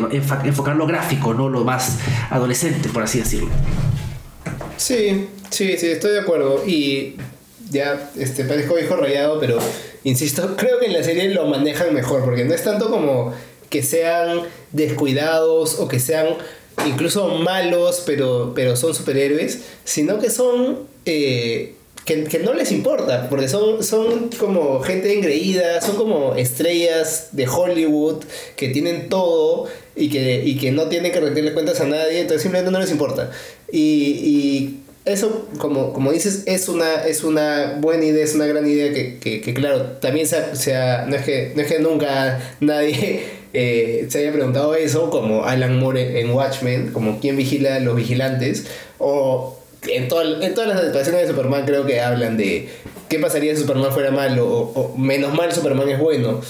enfocar 0.44 0.76
lo 0.76 0.86
gráfico, 0.86 1.34
¿no? 1.34 1.48
Lo 1.48 1.64
más 1.64 1.98
adolescente, 2.30 2.88
por 2.88 3.02
así 3.02 3.18
decirlo. 3.18 3.48
Sí, 4.76 5.28
sí, 5.50 5.76
sí, 5.76 5.86
estoy 5.88 6.12
de 6.12 6.20
acuerdo. 6.20 6.64
Y 6.64 7.16
ya 7.70 8.10
este, 8.18 8.44
parezco 8.44 8.78
hijo 8.78 8.96
rayado, 8.96 9.38
pero 9.40 9.58
insisto, 10.04 10.54
creo 10.56 10.78
que 10.78 10.86
en 10.86 10.92
la 10.92 11.02
serie 11.02 11.28
lo 11.30 11.46
manejan 11.46 11.94
mejor, 11.94 12.24
porque 12.24 12.44
no 12.44 12.54
es 12.54 12.64
tanto 12.64 12.90
como 12.90 13.32
que 13.70 13.82
sean 13.82 14.42
descuidados 14.72 15.78
o 15.78 15.88
que 15.88 16.00
sean 16.00 16.28
incluso 16.86 17.28
malos, 17.28 18.02
pero, 18.06 18.52
pero 18.54 18.76
son 18.76 18.94
superhéroes, 18.94 19.60
sino 19.84 20.18
que 20.18 20.30
son... 20.30 20.86
Eh, 21.04 21.74
que, 22.04 22.40
no 22.42 22.54
les 22.54 22.72
importa, 22.72 23.28
porque 23.28 23.48
son, 23.48 23.84
son 23.84 24.30
como 24.38 24.80
gente 24.80 25.12
engreída, 25.12 25.82
son 25.82 25.96
como 25.96 26.34
estrellas 26.36 27.28
de 27.32 27.46
Hollywood 27.46 28.24
que 28.56 28.70
tienen 28.70 29.10
todo 29.10 29.66
y 29.94 30.08
que, 30.08 30.42
y 30.42 30.56
que 30.56 30.72
no 30.72 30.88
tienen 30.88 31.12
que 31.12 31.20
rendirle 31.20 31.52
cuentas 31.52 31.82
a 31.82 31.84
nadie, 31.84 32.20
entonces 32.20 32.40
simplemente 32.40 32.72
no 32.72 32.80
les 32.80 32.90
importa. 32.90 33.30
Y, 33.70 33.82
y 33.82 34.80
eso, 35.08 35.48
como, 35.58 35.92
como 35.92 36.12
dices, 36.12 36.42
es 36.46 36.68
una, 36.68 37.04
es 37.06 37.24
una 37.24 37.78
buena 37.80 38.04
idea, 38.04 38.24
es 38.24 38.34
una 38.34 38.46
gran 38.46 38.66
idea 38.68 38.92
que, 38.92 39.18
que, 39.18 39.40
que 39.40 39.54
claro, 39.54 39.82
también 40.00 40.26
sea, 40.26 41.06
no, 41.08 41.16
es 41.16 41.22
que, 41.22 41.52
no 41.54 41.62
es 41.62 41.68
que 41.68 41.78
nunca 41.78 42.40
nadie 42.60 43.22
eh, 43.52 44.06
se 44.08 44.18
haya 44.18 44.32
preguntado 44.32 44.74
eso, 44.74 45.10
como 45.10 45.44
Alan 45.44 45.78
Moore 45.78 46.20
en 46.20 46.30
Watchmen, 46.30 46.92
como 46.92 47.20
quién 47.20 47.36
vigila 47.36 47.76
a 47.76 47.80
los 47.80 47.96
vigilantes, 47.96 48.66
o 48.98 49.58
en, 49.86 50.04
en 50.04 50.54
todas 50.54 50.68
las 50.68 50.84
situaciones 50.84 51.22
de 51.22 51.28
Superman 51.28 51.64
creo 51.64 51.86
que 51.86 52.00
hablan 52.00 52.36
de 52.36 52.68
qué 53.08 53.18
pasaría 53.18 53.54
si 53.54 53.62
Superman 53.62 53.92
fuera 53.92 54.10
malo, 54.10 54.46
o, 54.48 54.96
menos 54.96 55.34
mal 55.34 55.52
Superman 55.52 55.88
es 55.88 55.98
bueno. 55.98 56.40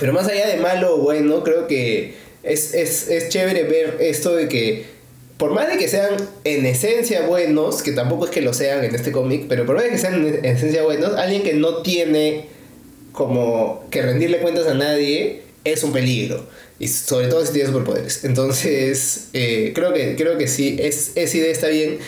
Pero 0.00 0.12
más 0.12 0.28
allá 0.28 0.46
de 0.46 0.56
malo 0.56 0.96
o 0.96 0.98
bueno, 0.98 1.42
creo 1.42 1.66
que 1.66 2.14
es, 2.42 2.74
es, 2.74 3.08
es 3.08 3.28
chévere 3.28 3.64
ver 3.64 3.96
esto 4.00 4.34
de 4.34 4.48
que 4.48 4.97
por 5.38 5.52
más 5.52 5.68
de 5.68 5.78
que 5.78 5.88
sean 5.88 6.16
en 6.42 6.66
esencia 6.66 7.22
buenos, 7.26 7.82
que 7.82 7.92
tampoco 7.92 8.24
es 8.24 8.32
que 8.32 8.42
lo 8.42 8.52
sean 8.52 8.84
en 8.84 8.94
este 8.94 9.12
cómic, 9.12 9.46
pero 9.48 9.64
por 9.64 9.76
más 9.76 9.84
de 9.84 9.90
que 9.90 9.98
sean 9.98 10.26
en 10.26 10.44
esencia 10.44 10.82
buenos, 10.82 11.14
alguien 11.16 11.44
que 11.44 11.54
no 11.54 11.82
tiene 11.82 12.46
como 13.12 13.84
que 13.90 14.02
rendirle 14.02 14.38
cuentas 14.38 14.66
a 14.66 14.74
nadie 14.74 15.42
es 15.64 15.84
un 15.84 15.92
peligro. 15.92 16.44
Y 16.80 16.88
sobre 16.88 17.28
todo 17.28 17.46
si 17.46 17.52
tiene 17.52 17.68
superpoderes. 17.68 18.24
Entonces, 18.24 19.28
eh, 19.32 19.72
creo, 19.74 19.92
que, 19.92 20.16
creo 20.16 20.38
que 20.38 20.48
sí, 20.48 20.76
es, 20.80 21.12
esa 21.14 21.36
idea 21.36 21.52
está 21.52 21.68
bien. 21.68 21.98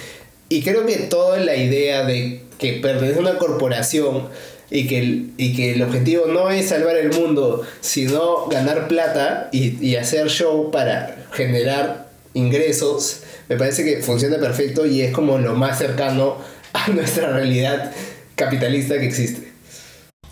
Y 0.48 0.62
creo 0.62 0.84
que 0.84 0.96
toda 0.96 1.38
la 1.38 1.56
idea 1.56 2.04
de 2.04 2.42
que 2.58 2.74
pertenece 2.74 3.18
a 3.18 3.22
una 3.22 3.38
corporación 3.38 4.28
y 4.70 4.86
que, 4.88 4.98
el, 4.98 5.30
y 5.36 5.54
que 5.54 5.72
el 5.72 5.82
objetivo 5.82 6.26
no 6.26 6.50
es 6.50 6.66
salvar 6.66 6.96
el 6.96 7.12
mundo, 7.12 7.62
sino 7.80 8.46
ganar 8.46 8.88
plata 8.88 9.48
y, 9.52 9.84
y 9.84 9.96
hacer 9.96 10.28
show 10.28 10.70
para 10.70 11.26
generar 11.32 12.09
ingresos, 12.34 13.22
me 13.48 13.56
parece 13.56 13.84
que 13.84 14.02
funciona 14.02 14.38
perfecto 14.38 14.86
y 14.86 15.02
es 15.02 15.12
como 15.12 15.38
lo 15.38 15.54
más 15.54 15.78
cercano 15.78 16.36
a 16.72 16.88
nuestra 16.92 17.30
realidad 17.30 17.92
capitalista 18.34 18.98
que 18.98 19.06
existe. 19.06 19.50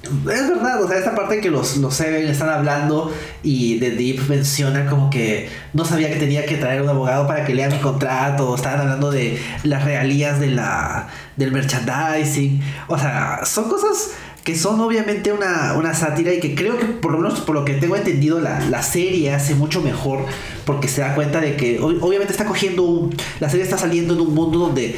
Es 0.02 0.48
verdad, 0.48 0.82
o 0.82 0.88
sea, 0.88 0.98
esta 0.98 1.14
parte 1.14 1.40
que 1.40 1.50
los, 1.50 1.76
los 1.78 1.92
Seven 1.92 2.28
están 2.28 2.48
hablando 2.48 3.12
y 3.42 3.80
The 3.80 3.90
Deep 3.90 4.28
menciona 4.28 4.86
como 4.86 5.10
que 5.10 5.50
no 5.74 5.84
sabía 5.84 6.08
que 6.08 6.16
tenía 6.16 6.46
que 6.46 6.56
traer 6.56 6.82
un 6.82 6.88
abogado 6.88 7.26
para 7.26 7.44
que 7.44 7.52
lea 7.52 7.68
mi 7.68 7.78
contrato, 7.78 8.54
estaban 8.54 8.80
hablando 8.80 9.10
de 9.10 9.38
las 9.64 9.84
realías 9.84 10.38
de 10.38 10.48
la, 10.48 11.08
del 11.36 11.50
merchandising, 11.50 12.62
o 12.86 12.96
sea, 12.96 13.40
son 13.44 13.68
cosas 13.68 14.12
que 14.48 14.56
son 14.56 14.80
obviamente 14.80 15.30
una, 15.30 15.74
una, 15.74 15.92
sátira 15.92 16.32
y 16.32 16.40
que 16.40 16.54
creo 16.54 16.78
que 16.78 16.86
por 16.86 17.12
lo 17.12 17.18
menos 17.18 17.40
por 17.40 17.54
lo 17.54 17.66
que 17.66 17.74
tengo 17.74 17.96
entendido 17.96 18.40
la, 18.40 18.60
la 18.70 18.82
serie 18.82 19.34
hace 19.34 19.54
mucho 19.54 19.82
mejor 19.82 20.24
porque 20.64 20.88
se 20.88 21.02
da 21.02 21.14
cuenta 21.14 21.42
de 21.42 21.54
que 21.54 21.78
obviamente 21.80 22.32
está 22.32 22.46
cogiendo 22.46 22.82
un, 22.82 23.14
la 23.40 23.50
serie 23.50 23.64
está 23.64 23.76
saliendo 23.76 24.14
en 24.14 24.22
un 24.22 24.34
mundo 24.34 24.58
donde 24.58 24.96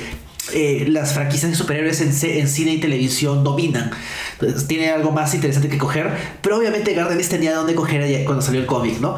eh, 0.53 0.87
las 0.89 1.15
franquicias 1.15 1.51
de 1.51 1.57
superhéroes 1.57 2.01
en, 2.01 2.31
en, 2.31 2.47
cine 2.47 2.75
y 2.75 2.79
televisión 2.79 3.43
dominan. 3.43 3.91
Entonces, 4.35 4.69
tiene 4.69 4.91
algo 4.91 5.11
más 5.11 5.35
interesante 5.35 5.69
que 5.69 5.79
coger, 5.79 6.13
pero 6.43 6.57
obviamente 6.57 6.95
Gardenis 6.95 7.29
tenía 7.29 7.51
de 7.51 7.57
dónde 7.57 7.75
coger 7.75 8.25
cuando 8.25 8.43
salió 8.43 8.61
el 8.61 8.67
cómic, 8.67 9.01
¿no? 9.01 9.17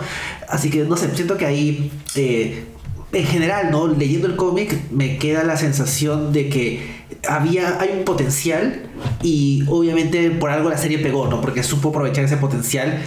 Así 0.48 0.70
que 0.70 0.84
no 0.84 0.96
sé, 0.96 1.14
siento 1.14 1.36
que 1.36 1.44
ahí, 1.44 1.92
eh, 2.14 2.64
en 3.12 3.26
general, 3.26 3.70
¿no? 3.70 3.86
Leyendo 3.86 4.28
el 4.28 4.36
cómic 4.36 4.90
me 4.90 5.18
queda 5.18 5.44
la 5.44 5.58
sensación 5.58 6.32
de 6.32 6.48
que 6.48 7.01
había, 7.28 7.80
hay 7.80 7.90
un 7.98 8.04
potencial 8.04 8.82
y 9.22 9.64
obviamente 9.68 10.30
por 10.30 10.50
algo 10.50 10.68
la 10.68 10.78
serie 10.78 10.98
pegó, 10.98 11.28
¿no? 11.28 11.40
Porque 11.40 11.62
supo 11.62 11.90
aprovechar 11.90 12.24
ese 12.24 12.36
potencial 12.36 13.00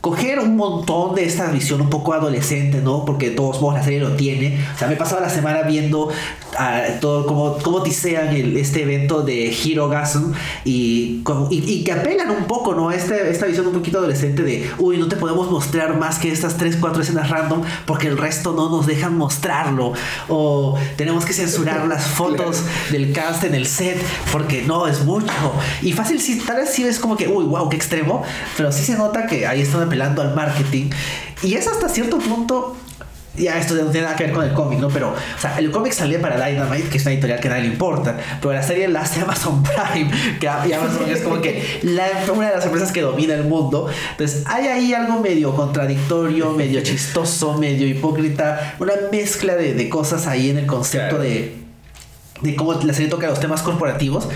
coger 0.00 0.38
un 0.38 0.56
montón 0.56 1.14
de 1.14 1.24
esta 1.24 1.50
visión 1.50 1.80
un 1.80 1.90
poco 1.90 2.12
adolescente, 2.12 2.80
¿no? 2.80 3.04
Porque 3.04 3.30
todos 3.30 3.60
modos 3.60 3.74
la 3.78 3.84
serie 3.84 4.00
lo 4.00 4.12
tiene. 4.12 4.58
O 4.74 4.78
sea, 4.78 4.86
me 4.88 4.94
he 4.94 4.96
pasado 4.96 5.20
la 5.20 5.28
semana 5.28 5.62
viendo 5.62 6.08
todo 7.00 7.26
como, 7.26 7.58
como 7.58 7.82
tisean 7.82 8.28
el, 8.28 8.56
este 8.56 8.82
evento 8.82 9.22
de 9.22 9.50
Hero 9.52 9.88
Gasm 9.88 10.32
y, 10.64 11.22
y, 11.50 11.84
que 11.84 11.92
apelan 11.92 12.30
un 12.30 12.44
poco, 12.44 12.74
¿no? 12.74 12.90
Este, 12.90 13.30
esta 13.30 13.46
visión 13.46 13.66
un 13.66 13.72
poquito 13.72 13.98
adolescente 13.98 14.42
de, 14.42 14.70
uy, 14.78 14.98
no 14.98 15.08
te 15.08 15.16
podemos 15.16 15.50
mostrar 15.50 15.96
más 15.96 16.18
que 16.18 16.32
estas 16.32 16.56
3, 16.56 16.76
4 16.80 17.02
escenas 17.02 17.30
random 17.30 17.62
porque 17.86 18.08
el 18.08 18.18
resto 18.18 18.52
no 18.52 18.70
nos 18.70 18.86
dejan 18.86 19.16
mostrarlo. 19.16 19.92
O 20.28 20.78
tenemos 20.96 21.24
que 21.24 21.32
censurar 21.32 21.86
las 21.86 22.06
fotos 22.08 22.62
del 22.90 23.12
cast 23.12 23.44
en 23.44 23.54
el 23.54 23.66
set 23.66 23.98
porque 24.32 24.62
no, 24.62 24.86
es 24.86 25.04
mucho. 25.04 25.32
Y 25.82 25.92
fácil, 25.92 26.20
si 26.20 26.38
tal 26.38 26.56
vez 26.56 26.70
sí 26.70 26.84
ves 26.84 26.98
como 26.98 27.16
que, 27.16 27.28
uy, 27.28 27.44
wow, 27.44 27.68
qué 27.68 27.76
extremo, 27.76 28.22
pero 28.56 28.72
sí 28.72 28.82
se 28.82 28.96
nota 28.96 29.26
que 29.26 29.46
ahí 29.46 29.60
están 29.60 29.82
apelando 29.82 30.22
al 30.22 30.34
marketing. 30.34 30.90
Y 31.42 31.54
es 31.54 31.68
hasta 31.68 31.88
cierto 31.88 32.18
punto 32.18 32.76
ya 33.38 33.58
esto 33.58 33.74
no 33.74 33.90
tiene 33.90 34.06
nada 34.06 34.16
que 34.16 34.24
ver 34.24 34.32
con 34.32 34.44
el 34.44 34.52
cómic, 34.52 34.78
¿no? 34.78 34.88
Pero, 34.88 35.10
o 35.10 35.40
sea, 35.40 35.58
el 35.58 35.70
cómic 35.70 35.92
salió 35.92 36.20
para 36.20 36.44
Dynamite, 36.44 36.88
que 36.88 36.98
es 36.98 37.02
una 37.04 37.12
editorial 37.12 37.40
que 37.40 37.48
a 37.48 37.50
nadie 37.52 37.64
le 37.64 37.68
importa, 37.68 38.16
pero 38.40 38.52
la 38.52 38.62
serie 38.62 38.88
la 38.88 39.00
hace 39.00 39.20
Amazon 39.20 39.62
Prime, 39.92 40.10
que 40.40 40.48
Amazon 40.48 41.08
es 41.10 41.20
como 41.20 41.40
que 41.40 41.80
una 42.34 42.48
de 42.48 42.56
las 42.56 42.64
empresas 42.64 42.92
que 42.92 43.02
domina 43.02 43.34
el 43.34 43.44
mundo. 43.44 43.88
Entonces, 44.12 44.44
hay 44.46 44.66
ahí 44.66 44.94
algo 44.94 45.20
medio 45.20 45.54
contradictorio, 45.54 46.52
medio 46.56 46.80
chistoso, 46.82 47.56
medio 47.56 47.86
hipócrita, 47.86 48.76
una 48.78 48.94
mezcla 49.10 49.54
de, 49.56 49.74
de 49.74 49.88
cosas 49.88 50.26
ahí 50.26 50.50
en 50.50 50.58
el 50.58 50.66
concepto 50.66 51.18
de 51.18 51.68
de 52.40 52.54
cómo 52.54 52.72
la 52.72 52.92
serie 52.92 53.08
toca 53.08 53.26
los 53.26 53.40
temas 53.40 53.62
corporativos, 53.62 54.28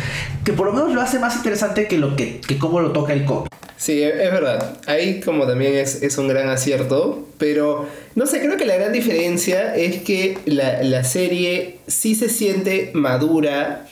que 0.45 0.53
por 0.53 0.67
lo 0.67 0.73
menos 0.73 0.93
lo 0.93 1.01
hace 1.01 1.19
más 1.19 1.37
interesante 1.37 1.87
que 1.87 1.99
lo 1.99 2.17
que, 2.17 2.41
que 2.41 2.59
cómo 2.59 2.81
lo 2.81 2.93
toca 2.93 3.13
el 3.13 3.25
cómic. 3.25 3.53
Sí, 3.83 4.01
es 4.01 4.31
verdad. 4.31 4.79
Ahí 4.87 5.19
como 5.19 5.45
también 5.45 5.75
es, 5.75 6.05
es, 6.05 6.17
un 6.17 6.29
gran 6.29 6.49
acierto, 6.49 7.27
pero 7.37 7.89
no 8.15 8.27
sé, 8.27 8.39
creo 8.39 8.57
que 8.57 8.65
la 8.65 8.77
gran 8.77 8.93
diferencia 8.93 9.75
es 9.75 10.03
que 10.03 10.39
la, 10.47 10.85
la 10.85 11.03
serie 11.03 11.79
sí 11.89 12.15
se 12.15 12.29
siente 12.29 12.93
madura, 12.95 13.89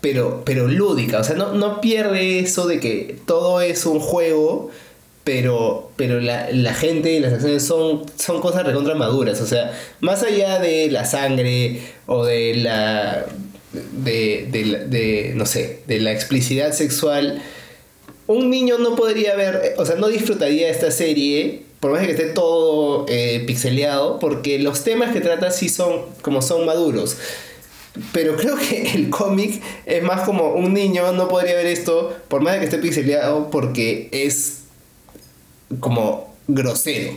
pero, 0.00 0.42
pero 0.46 0.68
lúdica. 0.68 1.20
O 1.20 1.24
sea, 1.24 1.36
no, 1.36 1.52
no 1.52 1.82
pierde 1.82 2.38
eso 2.38 2.66
de 2.66 2.80
que 2.80 3.18
todo 3.26 3.60
es 3.60 3.84
un 3.84 4.00
juego, 4.00 4.70
pero, 5.22 5.90
pero 5.96 6.18
la, 6.18 6.50
la, 6.50 6.72
gente 6.72 7.12
y 7.12 7.20
las 7.20 7.34
acciones 7.34 7.62
son, 7.62 8.06
son 8.16 8.40
cosas 8.40 8.64
recontra 8.64 8.94
maduras. 8.94 9.42
O 9.42 9.46
sea, 9.46 9.70
más 10.00 10.22
allá 10.22 10.60
de 10.60 10.90
la 10.90 11.04
sangre 11.04 11.82
o 12.06 12.24
de 12.24 12.54
la. 12.54 13.26
de, 13.74 14.48
de, 14.50 14.86
de 14.86 15.32
no 15.36 15.44
sé, 15.44 15.80
de 15.86 16.00
la 16.00 16.12
explicidad 16.12 16.72
sexual 16.72 17.42
un 18.26 18.50
niño 18.50 18.78
no 18.78 18.96
podría 18.96 19.34
ver, 19.36 19.74
o 19.78 19.86
sea, 19.86 19.96
no 19.96 20.08
disfrutaría 20.08 20.68
esta 20.68 20.90
serie, 20.90 21.62
por 21.80 21.92
más 21.92 22.04
que 22.04 22.12
esté 22.12 22.26
todo 22.26 23.06
eh, 23.08 23.44
pixeleado, 23.46 24.18
porque 24.18 24.58
los 24.58 24.82
temas 24.84 25.12
que 25.12 25.20
trata 25.20 25.50
sí 25.50 25.68
son 25.68 26.02
como 26.22 26.42
son 26.42 26.66
maduros. 26.66 27.16
pero 28.12 28.36
creo 28.36 28.56
que 28.56 28.90
el 28.94 29.10
cómic 29.10 29.62
es 29.86 30.02
más 30.02 30.22
como 30.22 30.54
un 30.54 30.74
niño 30.74 31.12
no 31.12 31.28
podría 31.28 31.54
ver 31.54 31.66
esto, 31.66 32.16
por 32.28 32.40
más 32.40 32.58
que 32.58 32.64
esté 32.64 32.78
pixeleado, 32.78 33.50
porque 33.50 34.08
es 34.12 34.62
como 35.80 36.34
grosero. 36.48 37.12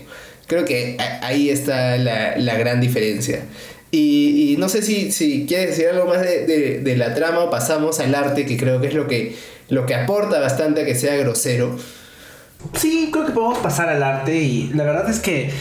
Creo 0.47 0.66
que 0.66 0.97
ahí 1.22 1.49
está 1.49 1.97
la, 1.97 2.36
la 2.38 2.57
gran 2.57 2.82
diferencia. 2.82 3.45
Y, 3.91 4.53
y, 4.53 4.57
no 4.57 4.70
sé 4.70 4.84
si, 4.84 5.12
si 5.12 5.45
quieres 5.47 5.70
decir 5.70 5.88
algo 5.88 6.05
más 6.05 6.22
de, 6.22 6.80
de, 6.84 6.95
la 6.95 7.16
trama 7.16 7.39
o 7.39 7.49
pasamos 7.49 7.99
al 7.99 8.14
arte, 8.14 8.45
que 8.45 8.55
creo 8.55 8.80
que 8.80 8.88
es 8.88 8.93
lo 8.93 9.07
que, 9.07 9.36
lo 9.70 9.86
que 9.86 9.95
aporta 9.95 10.39
bastante 10.39 10.82
a 10.82 10.86
que 10.86 10.95
sea 10.95 11.15
grosero. 11.15 11.78
Sí, 12.74 13.09
creo 13.11 13.26
que 13.26 13.32
podemos 13.32 13.59
pasar 13.59 13.89
al 13.89 14.03
arte 14.03 14.38
y 14.38 14.72
la 14.74 14.84
verdad 14.84 15.09
es 15.09 15.20
que, 15.20 15.51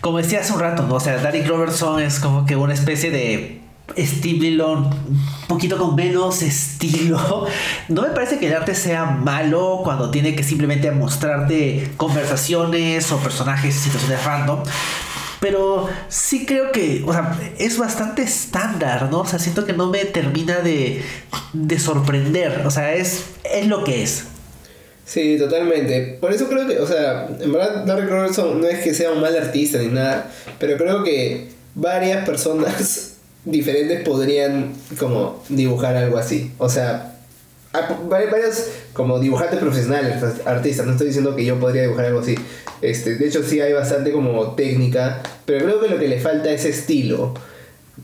como 0.00 0.18
decía 0.18 0.40
hace 0.40 0.52
un 0.52 0.60
rato, 0.60 0.82
¿no? 0.82 0.94
o 0.94 1.00
sea, 1.00 1.18
Derek 1.18 1.46
Robertson 1.46 2.00
es 2.00 2.18
como 2.18 2.46
que 2.46 2.56
una 2.56 2.74
especie 2.74 3.10
de 3.10 3.62
Steve 3.98 4.62
un 4.64 4.90
poquito 5.48 5.76
con 5.76 5.94
menos 5.94 6.42
estilo. 6.42 7.46
No 7.88 8.02
me 8.02 8.08
parece 8.08 8.38
que 8.38 8.48
el 8.48 8.54
arte 8.54 8.74
sea 8.74 9.04
malo 9.04 9.80
cuando 9.84 10.10
tiene 10.10 10.34
que 10.34 10.42
simplemente 10.42 10.90
mostrarte 10.90 11.90
conversaciones 11.96 13.10
o 13.12 13.18
personajes, 13.18 13.74
situaciones 13.74 14.24
random. 14.24 14.60
Pero 15.42 15.88
sí 16.08 16.46
creo 16.46 16.70
que, 16.70 17.02
o 17.04 17.12
sea, 17.12 17.36
es 17.58 17.76
bastante 17.76 18.22
estándar, 18.22 19.10
¿no? 19.10 19.22
O 19.22 19.26
sea, 19.26 19.40
siento 19.40 19.66
que 19.66 19.72
no 19.72 19.90
me 19.90 20.04
termina 20.04 20.60
de, 20.60 21.02
de 21.52 21.78
sorprender. 21.80 22.62
O 22.64 22.70
sea, 22.70 22.94
es, 22.94 23.24
es 23.42 23.66
lo 23.66 23.82
que 23.82 24.04
es. 24.04 24.26
Sí, 25.04 25.36
totalmente. 25.36 26.16
Por 26.20 26.32
eso 26.32 26.48
creo 26.48 26.68
que, 26.68 26.78
o 26.78 26.86
sea, 26.86 27.28
en 27.40 27.52
verdad 27.52 27.84
Derek 27.84 28.08
Robertson 28.08 28.60
no 28.60 28.68
es 28.68 28.84
que 28.84 28.94
sea 28.94 29.10
un 29.10 29.20
mal 29.20 29.36
artista 29.36 29.78
ni 29.78 29.88
nada, 29.88 30.30
pero 30.60 30.76
creo 30.76 31.02
que 31.02 31.48
varias 31.74 32.24
personas 32.24 33.16
diferentes 33.44 34.00
podrían 34.04 34.72
como 34.96 35.42
dibujar 35.48 35.96
algo 35.96 36.18
así. 36.18 36.52
O 36.58 36.68
sea, 36.68 37.11
varios 38.08 38.68
como 38.92 39.18
dibujantes 39.18 39.58
profesionales, 39.58 40.22
artistas, 40.44 40.86
no 40.86 40.92
estoy 40.92 41.08
diciendo 41.08 41.34
que 41.34 41.44
yo 41.44 41.58
podría 41.58 41.82
dibujar 41.82 42.06
algo 42.06 42.20
así. 42.20 42.34
Este, 42.80 43.16
de 43.16 43.26
hecho 43.26 43.42
sí 43.42 43.60
hay 43.60 43.72
bastante 43.72 44.12
como 44.12 44.54
técnica, 44.54 45.22
pero 45.44 45.64
creo 45.64 45.80
que 45.80 45.88
lo 45.88 45.98
que 45.98 46.08
le 46.08 46.20
falta 46.20 46.50
es 46.50 46.64
estilo, 46.64 47.34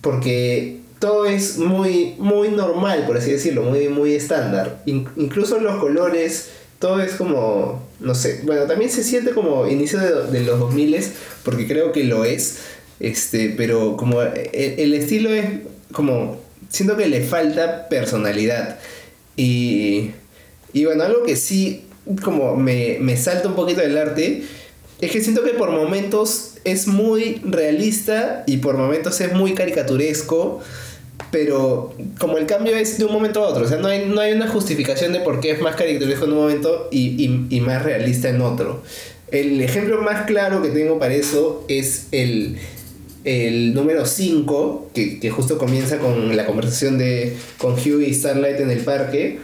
porque 0.00 0.80
todo 0.98 1.26
es 1.26 1.58
muy 1.58 2.14
muy 2.18 2.48
normal, 2.48 3.04
por 3.06 3.16
así 3.16 3.32
decirlo, 3.32 3.62
muy 3.62 3.88
muy 3.88 4.14
estándar. 4.14 4.82
incluso 4.86 5.60
los 5.60 5.80
colores, 5.80 6.50
todo 6.78 7.00
es 7.00 7.12
como 7.14 7.86
no 8.00 8.14
sé, 8.14 8.40
bueno, 8.44 8.62
también 8.62 8.90
se 8.90 9.02
siente 9.02 9.32
como 9.32 9.68
inicio 9.68 9.98
de, 9.98 10.30
de 10.30 10.44
los 10.44 10.60
2000 10.60 11.04
porque 11.44 11.66
creo 11.66 11.90
que 11.92 12.04
lo 12.04 12.24
es 12.24 12.58
este, 13.00 13.54
pero 13.56 13.96
como 13.96 14.22
el, 14.22 14.94
estilo 14.94 15.30
es 15.30 15.46
como. 15.92 16.40
Siento 16.68 16.96
que 16.96 17.06
le 17.06 17.22
falta 17.22 17.88
personalidad. 17.88 18.78
Y. 19.39 20.11
Y 20.74 20.84
bueno, 20.84 21.05
algo 21.05 21.22
que 21.22 21.36
sí 21.36 21.86
como 22.22 22.57
me, 22.57 22.99
me 23.01 23.16
salta 23.16 23.49
un 23.49 23.55
poquito 23.55 23.80
del 23.80 23.97
arte. 23.97 24.43
Es 25.01 25.12
que 25.12 25.22
siento 25.22 25.45
que 25.45 25.51
por 25.51 25.70
momentos 25.70 26.55
es 26.64 26.86
muy 26.86 27.41
realista 27.45 28.43
y 28.47 28.59
por 28.59 28.76
momentos 28.76 29.20
es 29.20 29.32
muy 29.32 29.55
caricaturesco 29.55 30.61
pero 31.30 31.95
como 32.18 32.39
el 32.39 32.47
cambio 32.47 32.74
es 32.76 32.99
de 32.99 33.05
un 33.05 33.12
momento 33.12 33.45
a 33.45 33.49
otro, 33.49 33.64
o 33.64 33.68
sea, 33.68 33.78
no 33.78 33.89
hay, 33.89 34.07
no 34.07 34.20
hay 34.20 34.32
una 34.32 34.49
justificación 34.49 35.12
de 35.12 35.20
por 35.20 35.41
qué 35.41 35.51
es 35.51 35.61
más 35.61 35.76
caricaturesco 35.76 36.24
en 36.24 36.32
un 36.32 36.39
momento 36.39 36.89
y, 36.91 37.22
y, 37.22 37.47
y, 37.57 37.61
más 37.61 37.82
realista 37.82 38.30
en 38.30 38.41
otro. 38.41 38.82
El 39.30 39.61
ejemplo 39.61 40.01
más 40.01 40.24
claro 40.26 40.62
que 40.62 40.70
tengo 40.70 40.99
para 40.99 41.14
eso 41.14 41.64
es 41.68 42.07
el, 42.12 42.59
el 43.28 43.74
número 43.74 44.06
5, 44.06 44.90
que, 44.94 45.30
justo 45.30 45.58
comienza 45.58 45.98
con 45.98 46.34
la 46.34 46.46
conversación 46.46 46.96
de, 46.96 47.36
con 47.58 47.74
Hugh 47.74 48.00
y 48.00 48.14
Starlight 48.14 48.58
en 48.60 48.70
el 48.70 48.80
parque, 48.80 49.40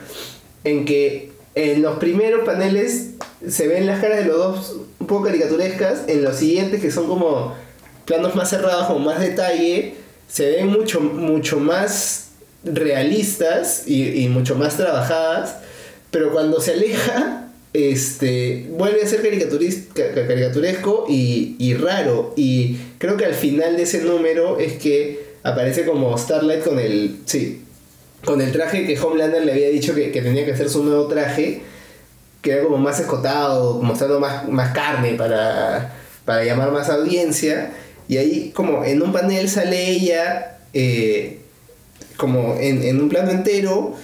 en 0.65 0.87
que 0.87 1.33
en 1.55 1.83
los 1.83 1.99
primeros 1.99 2.47
paneles 2.47 3.11
se 3.47 3.69
ven 3.69 3.87
las 3.87 4.01
caras 4.01 4.21
de 4.21 4.25
los 4.25 4.37
dos 4.39 4.77
un 4.99 5.07
poco 5.07 5.25
caricaturescas, 5.25 6.05
en 6.09 6.25
los 6.25 6.37
siguientes 6.37 6.81
que 6.81 6.91
son 6.91 7.07
como 7.07 7.55
planos 8.07 8.35
más 8.35 8.49
cerrados, 8.49 8.87
con 8.87 9.05
más 9.05 9.21
detalle, 9.21 9.97
se 10.29 10.51
ven 10.51 10.69
mucho, 10.69 11.01
mucho 11.01 11.61
más 11.61 12.31
realistas 12.65 13.83
y, 13.87 14.25
y 14.25 14.29
mucho 14.29 14.55
más 14.55 14.79
trabajadas, 14.79 15.57
pero 16.11 16.33
cuando 16.33 16.59
se 16.59 16.73
aleja 16.73 17.44
este, 17.75 18.67
vuelve 18.71 19.03
a 19.03 19.07
ser 19.07 19.21
caricaturesco 19.21 21.07
y, 21.09 21.57
y, 21.59 21.75
raro. 21.75 22.33
Y 22.37 22.79
creo 22.99 23.17
que 23.17 23.27
al 23.27 23.35
final 23.35 23.77
de 23.77 23.83
ese 23.83 24.03
número 24.03 24.61
es 24.61 24.75
que 24.75 25.35
aparece 25.43 25.85
como 25.85 26.17
Starlight 26.17 26.63
con 26.63 26.79
el. 26.79 27.19
Sí. 27.27 27.63
Con 28.25 28.41
el 28.41 28.53
traje 28.53 28.87
que 28.87 28.99
Homelander 28.99 29.45
le 29.45 29.53
había 29.53 29.69
dicho 29.69 29.95
que, 29.95 30.11
que 30.11 30.23
tenía 30.23 30.47
que 30.47 30.53
hacer 30.53 30.71
su 30.71 30.85
nuevo 30.85 31.09
traje. 31.09 31.63
Que 32.41 32.53
era 32.53 32.63
como 32.63 32.79
más 32.79 33.01
escotado, 33.01 33.83
mostrando 33.83 34.21
más, 34.21 34.49
más 34.49 34.73
carne 34.73 35.15
para, 35.15 35.97
para 36.25 36.45
llamar 36.45 36.71
más 36.71 36.89
audiencia. 36.91 37.73
Y 38.07 38.19
ahí, 38.19 38.53
como 38.55 38.85
en 38.85 39.03
un 39.03 39.13
panel, 39.13 39.49
sale 39.49 39.91
ella. 39.91 40.59
Eh, 40.73 41.41
como 42.17 42.55
en, 42.61 42.85
en 42.85 43.01
un 43.01 43.09
plano 43.09 43.33
entero 43.33 43.97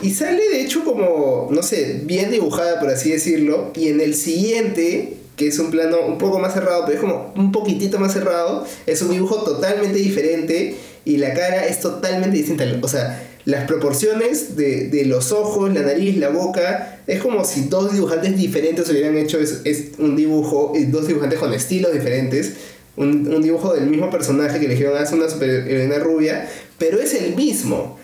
y 0.00 0.10
sale 0.10 0.48
de 0.50 0.62
hecho 0.62 0.84
como, 0.84 1.48
no 1.50 1.62
sé, 1.62 2.00
bien 2.04 2.30
dibujada 2.30 2.78
por 2.80 2.90
así 2.90 3.10
decirlo. 3.10 3.72
Y 3.74 3.88
en 3.88 4.00
el 4.00 4.14
siguiente, 4.14 5.14
que 5.36 5.48
es 5.48 5.58
un 5.58 5.70
plano 5.70 5.98
un 6.06 6.18
poco 6.18 6.38
más 6.38 6.54
cerrado, 6.54 6.84
pero 6.86 6.94
es 6.96 7.00
como 7.00 7.32
un 7.36 7.52
poquitito 7.52 7.98
más 7.98 8.12
cerrado, 8.12 8.64
es 8.86 9.02
un 9.02 9.10
dibujo 9.10 9.42
totalmente 9.42 9.98
diferente 9.98 10.76
y 11.04 11.16
la 11.16 11.34
cara 11.34 11.66
es 11.66 11.80
totalmente 11.80 12.36
distinta. 12.36 12.64
O 12.82 12.88
sea, 12.88 13.28
las 13.44 13.66
proporciones 13.66 14.56
de, 14.56 14.88
de 14.88 15.04
los 15.06 15.32
ojos, 15.32 15.72
la 15.72 15.82
nariz, 15.82 16.16
la 16.16 16.28
boca, 16.28 17.00
es 17.06 17.20
como 17.20 17.44
si 17.44 17.62
dos 17.62 17.92
dibujantes 17.92 18.36
diferentes 18.36 18.88
hubieran 18.90 19.16
hecho 19.16 19.40
es, 19.40 19.62
es 19.64 19.98
un 19.98 20.16
dibujo, 20.16 20.74
dos 20.88 21.08
dibujantes 21.08 21.38
con 21.38 21.52
estilos 21.52 21.92
diferentes. 21.92 22.52
Un, 22.96 23.32
un 23.32 23.42
dibujo 23.42 23.74
del 23.74 23.86
mismo 23.86 24.10
personaje 24.10 24.58
que 24.58 24.66
le 24.66 24.74
dijeron 24.74 24.98
hace 24.98 25.14
una 25.14 25.28
superheroína 25.28 25.98
rubia, 25.98 26.48
pero 26.78 27.00
es 27.00 27.14
el 27.14 27.36
mismo. 27.36 27.96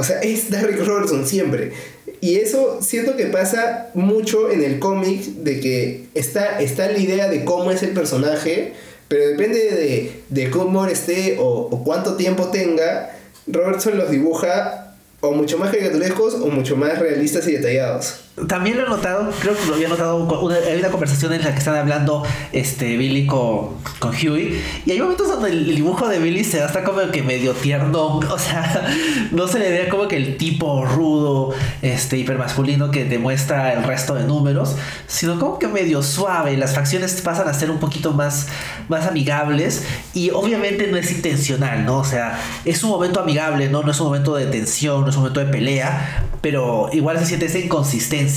O 0.00 0.04
sea, 0.04 0.20
es 0.20 0.50
Derrick 0.50 0.84
Robertson 0.84 1.26
siempre. 1.26 1.72
Y 2.20 2.36
eso 2.36 2.80
siento 2.82 3.16
que 3.16 3.26
pasa 3.26 3.90
mucho 3.94 4.50
en 4.50 4.62
el 4.62 4.78
cómic, 4.78 5.22
de 5.22 5.60
que 5.60 6.06
está, 6.14 6.60
está 6.60 6.90
la 6.90 6.98
idea 6.98 7.28
de 7.28 7.44
cómo 7.44 7.70
es 7.70 7.82
el 7.82 7.90
personaje, 7.90 8.72
pero 9.08 9.28
depende 9.28 9.58
de, 9.58 10.12
de 10.28 10.50
cómo 10.50 10.86
esté 10.86 11.36
o, 11.38 11.68
o 11.70 11.84
cuánto 11.84 12.16
tiempo 12.16 12.48
tenga, 12.48 13.16
Robertson 13.46 13.96
los 13.96 14.10
dibuja 14.10 14.94
o 15.20 15.32
mucho 15.32 15.58
más 15.58 15.70
caricaturescos 15.70 16.34
o 16.34 16.46
mucho 16.46 16.76
más 16.76 16.98
realistas 16.98 17.46
y 17.48 17.52
detallados. 17.52 18.20
También 18.46 18.76
lo 18.76 18.86
he 18.86 18.88
notado, 18.88 19.30
creo 19.40 19.56
que 19.56 19.66
lo 19.66 19.74
había 19.74 19.88
notado, 19.88 20.16
una, 20.16 20.56
hay 20.56 20.78
una 20.78 20.90
conversación 20.90 21.32
en 21.32 21.42
la 21.42 21.52
que 21.52 21.58
están 21.58 21.76
hablando 21.76 22.24
este, 22.52 22.96
Billy 22.96 23.26
con, 23.26 23.70
con 23.98 24.10
Huey. 24.10 24.60
Y 24.86 24.90
hay 24.92 25.00
momentos 25.00 25.28
donde 25.28 25.50
el 25.50 25.74
dibujo 25.74 26.08
de 26.08 26.18
Billy 26.18 26.44
se 26.44 26.58
da 26.58 26.66
hasta 26.66 26.84
como 26.84 27.00
que 27.10 27.22
medio 27.22 27.52
tierno. 27.52 28.20
O 28.30 28.38
sea, 28.38 28.86
no 29.32 29.48
se 29.48 29.58
le 29.58 29.70
ve 29.70 29.88
como 29.88 30.08
que 30.08 30.16
el 30.16 30.36
tipo 30.36 30.84
rudo, 30.86 31.52
este, 31.82 32.16
hipermasculino 32.16 32.90
que 32.90 33.04
demuestra 33.04 33.72
el 33.72 33.82
resto 33.82 34.14
de 34.14 34.24
números, 34.24 34.76
sino 35.08 35.38
como 35.38 35.58
que 35.58 35.68
medio 35.68 36.02
suave. 36.02 36.56
Las 36.56 36.74
facciones 36.74 37.20
pasan 37.20 37.48
a 37.48 37.54
ser 37.54 37.70
un 37.70 37.78
poquito 37.78 38.12
más, 38.12 38.46
más 38.88 39.06
amigables. 39.06 39.84
Y 40.14 40.30
obviamente 40.30 40.86
no 40.86 40.96
es 40.96 41.10
intencional, 41.10 41.84
¿no? 41.84 41.98
O 41.98 42.04
sea, 42.04 42.40
es 42.64 42.82
un 42.84 42.90
momento 42.90 43.20
amigable, 43.20 43.68
¿no? 43.68 43.82
No 43.82 43.90
es 43.90 44.00
un 44.00 44.06
momento 44.06 44.34
de 44.36 44.46
tensión, 44.46 45.02
no 45.02 45.10
es 45.10 45.16
un 45.16 45.22
momento 45.22 45.40
de 45.40 45.46
pelea. 45.46 46.26
Pero 46.40 46.88
igual 46.92 47.18
se 47.18 47.26
siente 47.26 47.46
esa 47.46 47.58
inconsistencia 47.58 48.29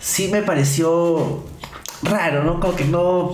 sí 0.00 0.28
me 0.28 0.42
pareció 0.42 1.44
raro, 2.02 2.44
¿no? 2.44 2.60
Como 2.60 2.76
que 2.76 2.84
no. 2.84 3.32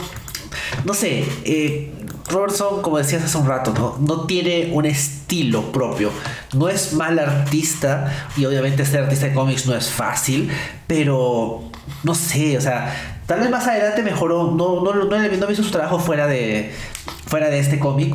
No 0.84 0.94
sé. 0.94 1.24
Eh, 1.44 1.92
Robertson, 2.28 2.82
como 2.82 2.98
decías 2.98 3.22
hace 3.22 3.36
un 3.36 3.46
rato, 3.46 3.74
¿no? 3.74 3.98
no 4.00 4.26
tiene 4.26 4.70
un 4.72 4.86
estilo 4.86 5.72
propio. 5.72 6.10
No 6.54 6.68
es 6.68 6.92
mal 6.92 7.18
artista. 7.18 8.28
Y 8.36 8.44
obviamente 8.44 8.84
ser 8.84 9.04
artista 9.04 9.26
de 9.26 9.34
cómics 9.34 9.66
no 9.66 9.74
es 9.74 9.90
fácil. 9.90 10.50
Pero. 10.86 11.62
No 12.02 12.14
sé, 12.14 12.56
o 12.56 12.60
sea. 12.60 13.20
Tal 13.26 13.40
vez 13.40 13.50
más 13.50 13.66
adelante 13.66 14.02
mejoró. 14.02 14.52
No, 14.52 14.82
no, 14.82 14.94
no, 14.94 15.04
no 15.06 15.50
hizo 15.50 15.62
su 15.62 15.70
trabajo 15.70 15.98
fuera 15.98 16.26
de. 16.26 16.72
Fuera 17.26 17.48
de 17.48 17.58
este 17.58 17.78
cómic 17.78 18.14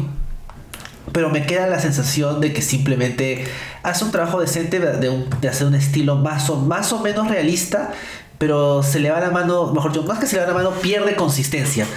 pero 1.11 1.29
me 1.29 1.45
queda 1.45 1.67
la 1.67 1.79
sensación 1.79 2.41
de 2.41 2.53
que 2.53 2.61
simplemente 2.61 3.45
hace 3.87 4.03
un 4.03 4.11
trabajo 4.11 4.41
decente 4.41 4.79
de, 4.79 5.47
hacer 5.47 5.65
un 5.65 5.75
estilo 5.75 6.17
más 6.17 6.49
o, 6.49 6.57
más 6.57 6.91
o 6.91 6.99
menos 6.99 7.29
realista, 7.29 7.93
pero 8.37 8.83
se 8.83 8.99
le 8.99 9.09
va 9.09 9.21
la 9.21 9.31
mano, 9.31 9.73
mejor 9.73 9.93
yo, 9.93 10.03
más 10.03 10.19
que 10.19 10.27
se 10.27 10.35
le 10.35 10.41
va 10.41 10.47
la 10.49 10.53
mano, 10.53 10.71
pierde 10.71 11.15
consistencia. 11.15 11.87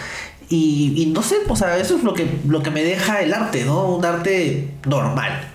Y, 0.49 1.13
no 1.15 1.23
sé, 1.23 1.37
o 1.49 1.55
sea, 1.55 1.79
eso 1.79 1.97
es 1.97 2.03
lo 2.03 2.15
que, 2.15 2.27
lo 2.49 2.63
que 2.63 2.71
me 2.71 2.83
deja 2.83 3.21
el 3.23 3.33
arte, 3.33 3.65
¿no? 3.65 3.95
Un 3.95 4.05
arte 4.05 4.69
normal. 4.87 5.49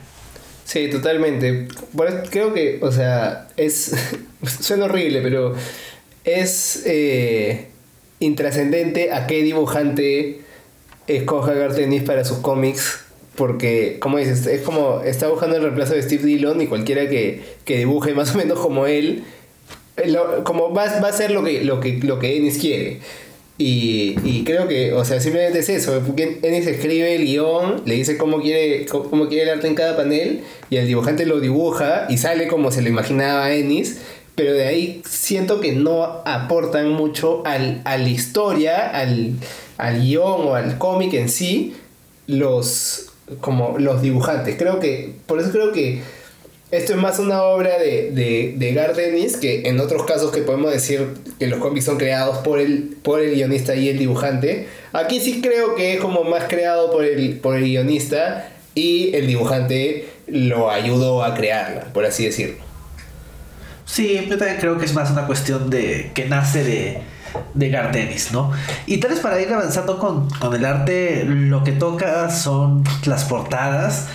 Sí, 0.64 0.90
totalmente. 0.90 1.68
Bueno, 1.92 2.22
creo 2.30 2.54
que, 2.54 2.80
o 2.82 2.92
sea, 2.92 3.48
es. 3.58 3.94
suena 4.62 4.86
horrible, 4.86 5.22
pero 5.22 5.54
es 6.24 6.84
eh, 6.86 7.70
intrascendente 8.20 9.12
a 9.12 9.28
qué 9.28 9.44
dibujante 9.44 10.42
escoja 11.08 11.54
Gartenis 11.54 12.04
para 12.04 12.24
sus 12.24 12.38
cómics 12.40 13.05
porque, 13.36 13.98
como 14.00 14.18
dices, 14.18 14.48
es 14.48 14.62
como 14.62 15.02
está 15.02 15.28
buscando 15.28 15.58
el 15.58 15.64
reemplazo 15.64 15.94
de 15.94 16.02
Steve 16.02 16.24
Dillon 16.24 16.62
y 16.62 16.68
cualquiera 16.68 17.10
que, 17.10 17.42
que 17.66 17.78
dibuje 17.78 18.14
más 18.14 18.34
o 18.34 18.38
menos 18.38 18.60
como 18.60 18.86
él, 18.86 19.24
eh, 19.98 20.16
como 20.44 20.74
va, 20.74 21.00
va, 21.00 21.08
a 21.10 21.14
ser 21.14 21.32
lo 21.32 21.44
que, 21.44 21.64
lo 21.64 21.80
que, 21.80 22.00
lo 22.02 22.20
que 22.20 22.38
Ennis 22.38 22.58
quiere. 22.58 23.00
Y, 23.58 24.18
y, 24.26 24.44
creo 24.44 24.68
que, 24.68 24.92
o 24.94 25.06
sea, 25.06 25.22
simplemente 25.22 25.60
es 25.60 25.70
eso. 25.70 26.02
Ennis 26.18 26.68
escribe 26.68 27.16
el 27.16 27.26
guion, 27.26 27.84
le 27.86 27.96
dice 27.96 28.18
cómo 28.18 28.42
quiere, 28.42 28.86
cómo 28.86 29.30
quiere 29.30 29.44
el 29.44 29.50
arte 29.50 29.68
en 29.68 29.76
cada 29.76 29.96
panel, 29.96 30.42
y 30.70 30.76
el 30.76 30.88
dibujante 30.88 31.26
lo 31.26 31.40
dibuja 31.40 32.08
y 32.10 32.18
sale 32.18 32.48
como 32.48 32.72
se 32.72 32.82
lo 32.82 32.90
imaginaba 32.90 33.52
Ennis. 33.52 34.02
Pero 34.36 34.52
de 34.52 34.66
ahí 34.66 35.02
siento 35.10 35.62
que 35.62 35.72
no 35.72 36.04
aportan 36.26 36.90
mucho 36.90 37.44
al, 37.46 37.82
a 37.86 37.98
la 37.98 38.10
historia, 38.10 38.90
al, 38.90 39.32
al 39.78 40.02
guion 40.02 40.48
o 40.48 40.56
al 40.56 40.78
cómic 40.78 41.14
en 41.14 41.30
sí, 41.30 41.74
los, 42.28 43.14
como 43.42 43.78
los 43.80 44.02
dibujantes. 44.02 44.56
Creo 44.58 44.80
que, 44.80 45.14
por 45.26 45.40
eso 45.40 45.52
creo 45.52 45.72
que 45.72 46.02
esto 46.72 46.94
es 46.94 47.00
más 47.00 47.20
una 47.20 47.44
obra 47.44 47.78
de, 47.78 48.12
de, 48.12 48.54
de 48.58 48.74
Gardenis 48.74 49.38
que 49.38 49.68
en 49.70 49.80
otros 49.80 50.04
casos 50.04 50.32
que 50.32 50.42
podemos 50.42 50.72
decir 50.72 51.08
que 51.40 51.48
los 51.48 51.60
cómics 51.60 51.86
son 51.86 51.98
creados 51.98 52.40
por 52.40 52.60
el, 52.60 52.98
por 53.04 53.22
el 53.22 53.36
guionista 53.36 53.76
y 53.76 53.90
el 53.90 53.98
dibujante. 53.98 54.68
Aquí 54.92 55.20
sí 55.20 55.42
creo 55.42 55.76
que 55.76 55.94
es 55.94 56.02
como 56.02 56.24
más 56.24 56.46
creado 56.46 56.92
por 56.92 57.06
el, 57.06 57.38
por 57.40 57.56
el 57.56 57.64
guionista 57.64 58.50
y 58.74 59.16
el 59.16 59.28
dibujante 59.28 60.08
lo 60.28 60.72
ayudó 60.72 61.24
a 61.24 61.36
crearla, 61.36 61.94
por 61.94 62.06
así 62.06 62.26
decirlo. 62.26 62.58
Sí, 63.86 64.26
yo 64.28 64.38
también 64.38 64.60
creo 64.60 64.78
que 64.78 64.86
es 64.86 64.94
más 64.94 65.12
una 65.12 65.28
cuestión 65.28 65.70
de 65.70 66.12
que 66.14 66.26
nace 66.26 66.64
de, 66.64 67.02
de 67.54 67.70
Gardenis, 67.70 68.32
¿no? 68.32 68.52
Y 68.86 68.98
tal 68.98 69.12
vez 69.12 69.20
para 69.20 69.42
ir 69.42 69.52
avanzando 69.52 70.00
con, 70.00 70.30
con 70.30 70.54
el 70.56 70.66
arte, 70.66 71.24
lo 71.26 71.64
que 71.64 71.72
toca 71.72 72.30
son 72.30 72.84
las 73.06 73.26
portadas. 73.26 74.08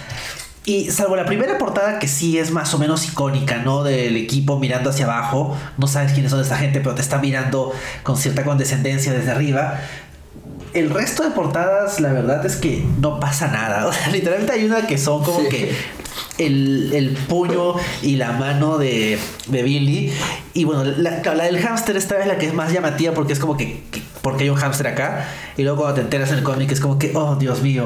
Y 0.66 0.90
salvo 0.90 1.16
la 1.16 1.24
primera 1.24 1.56
portada 1.56 1.98
que 1.98 2.06
sí 2.06 2.38
es 2.38 2.50
más 2.50 2.74
o 2.74 2.78
menos 2.78 3.06
icónica, 3.06 3.58
¿no? 3.58 3.82
Del 3.82 4.16
equipo 4.16 4.58
mirando 4.58 4.90
hacia 4.90 5.06
abajo, 5.06 5.56
no 5.78 5.86
sabes 5.86 6.12
quiénes 6.12 6.30
son 6.30 6.40
esta 6.40 6.58
gente, 6.58 6.80
pero 6.80 6.94
te 6.94 7.00
está 7.00 7.18
mirando 7.18 7.72
con 8.02 8.16
cierta 8.16 8.44
condescendencia 8.44 9.12
desde 9.12 9.30
arriba. 9.30 9.80
El 10.72 10.90
resto 10.90 11.24
de 11.24 11.30
portadas, 11.30 12.00
la 12.00 12.12
verdad 12.12 12.44
es 12.46 12.56
que 12.56 12.84
no 13.00 13.18
pasa 13.20 13.48
nada. 13.48 13.86
O 13.90 13.92
sea, 13.92 14.08
literalmente 14.08 14.52
hay 14.52 14.64
una 14.64 14.86
que 14.86 14.98
son 14.98 15.24
como 15.24 15.48
que 15.48 15.72
el, 16.38 16.92
el, 16.92 17.10
puño 17.10 17.74
y 18.02 18.16
la 18.16 18.32
mano 18.32 18.78
de, 18.78 19.18
de 19.48 19.62
Billy. 19.62 20.12
Y 20.54 20.64
bueno, 20.64 20.84
la, 20.84 21.22
la, 21.22 21.44
del 21.44 21.58
hámster 21.58 21.96
esta 21.96 22.16
vez 22.16 22.26
la 22.26 22.38
que 22.38 22.46
es 22.46 22.54
más 22.54 22.72
llamativa 22.72 23.12
porque 23.14 23.32
es 23.32 23.38
como 23.38 23.56
que, 23.56 23.82
que 23.90 24.02
porque 24.22 24.44
hay 24.44 24.50
un 24.50 24.56
hámster 24.56 24.86
acá. 24.86 25.26
Y 25.56 25.62
luego 25.62 25.78
cuando 25.82 25.96
te 25.96 26.00
enteras 26.02 26.30
en 26.30 26.38
el 26.38 26.44
cómic 26.44 26.70
es 26.70 26.80
como 26.80 26.98
que, 26.98 27.12
oh 27.14 27.36
Dios 27.36 27.62
mío. 27.62 27.84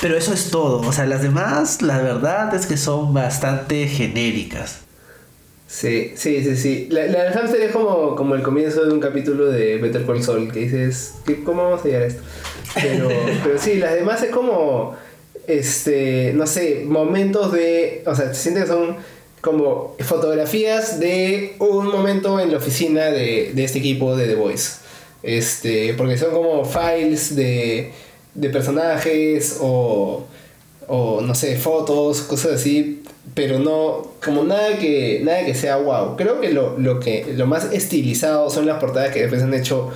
Pero 0.00 0.16
eso 0.16 0.32
es 0.34 0.50
todo. 0.50 0.80
O 0.86 0.92
sea, 0.92 1.06
las 1.06 1.22
demás, 1.22 1.82
la 1.82 1.98
verdad 1.98 2.54
es 2.54 2.66
que 2.66 2.76
son 2.76 3.14
bastante 3.14 3.86
genéricas. 3.86 4.89
Sí, 5.70 6.12
sí, 6.16 6.42
sí, 6.42 6.56
sí. 6.56 6.88
La, 6.90 7.06
la 7.06 7.24
del 7.24 7.32
hámster 7.32 7.60
es 7.60 7.70
como, 7.70 8.16
como 8.16 8.34
el 8.34 8.42
comienzo 8.42 8.84
de 8.84 8.92
un 8.92 8.98
capítulo 8.98 9.46
de 9.46 9.78
Better 9.78 10.04
Call 10.04 10.20
Saul, 10.20 10.50
que 10.50 10.60
dices, 10.60 11.14
¿cómo 11.44 11.62
vamos 11.62 11.82
a 11.82 11.84
llegar 11.84 12.02
a 12.02 12.06
esto? 12.06 12.22
Pero, 12.74 13.08
pero 13.44 13.56
sí, 13.56 13.74
las 13.76 13.94
demás 13.94 14.20
es 14.20 14.30
como, 14.30 14.96
este, 15.46 16.32
no 16.34 16.48
sé, 16.48 16.82
momentos 16.84 17.52
de, 17.52 18.02
o 18.04 18.14
sea, 18.16 18.34
se 18.34 18.42
siente 18.42 18.62
que 18.62 18.66
son 18.66 18.96
como 19.40 19.96
fotografías 20.00 20.98
de 20.98 21.54
un 21.60 21.86
momento 21.86 22.40
en 22.40 22.50
la 22.50 22.58
oficina 22.58 23.04
de, 23.06 23.52
de 23.54 23.64
este 23.64 23.78
equipo 23.78 24.16
de 24.16 24.26
The 24.26 24.34
Voice. 24.34 24.72
Este, 25.22 25.94
porque 25.94 26.18
son 26.18 26.32
como 26.32 26.64
files 26.64 27.36
de, 27.36 27.92
de 28.34 28.50
personajes 28.50 29.58
o, 29.60 30.24
o, 30.88 31.20
no 31.20 31.34
sé, 31.36 31.56
fotos, 31.56 32.22
cosas 32.22 32.54
así, 32.54 32.99
pero 33.40 33.58
no, 33.58 34.06
como 34.22 34.44
nada 34.44 34.76
que, 34.76 35.22
nada 35.24 35.46
que 35.46 35.54
sea 35.54 35.78
wow. 35.78 36.14
Creo 36.14 36.42
que 36.42 36.50
lo, 36.50 36.78
lo, 36.78 37.00
que 37.00 37.32
lo 37.34 37.46
más 37.46 37.72
estilizado 37.72 38.50
son 38.50 38.66
las 38.66 38.78
portadas 38.78 39.14
que 39.14 39.20
después 39.20 39.42
han 39.42 39.54
hecho 39.54 39.90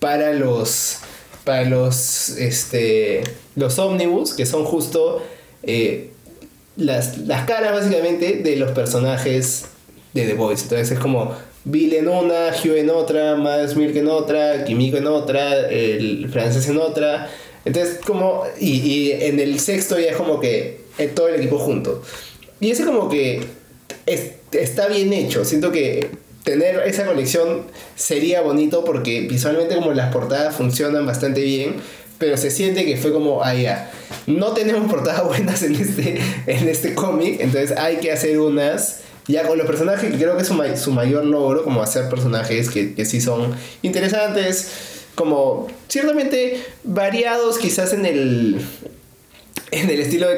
para 0.00 0.32
los, 0.32 0.96
para 1.44 1.64
los, 1.64 2.30
este, 2.30 3.24
los 3.56 3.78
ómnibus, 3.78 4.32
que 4.32 4.46
son 4.46 4.64
justo 4.64 5.22
eh, 5.64 6.12
las, 6.78 7.18
las 7.18 7.46
caras 7.46 7.72
básicamente 7.72 8.36
de 8.36 8.56
los 8.56 8.70
personajes 8.70 9.66
de 10.14 10.24
The 10.24 10.32
Voice. 10.32 10.62
Entonces 10.62 10.92
es 10.92 10.98
como 10.98 11.34
Bill 11.64 11.92
en 11.92 12.08
una, 12.08 12.52
Hugh 12.52 12.78
en 12.78 12.88
otra, 12.88 13.36
Mads 13.36 13.76
Milk 13.76 13.96
en 13.96 14.08
otra, 14.08 14.64
Kimiko 14.64 14.96
en 14.96 15.08
otra, 15.08 15.68
el 15.68 16.26
francés 16.32 16.66
en 16.70 16.78
otra. 16.78 17.28
Entonces, 17.66 17.98
como. 18.06 18.44
Y, 18.58 18.78
y 18.78 19.12
en 19.12 19.40
el 19.40 19.60
sexto 19.60 19.98
ya 19.98 20.12
es 20.12 20.16
como 20.16 20.40
que 20.40 20.88
todo 21.14 21.28
el 21.28 21.36
equipo 21.36 21.58
junto. 21.58 22.02
Y 22.60 22.70
ese, 22.70 22.84
como 22.84 23.08
que. 23.08 23.42
Es, 24.06 24.32
está 24.52 24.88
bien 24.88 25.12
hecho. 25.12 25.44
Siento 25.44 25.72
que 25.72 26.10
tener 26.44 26.80
esa 26.86 27.04
colección 27.04 27.64
sería 27.94 28.40
bonito 28.40 28.84
porque 28.84 29.22
visualmente, 29.22 29.74
como 29.74 29.92
las 29.92 30.12
portadas 30.12 30.54
funcionan 30.56 31.06
bastante 31.06 31.42
bien. 31.42 31.76
Pero 32.18 32.36
se 32.36 32.50
siente 32.50 32.84
que 32.84 32.96
fue 32.96 33.12
como, 33.12 33.44
ah, 33.44 33.54
ya. 33.54 33.90
No 34.26 34.52
tenemos 34.52 34.90
portadas 34.90 35.24
buenas 35.26 35.62
en 35.62 35.76
este, 35.76 36.18
en 36.46 36.68
este 36.68 36.94
cómic. 36.94 37.40
Entonces 37.40 37.76
hay 37.76 37.96
que 37.98 38.12
hacer 38.12 38.40
unas 38.40 39.02
ya 39.28 39.46
con 39.46 39.58
los 39.58 39.66
personajes, 39.66 40.10
que 40.10 40.16
creo 40.16 40.36
que 40.36 40.42
es 40.42 40.48
su, 40.48 40.58
su 40.82 40.90
mayor 40.90 41.24
logro, 41.26 41.62
como 41.62 41.82
hacer 41.82 42.08
personajes 42.08 42.70
que, 42.70 42.94
que, 42.94 43.04
sí 43.04 43.20
son 43.20 43.54
interesantes, 43.82 44.70
como 45.14 45.68
ciertamente 45.86 46.64
variados 46.82 47.58
quizás 47.58 47.92
en 47.92 48.06
el, 48.06 48.58
en 49.70 49.90
el 49.90 50.00
estilo 50.00 50.28
de 50.28 50.36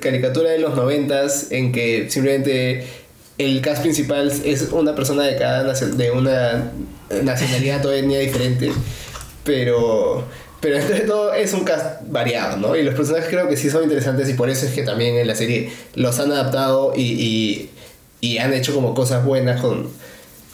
caricatura 0.00 0.50
de 0.50 0.58
los 0.58 0.74
noventas, 0.74 1.50
en 1.50 1.72
que 1.72 2.10
simplemente 2.10 2.86
el 3.38 3.60
cast 3.60 3.82
principal 3.82 4.32
es 4.44 4.68
una 4.72 4.94
persona 4.94 5.24
de 5.24 5.36
cada 5.36 5.72
de 5.72 6.10
una 6.10 6.72
nacionalidad 7.22 7.84
o 7.86 7.92
etnia 7.92 8.20
diferente, 8.20 8.72
pero 9.44 10.24
pero 10.60 10.78
entre 10.78 11.00
todo 11.00 11.34
es 11.34 11.52
un 11.54 11.64
cast 11.64 12.02
variado, 12.06 12.56
¿no? 12.56 12.76
Y 12.76 12.84
los 12.84 12.94
personajes 12.94 13.28
creo 13.28 13.48
que 13.48 13.56
sí 13.56 13.68
son 13.68 13.82
interesantes 13.82 14.28
y 14.28 14.34
por 14.34 14.48
eso 14.48 14.64
es 14.64 14.72
que 14.72 14.82
también 14.84 15.16
en 15.16 15.26
la 15.26 15.34
serie 15.34 15.72
los 15.94 16.20
han 16.20 16.30
adaptado 16.30 16.92
y, 16.96 17.68
y 18.20 18.38
han 18.38 18.54
hecho 18.54 18.72
como 18.72 18.94
cosas 18.94 19.24
buenas 19.24 19.60
con, 19.60 19.88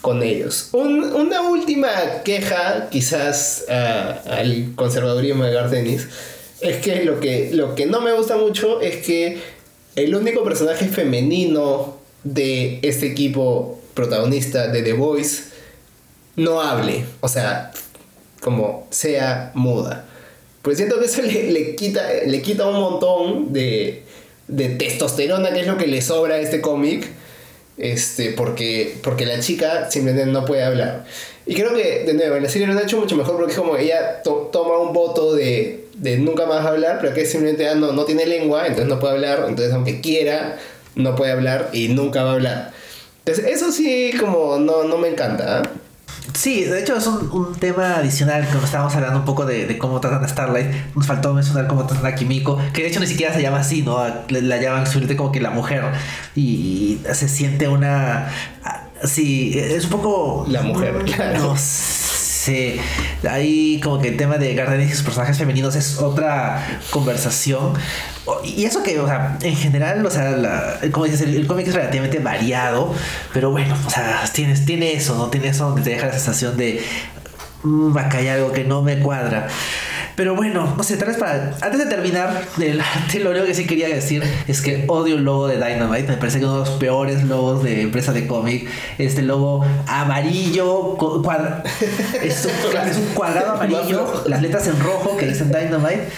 con 0.00 0.22
ellos. 0.22 0.70
Un, 0.72 1.12
una 1.12 1.42
última 1.42 1.90
queja, 2.24 2.88
quizás 2.90 3.66
uh, 3.68 4.30
al 4.30 4.72
conservadurismo 4.74 5.44
de 5.44 5.52
Gardenis, 5.52 6.08
es 6.60 6.76
que 6.78 7.04
lo, 7.04 7.20
que 7.20 7.50
lo 7.52 7.74
que 7.74 7.86
no 7.86 8.00
me 8.00 8.12
gusta 8.12 8.36
mucho 8.36 8.80
es 8.80 8.96
que 9.04 9.38
el 9.96 10.14
único 10.14 10.44
personaje 10.44 10.86
femenino 10.86 11.98
de 12.24 12.78
este 12.82 13.06
equipo 13.06 13.80
protagonista 13.94 14.68
de 14.68 14.82
The 14.82 14.92
Voice 14.92 15.44
no 16.36 16.60
hable, 16.60 17.04
o 17.20 17.28
sea, 17.28 17.72
como 18.40 18.86
sea 18.90 19.52
muda. 19.54 20.06
Pues 20.62 20.76
siento 20.76 20.98
que 20.98 21.06
eso 21.06 21.22
le, 21.22 21.50
le 21.50 21.76
quita, 21.76 22.06
le 22.26 22.42
quita 22.42 22.66
un 22.66 22.80
montón 22.80 23.52
de, 23.52 24.02
de 24.46 24.68
testosterona, 24.70 25.52
que 25.52 25.60
es 25.60 25.66
lo 25.66 25.76
que 25.76 25.86
le 25.86 26.02
sobra 26.02 26.36
a 26.36 26.38
este 26.38 26.60
cómic 26.60 27.08
este, 27.78 28.32
porque, 28.32 28.96
porque 29.02 29.24
la 29.24 29.38
chica 29.38 29.90
simplemente 29.90 30.30
no 30.30 30.44
puede 30.44 30.64
hablar. 30.64 31.04
Y 31.46 31.54
creo 31.54 31.72
que, 31.74 32.04
de 32.04 32.12
nuevo, 32.12 32.36
en 32.36 32.42
la 32.42 32.48
serie 32.48 32.66
lo 32.66 32.72
han 32.72 32.82
hecho 32.82 32.98
mucho 32.98 33.16
mejor 33.16 33.36
porque 33.36 33.54
como 33.54 33.76
ella 33.76 34.22
toma 34.22 34.78
un 34.78 34.92
voto 34.92 35.34
de, 35.34 35.86
de 35.98 36.18
nunca 36.18 36.46
más 36.46 36.64
hablar, 36.64 36.98
pero 37.00 37.14
que 37.14 37.26
simplemente 37.26 37.68
ah, 37.68 37.74
no, 37.74 37.92
no 37.92 38.04
tiene 38.04 38.26
lengua, 38.26 38.62
entonces 38.66 38.88
no 38.88 38.98
puede 38.98 39.14
hablar, 39.14 39.44
entonces 39.48 39.72
aunque 39.74 40.00
quiera, 40.00 40.56
no 40.94 41.14
puede 41.14 41.32
hablar 41.32 41.70
y 41.72 41.88
nunca 41.88 42.22
va 42.22 42.30
a 42.30 42.34
hablar. 42.34 42.70
Entonces 43.24 43.44
eso 43.46 43.72
sí 43.72 44.12
como 44.18 44.58
no, 44.58 44.84
no 44.84 44.96
me 44.96 45.08
encanta. 45.08 45.60
¿eh? 45.60 45.68
Sí, 46.34 46.64
de 46.64 46.80
hecho 46.80 46.96
es 46.96 47.06
un, 47.06 47.30
un, 47.32 47.54
tema 47.54 47.96
adicional 47.96 48.46
que 48.48 48.58
estábamos 48.58 48.94
hablando 48.94 49.18
un 49.18 49.24
poco 49.24 49.44
de, 49.44 49.66
de, 49.66 49.76
cómo 49.78 50.00
tratan 50.00 50.24
a 50.24 50.28
Starlight. 50.28 50.68
Nos 50.94 51.06
faltó 51.06 51.34
mencionar 51.34 51.66
cómo 51.66 51.86
tratan 51.86 52.06
a 52.06 52.14
Kimiko, 52.14 52.58
que 52.72 52.82
de 52.82 52.88
hecho 52.88 53.00
ni 53.00 53.06
siquiera 53.06 53.34
se 53.34 53.42
llama 53.42 53.60
así, 53.60 53.82
¿no? 53.82 53.98
La, 53.98 54.24
la 54.28 54.56
llaman 54.58 54.86
simplemente 54.86 55.16
como 55.16 55.32
que 55.32 55.40
la 55.40 55.50
mujer 55.50 55.84
y, 56.36 57.00
se 57.12 57.28
siente 57.28 57.66
una... 57.68 58.30
Sí, 59.04 59.52
es 59.56 59.84
un 59.84 59.90
poco... 59.90 60.46
La 60.48 60.62
mujer, 60.62 61.02
claro. 61.04 61.38
No 61.40 61.56
sé. 62.38 62.80
Ahí 63.28 63.80
como 63.82 63.98
que 63.98 64.08
el 64.08 64.16
tema 64.16 64.38
de 64.38 64.54
Garden 64.54 64.80
y 64.80 64.90
sus 64.90 65.02
personajes 65.02 65.36
femeninos 65.36 65.74
es 65.76 65.98
otra 65.98 66.80
conversación. 66.90 67.74
Y 68.44 68.64
eso 68.64 68.82
que, 68.82 69.00
o 69.00 69.06
sea, 69.06 69.38
en 69.42 69.56
general, 69.56 70.04
o 70.04 70.10
sea, 70.10 70.30
la, 70.32 70.78
como 70.92 71.06
dices, 71.06 71.22
el, 71.22 71.34
el 71.34 71.46
cómic 71.46 71.66
es 71.66 71.74
relativamente 71.74 72.18
variado, 72.18 72.94
pero 73.32 73.50
bueno, 73.50 73.74
o 73.86 73.90
sea, 73.90 74.22
tienes, 74.32 74.64
tiene 74.64 74.92
eso, 74.92 75.16
¿no? 75.16 75.28
Tiene 75.28 75.48
eso 75.48 75.66
donde 75.66 75.82
te 75.82 75.90
deja 75.90 76.06
la 76.06 76.12
sensación 76.12 76.56
de, 76.56 76.82
mmm, 77.62 77.96
acá 77.96 78.18
hay 78.18 78.28
algo 78.28 78.52
que 78.52 78.64
no 78.64 78.82
me 78.82 78.98
cuadra. 78.98 79.48
Pero 80.18 80.34
bueno, 80.34 80.74
no 80.76 80.82
sé, 80.82 80.96
tal 80.96 81.06
vez 81.06 81.16
para. 81.16 81.56
Antes 81.60 81.78
de 81.78 81.86
terminar, 81.86 82.44
del 82.56 82.80
arte, 82.80 83.20
lo 83.20 83.30
único 83.30 83.46
que 83.46 83.54
sí 83.54 83.68
quería 83.68 83.86
decir 83.86 84.20
es 84.48 84.60
que 84.60 84.84
odio 84.88 85.14
el 85.14 85.22
logo 85.22 85.46
de 85.46 85.64
Dynamite. 85.64 86.08
Me 86.08 86.16
parece 86.16 86.40
que 86.40 86.44
uno 86.44 86.54
de 86.54 86.68
los 86.68 86.70
peores 86.70 87.22
logos 87.22 87.62
de 87.62 87.82
empresa 87.82 88.12
de 88.12 88.26
cómic. 88.26 88.68
Este 88.98 89.22
logo 89.22 89.64
amarillo, 89.86 90.96
cuadra, 91.22 91.62
es, 92.20 92.46
un, 92.46 92.88
es, 92.88 92.96
un, 92.96 93.14
cuadrado 93.14 93.52
amarillo, 93.52 94.24
las 94.26 94.42
letras 94.42 94.66
en 94.66 94.80
rojo 94.80 95.16
que 95.16 95.26
dicen 95.26 95.52
Dynamite. 95.52 96.08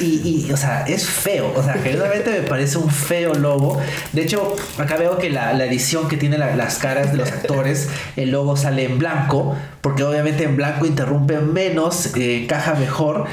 Y, 0.00 0.46
y, 0.48 0.52
o 0.52 0.56
sea, 0.56 0.84
es 0.86 1.06
feo. 1.06 1.52
O 1.56 1.62
sea, 1.62 1.74
genuinamente 1.74 2.30
me 2.30 2.42
parece 2.46 2.78
un 2.78 2.90
feo 2.90 3.34
logo. 3.34 3.78
De 4.12 4.22
hecho, 4.22 4.56
acá 4.76 4.96
veo 4.96 5.18
que 5.18 5.30
la, 5.30 5.52
la 5.54 5.66
edición 5.66 6.08
que 6.08 6.16
tiene 6.16 6.38
las 6.38 6.78
caras 6.78 7.12
de 7.12 7.18
los 7.18 7.30
actores, 7.30 7.88
el 8.16 8.30
logo 8.30 8.56
sale 8.56 8.84
en 8.84 8.98
blanco, 8.98 9.56
porque 9.80 10.04
obviamente 10.04 10.44
en 10.44 10.56
blanco 10.56 10.86
interrumpe 10.86 11.38
menos, 11.40 12.14
eh, 12.16 12.42
encaja 12.42 12.74
mejor. 12.74 13.26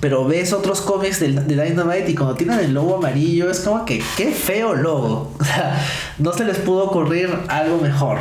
Pero 0.00 0.26
ves 0.26 0.52
otros 0.52 0.82
cómics 0.82 1.20
de, 1.20 1.32
de, 1.32 1.64
Dynamite 1.64 2.10
y 2.10 2.14
cuando 2.14 2.34
tienen 2.34 2.58
el 2.60 2.74
logo 2.74 2.96
amarillo 2.96 3.50
es 3.50 3.60
como 3.60 3.86
que 3.86 4.02
qué 4.16 4.32
feo 4.32 4.74
logo. 4.74 5.32
O 5.40 5.44
sea, 5.44 5.82
no 6.18 6.32
se 6.32 6.44
les 6.44 6.58
pudo 6.58 6.84
ocurrir 6.84 7.30
algo 7.48 7.78
mejor. 7.78 8.18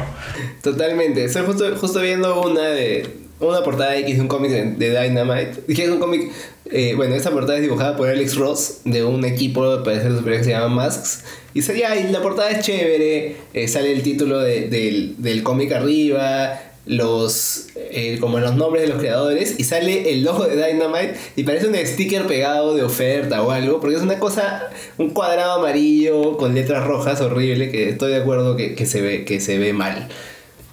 Totalmente. 0.61 1.25
Estoy 1.25 1.45
justo, 1.45 1.75
justo 1.77 1.99
viendo 1.99 2.41
una 2.41 2.61
de 2.61 3.23
una 3.39 3.63
portada 3.63 3.95
X 3.97 4.15
de 4.15 4.21
un 4.21 4.27
cómic 4.27 4.51
de, 4.51 4.89
Dynamite. 4.89 5.63
Dije 5.67 5.83
es 5.83 5.89
un 5.89 5.99
cómic. 5.99 6.31
Eh, 6.71 6.93
bueno, 6.95 7.15
esta 7.15 7.31
portada 7.31 7.57
es 7.57 7.61
dibujada 7.61 7.97
por 7.97 8.07
Alex 8.07 8.35
Ross 8.35 8.81
de 8.85 9.03
un 9.03 9.25
equipo 9.25 9.77
de 9.77 10.01
superior 10.15 10.37
que 10.37 10.43
se 10.43 10.49
llama 10.51 10.69
Masks. 10.69 11.23
Y 11.53 11.61
sería, 11.61 11.95
y 11.99 12.11
la 12.11 12.21
portada 12.21 12.49
es 12.51 12.65
chévere. 12.65 13.35
Eh, 13.53 13.67
sale 13.67 13.91
el 13.91 14.01
título 14.01 14.39
del, 14.39 15.15
del 15.17 15.43
cómic 15.43 15.71
arriba. 15.71 16.59
Los. 16.85 17.67
Eh, 17.75 18.17
como 18.19 18.39
los 18.39 18.55
nombres 18.55 18.83
de 18.83 18.89
los 18.89 18.99
creadores. 18.99 19.59
Y 19.59 19.63
sale 19.65 20.11
el 20.13 20.23
logo 20.23 20.45
de 20.45 20.55
Dynamite. 20.55 21.15
Y 21.35 21.43
parece 21.43 21.67
un 21.67 21.75
sticker 21.75 22.27
pegado 22.27 22.75
de 22.75 22.83
oferta 22.83 23.41
o 23.41 23.51
algo. 23.51 23.79
Porque 23.79 23.97
es 23.97 24.01
una 24.01 24.19
cosa. 24.19 24.69
Un 24.97 25.11
cuadrado 25.11 25.59
amarillo 25.59 26.37
con 26.37 26.55
letras 26.55 26.85
rojas 26.85 27.21
horrible. 27.21 27.71
Que 27.71 27.89
estoy 27.89 28.11
de 28.11 28.17
acuerdo 28.17 28.55
que, 28.55 28.75
que 28.75 28.85
se, 28.85 29.01
ve, 29.01 29.25
que 29.25 29.39
se 29.39 29.57
ve 29.57 29.73
mal. 29.73 30.07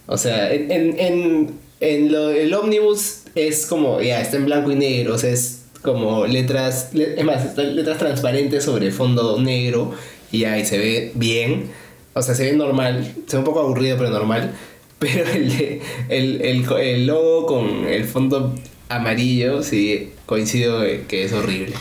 O 0.06 0.16
sea, 0.16 0.52
en, 0.52 0.98
en 0.98 1.60
en 1.80 2.12
lo, 2.12 2.30
el 2.30 2.52
ómnibus 2.54 3.22
es 3.34 3.66
como, 3.66 4.00
ya, 4.00 4.20
está 4.20 4.36
en 4.36 4.44
blanco 4.44 4.70
y 4.70 4.76
negro, 4.76 5.14
o 5.14 5.18
sea, 5.18 5.30
es 5.30 5.59
como 5.82 6.26
letras, 6.26 6.90
es 6.94 7.24
más, 7.24 7.56
letras 7.56 7.98
transparentes 7.98 8.64
sobre 8.64 8.90
fondo 8.90 9.40
negro 9.40 9.92
y 10.30 10.44
ahí 10.44 10.64
se 10.64 10.78
ve 10.78 11.12
bien, 11.14 11.70
o 12.12 12.22
sea, 12.22 12.34
se 12.34 12.50
ve 12.50 12.56
normal, 12.56 13.14
se 13.26 13.36
ve 13.36 13.38
un 13.38 13.44
poco 13.44 13.60
aburrido 13.60 13.96
pero 13.96 14.10
normal, 14.10 14.52
pero 14.98 15.28
el, 15.30 15.80
el, 16.08 16.42
el, 16.42 16.72
el 16.78 17.06
logo 17.06 17.46
con 17.46 17.86
el 17.86 18.04
fondo 18.04 18.54
amarillo, 18.88 19.62
sí, 19.62 20.12
coincido 20.26 20.82
que 21.08 21.24
es 21.24 21.32
horrible. 21.32 21.74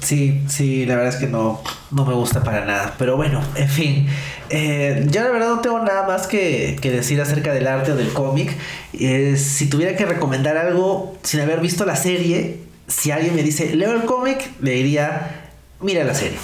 Sí, 0.00 0.42
sí, 0.48 0.86
la 0.86 0.94
verdad 0.96 1.14
es 1.14 1.18
que 1.18 1.26
no, 1.26 1.60
no 1.90 2.04
me 2.04 2.14
gusta 2.14 2.42
para 2.44 2.64
nada. 2.64 2.94
Pero 2.98 3.16
bueno, 3.16 3.42
en 3.56 3.68
fin. 3.68 4.06
Eh, 4.50 5.04
yo 5.10 5.22
la 5.22 5.30
verdad 5.30 5.48
no 5.48 5.60
tengo 5.60 5.80
nada 5.80 6.06
más 6.06 6.26
que, 6.28 6.78
decir 6.80 7.20
acerca 7.20 7.52
del 7.52 7.66
arte 7.66 7.92
o 7.92 7.96
del 7.96 8.12
cómic. 8.12 8.54
Eh, 8.92 9.36
si 9.36 9.68
tuviera 9.68 9.96
que 9.96 10.06
recomendar 10.06 10.56
algo 10.56 11.16
sin 11.22 11.40
haber 11.40 11.60
visto 11.60 11.84
la 11.84 11.96
serie, 11.96 12.58
si 12.88 13.10
alguien 13.10 13.34
me 13.34 13.42
dice, 13.42 13.74
leo 13.74 13.92
el 13.92 14.04
cómic, 14.04 14.50
le 14.60 14.72
diría, 14.72 15.50
mira 15.80 16.04
la 16.04 16.14
serie. 16.14 16.38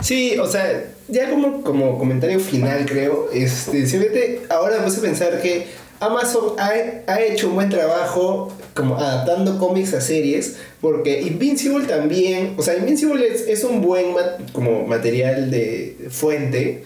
Sí, 0.00 0.38
o 0.38 0.46
sea, 0.46 0.84
ya 1.08 1.30
como, 1.30 1.62
como 1.62 1.98
comentario 1.98 2.40
final 2.40 2.86
creo, 2.86 3.30
este, 3.32 3.86
simplemente 3.86 4.42
ahora 4.48 4.78
me 4.78 4.84
puse 4.84 4.98
a 4.98 5.02
pensar 5.02 5.40
que 5.40 5.66
Amazon 6.00 6.54
ha, 6.58 6.72
ha, 7.06 7.20
hecho 7.20 7.48
un 7.48 7.56
buen 7.56 7.68
trabajo 7.68 8.52
como 8.74 8.96
adaptando 8.96 9.58
cómics 9.58 9.92
a 9.94 10.00
series, 10.00 10.56
porque 10.80 11.20
Invincible 11.20 11.86
también, 11.86 12.54
o 12.56 12.62
sea, 12.62 12.76
Invincible 12.76 13.26
es, 13.26 13.42
es 13.46 13.64
un 13.64 13.82
buen 13.82 14.14
como 14.52 14.86
material 14.86 15.50
de 15.50 16.08
fuente, 16.10 16.84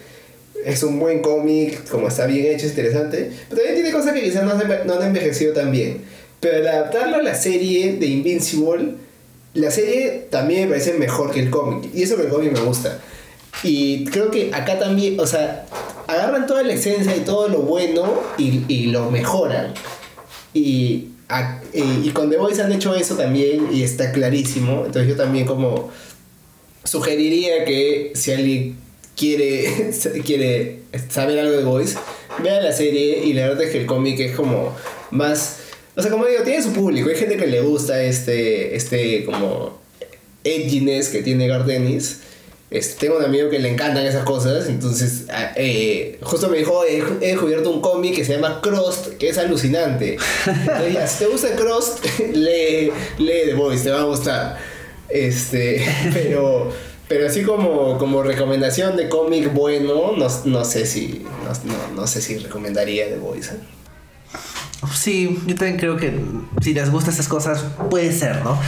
es 0.65 0.83
un 0.83 0.99
buen 0.99 1.21
cómic, 1.21 1.89
como 1.89 2.09
está 2.09 2.27
bien 2.27 2.47
hecho, 2.47 2.67
es 2.67 2.73
interesante, 2.73 3.31
pero 3.49 3.63
también 3.63 3.83
tiene 3.83 3.93
cosas 3.93 4.15
que 4.15 4.23
quizás 4.23 4.45
no, 4.45 4.55
no 4.85 4.95
han 4.95 5.07
envejecido 5.07 5.53
tan 5.53 5.71
bien. 5.71 6.03
Pero 6.45 6.59
al 6.59 6.68
adaptarlo 6.68 7.16
a 7.16 7.22
la 7.22 7.34
serie 7.34 7.95
de 7.95 8.05
Invincible, 8.05 8.97
la 9.55 9.70
serie 9.70 10.26
también 10.28 10.64
me 10.64 10.74
parece 10.74 10.92
mejor 10.92 11.30
que 11.30 11.40
el 11.40 11.49
cómic, 11.49 11.88
y 11.95 12.03
eso 12.03 12.16
que 12.16 12.24
el 12.24 12.28
cómic 12.28 12.53
me 12.53 12.61
gusta. 12.61 13.01
Y 13.62 14.05
creo 14.05 14.30
que 14.30 14.51
acá 14.53 14.78
también, 14.78 15.18
o 15.18 15.26
sea, 15.26 15.64
agarran 16.07 16.47
toda 16.47 16.62
la 16.62 16.74
esencia 16.74 17.16
y 17.16 17.20
todo 17.20 17.49
lo 17.49 17.61
bueno 17.61 18.20
y, 18.36 18.88
lo 18.88 19.11
mejoran. 19.11 19.72
Y, 20.53 21.07
y, 21.72 22.11
con 22.11 22.28
The 22.28 22.36
Voice 22.36 22.61
han 22.61 22.72
hecho 22.72 22.95
eso 22.95 23.16
también 23.16 23.68
y 23.72 23.82
está 23.82 24.12
clarísimo. 24.12 24.82
Entonces 24.84 25.09
yo 25.09 25.16
también 25.16 25.47
como 25.47 25.90
sugeriría 26.84 27.64
que 27.64 28.12
si 28.14 28.32
alguien 28.32 28.76
quiere, 29.16 29.95
quiere 30.26 30.80
saber 31.09 31.38
algo 31.38 31.57
de 31.57 31.64
Voice, 31.64 31.97
vea 32.42 32.61
la 32.61 32.72
serie 32.72 33.24
y 33.24 33.32
la 33.32 33.49
verdad 33.49 33.62
es 33.62 33.70
que 33.70 33.80
el 33.80 33.86
cómic 33.86 34.20
es 34.20 34.36
como 34.36 34.76
más... 35.11 35.61
O 35.97 36.03
sea, 36.03 36.11
como 36.11 36.26
digo, 36.26 36.42
tiene 36.42 36.62
su 36.62 36.72
público. 36.72 37.09
Hay 37.09 37.16
gente 37.16 37.36
que 37.36 37.47
le 37.47 37.61
gusta 37.61 38.03
este, 38.03 38.74
este 38.76 39.24
como 39.24 39.78
edginess 40.45 41.09
que 41.09 41.22
tiene 41.22 41.47
Gardenis 41.47 42.20
tengo 42.99 43.18
un 43.18 43.24
amigo 43.24 43.51
que 43.51 43.59
le 43.59 43.70
encantan 43.70 44.05
esas 44.05 44.24
cosas, 44.24 44.68
entonces 44.68 45.26
ah, 45.30 45.53
eh, 45.57 46.18
justo 46.22 46.49
me 46.49 46.59
dijo, 46.59 46.82
he, 46.84 47.03
descubierto 47.20 47.70
un 47.70 47.80
cómic 47.80 48.16
que 48.16 48.24
se 48.24 48.34
llama 48.34 48.61
Crost, 48.61 49.16
que 49.16 49.28
es 49.28 49.38
alucinante. 49.38 50.16
Entonces, 50.47 51.11
si 51.11 51.18
te 51.18 51.26
gusta 51.26 51.55
Crost, 51.55 52.05
lee, 52.32 52.90
lee 53.18 53.42
The 53.47 53.55
Voice, 53.55 53.84
te 53.84 53.90
va 53.90 54.01
a 54.01 54.05
gustar. 54.05 54.59
Este, 55.09 55.86
pero, 56.12 56.72
pero 57.07 57.26
así 57.28 57.42
como, 57.42 57.99
como 57.99 58.22
recomendación 58.22 58.97
de 58.97 59.09
cómic 59.09 59.53
bueno, 59.53 60.12
no, 60.16 60.28
no 60.45 60.64
sé 60.64 60.86
si 60.86 61.24
no, 61.64 61.95
no, 61.95 62.07
sé 62.07 62.20
si 62.20 62.38
recomendaría 62.38 63.09
The 63.09 63.18
Voice. 63.18 63.53
Sí, 64.93 65.41
yo 65.47 65.55
también 65.55 65.78
creo 65.78 65.97
que 65.97 66.20
si 66.61 66.74
les 66.74 66.91
gustan 66.91 67.11
estas 67.11 67.28
cosas, 67.28 67.64
puede 67.91 68.12
ser, 68.12 68.43
¿no? 68.43 68.59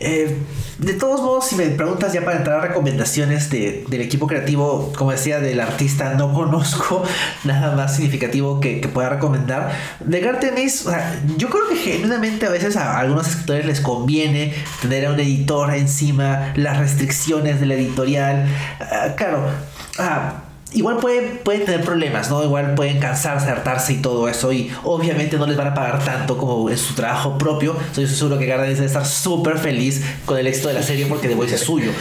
Eh, 0.00 0.36
de 0.78 0.92
todos 0.92 1.22
modos, 1.22 1.46
si 1.46 1.56
me 1.56 1.66
preguntas 1.70 2.12
ya 2.12 2.22
para 2.22 2.36
entrar 2.36 2.58
a 2.58 2.68
recomendaciones 2.68 3.48
de, 3.48 3.86
del 3.88 4.02
equipo 4.02 4.26
creativo, 4.26 4.92
como 4.96 5.10
decía, 5.10 5.40
del 5.40 5.60
artista, 5.60 6.14
no 6.14 6.32
conozco 6.34 7.02
nada 7.44 7.74
más 7.74 7.96
significativo 7.96 8.60
que, 8.60 8.86
pueda 8.86 9.08
recomendar. 9.08 9.72
De 10.00 10.20
Gartenis, 10.20 10.86
o 10.86 10.90
sea, 10.90 11.20
yo 11.36 11.48
creo 11.48 11.68
que 11.68 11.76
genuinamente 11.76 12.46
a 12.46 12.50
veces 12.50 12.76
a 12.76 12.98
algunos 12.98 13.26
escritores 13.28 13.66
les 13.66 13.80
conviene 13.80 14.54
tener 14.80 15.06
a 15.06 15.12
un 15.12 15.20
editor 15.20 15.74
encima, 15.74 16.52
las 16.56 16.78
restricciones 16.78 17.58
de 17.58 17.66
la 17.66 17.74
editorial. 17.74 18.46
Ah, 18.80 19.14
claro, 19.16 19.48
ah, 19.98 20.45
igual 20.72 20.98
pueden, 20.98 21.38
pueden 21.44 21.64
tener 21.64 21.82
problemas, 21.82 22.30
¿no? 22.30 22.42
Igual 22.42 22.74
pueden 22.74 22.98
cansarse, 22.98 23.48
hartarse 23.48 23.94
y 23.94 23.96
todo 23.96 24.28
eso. 24.28 24.52
Y 24.52 24.70
obviamente 24.84 25.36
no 25.36 25.46
les 25.46 25.56
van 25.56 25.68
a 25.68 25.74
pagar 25.74 26.04
tanto 26.04 26.36
como 26.36 26.68
en 26.68 26.78
su 26.78 26.94
trabajo 26.94 27.38
propio. 27.38 27.76
Estoy 27.88 28.06
seguro 28.06 28.38
que 28.38 28.46
Garden 28.46 28.74
debe 28.74 28.86
estar 28.86 29.06
súper 29.06 29.58
feliz 29.58 30.04
con 30.24 30.38
el 30.38 30.46
éxito 30.46 30.68
de 30.68 30.74
la 30.74 30.82
serie 30.82 31.06
porque 31.06 31.28
The 31.28 31.34
Voice 31.34 31.54
es 31.54 31.60
suyo. 31.62 31.92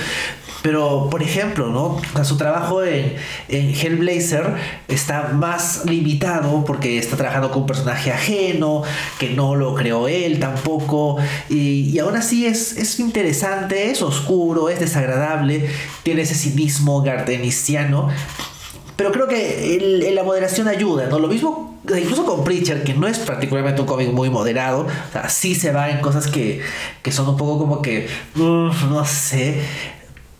Pero, 0.65 1.09
por 1.11 1.21
ejemplo, 1.21 1.67
¿no? 1.67 2.01
su 2.23 2.37
trabajo 2.37 2.83
en, 2.83 3.13
en, 3.49 3.75
Hellblazer 3.75 4.55
está 4.87 5.27
más 5.27 5.85
limitado 5.85 6.65
porque 6.65 6.97
está 6.97 7.15
trabajando 7.15 7.51
con 7.51 7.61
un 7.61 7.67
personaje 7.67 8.11
ajeno, 8.11 8.81
que 9.19 9.29
no 9.29 9.53
lo 9.53 9.75
creó 9.75 10.07
él 10.07 10.39
tampoco. 10.39 11.17
Y, 11.49 11.91
y 11.91 11.99
aún 11.99 12.15
así 12.15 12.47
es, 12.47 12.77
es 12.77 12.99
interesante, 12.99 13.91
es 13.91 14.01
oscuro, 14.01 14.69
es 14.69 14.79
desagradable, 14.79 15.69
tiene 16.01 16.23
ese 16.23 16.33
cinismo 16.33 17.03
gardeniciano 17.03 18.09
pero 18.95 19.11
creo 19.11 19.27
que 19.27 20.11
la 20.13 20.23
moderación 20.23 20.67
ayuda, 20.67 21.07
¿no? 21.07 21.19
Lo 21.19 21.27
mismo, 21.27 21.79
incluso 21.83 22.25
con 22.25 22.43
Preacher, 22.43 22.83
que 22.83 22.93
no 22.93 23.07
es 23.07 23.19
particularmente 23.19 23.81
un 23.81 23.87
cómic 23.87 24.11
muy 24.11 24.29
moderado, 24.29 24.81
o 24.81 25.11
sea, 25.11 25.29
sí 25.29 25.55
se 25.55 25.71
va 25.71 25.89
en 25.89 25.99
cosas 25.99 26.27
que, 26.27 26.61
que 27.01 27.11
son 27.11 27.27
un 27.27 27.37
poco 27.37 27.57
como 27.57 27.81
que, 27.81 28.07
no 28.35 29.05
sé, 29.05 29.61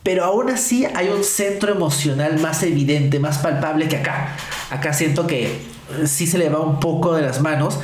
pero 0.06 0.24
aún 0.24 0.52
así 0.52 0.86
hay 0.86 1.10
un 1.10 1.24
centro 1.24 1.72
emocional 1.72 2.40
más 2.40 2.62
evidente, 2.62 3.20
más 3.20 3.40
palpable 3.40 3.88
que 3.88 3.98
acá. 3.98 4.36
Acá 4.70 4.94
siento 4.94 5.26
que 5.26 5.50
sí 6.06 6.28
se 6.28 6.38
le 6.38 6.48
va 6.48 6.60
un 6.60 6.80
poco 6.80 7.16
de 7.16 7.24
las 7.24 7.42
manos. 7.42 7.80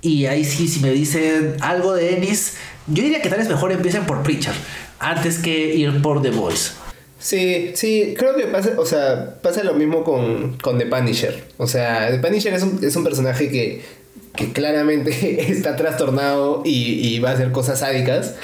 Y 0.00 0.26
ahí 0.26 0.44
sí, 0.44 0.68
si 0.68 0.78
me 0.78 0.90
dicen 0.90 1.56
algo 1.62 1.94
de 1.94 2.14
Ennis, 2.14 2.58
yo 2.86 3.02
diría 3.02 3.20
que 3.20 3.28
tal 3.28 3.40
vez 3.40 3.48
mejor 3.48 3.72
empiecen 3.72 4.04
por 4.04 4.22
Preacher, 4.22 4.54
antes 5.00 5.38
que 5.38 5.74
ir 5.74 6.00
por 6.00 6.22
The 6.22 6.30
Voice. 6.30 6.83
Sí, 7.24 7.70
sí, 7.72 8.14
creo 8.18 8.36
que 8.36 8.48
pasa, 8.48 8.74
o 8.76 8.84
sea, 8.84 9.36
pasa 9.40 9.64
lo 9.64 9.72
mismo 9.72 10.04
con, 10.04 10.58
con 10.58 10.76
The 10.76 10.84
Punisher. 10.84 11.42
O 11.56 11.66
sea, 11.66 12.10
The 12.10 12.18
Punisher 12.18 12.52
es 12.52 12.62
un, 12.62 12.84
es 12.84 12.94
un 12.96 13.02
personaje 13.02 13.50
que, 13.50 13.80
claramente 14.52 15.50
está 15.50 15.74
trastornado 15.74 16.60
y, 16.66 17.08
y, 17.08 17.20
va 17.20 17.30
a 17.30 17.32
hacer 17.32 17.50
cosas 17.50 17.78
sádicas. 17.78 18.34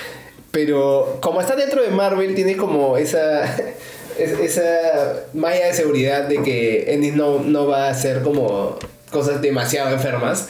Pero 0.51 1.19
como 1.21 1.43
está 1.43 1.57
dentro 1.57 1.83
de 1.83 1.91
Marvel, 1.91 2.35
tiene 2.35 2.57
como 2.57 2.97
esa, 2.97 3.55
esa 4.19 5.27
malla 5.35 5.67
de 5.67 5.75
seguridad 5.75 6.27
de 6.27 6.43
que 6.43 6.95
Ennis 6.95 7.15
no, 7.15 7.41
no 7.41 7.67
va 7.67 7.89
a 7.89 7.91
hacer 7.91 8.23
como 8.23 8.79
cosas 9.11 9.43
demasiado 9.43 9.91
enfermas. 9.91 10.49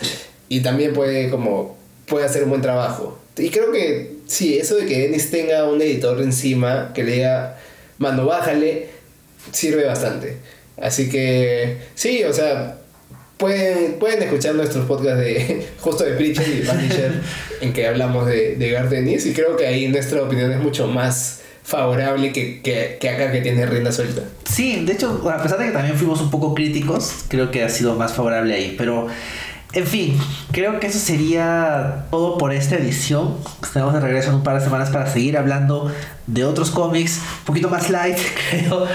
Y 0.48 0.60
también 0.60 0.92
puede 0.92 1.30
como 1.30 1.76
puede 2.06 2.26
hacer 2.26 2.44
un 2.44 2.50
buen 2.50 2.62
trabajo. 2.62 3.18
Y 3.36 3.50
creo 3.50 3.72
que 3.72 4.18
sí, 4.26 4.56
eso 4.56 4.76
de 4.76 4.86
que 4.86 5.06
Ennis 5.06 5.32
tenga 5.32 5.64
un 5.64 5.82
editor 5.82 6.22
encima 6.22 6.92
que 6.94 7.02
le 7.02 7.12
diga 7.14 7.59
mando, 8.00 8.26
bájale, 8.26 8.88
sirve 9.52 9.84
bastante. 9.84 10.38
Así 10.80 11.08
que 11.08 11.76
sí, 11.94 12.24
o 12.24 12.32
sea, 12.32 12.78
pueden, 13.36 13.98
pueden 13.98 14.22
escuchar 14.22 14.54
nuestros 14.54 14.86
podcasts 14.86 15.20
de 15.20 15.66
justo 15.80 16.04
de 16.04 16.12
Preacher 16.12 16.48
y 16.48 16.66
Punisher 16.66 17.12
en 17.60 17.72
que 17.72 17.86
hablamos 17.86 18.26
de, 18.26 18.56
de 18.56 18.70
Gardenis 18.70 19.26
y 19.26 19.34
creo 19.34 19.56
que 19.56 19.66
ahí 19.66 19.86
nuestra 19.88 20.22
opinión 20.22 20.50
es 20.50 20.58
mucho 20.58 20.88
más 20.88 21.42
favorable 21.62 22.32
que, 22.32 22.62
que, 22.62 22.96
que 22.98 23.08
acá 23.10 23.30
que 23.30 23.42
tiene 23.42 23.66
rienda 23.66 23.92
suelta. 23.92 24.22
Sí, 24.44 24.84
de 24.84 24.94
hecho, 24.94 25.30
a 25.30 25.42
pesar 25.42 25.58
de 25.58 25.66
que 25.66 25.72
también 25.72 25.96
fuimos 25.96 26.20
un 26.22 26.30
poco 26.30 26.54
críticos, 26.54 27.24
creo 27.28 27.50
que 27.50 27.62
ha 27.62 27.68
sido 27.68 27.94
más 27.94 28.14
favorable 28.14 28.54
ahí. 28.54 28.74
Pero, 28.76 29.08
en 29.72 29.86
fin, 29.86 30.18
creo 30.50 30.80
que 30.80 30.88
eso 30.88 30.98
sería 30.98 32.06
todo 32.10 32.38
por 32.38 32.52
esta 32.52 32.74
edición. 32.74 33.36
Estaremos 33.62 33.94
de 33.94 34.00
regreso 34.00 34.30
en 34.30 34.36
un 34.36 34.42
par 34.42 34.58
de 34.58 34.64
semanas 34.64 34.90
para 34.90 35.06
seguir 35.06 35.38
hablando 35.38 35.92
de 36.26 36.44
otros 36.44 36.70
cómics, 36.70 37.20
un 37.40 37.44
poquito 37.44 37.68
más 37.68 37.88
light, 37.88 38.18
creo. 38.50 38.86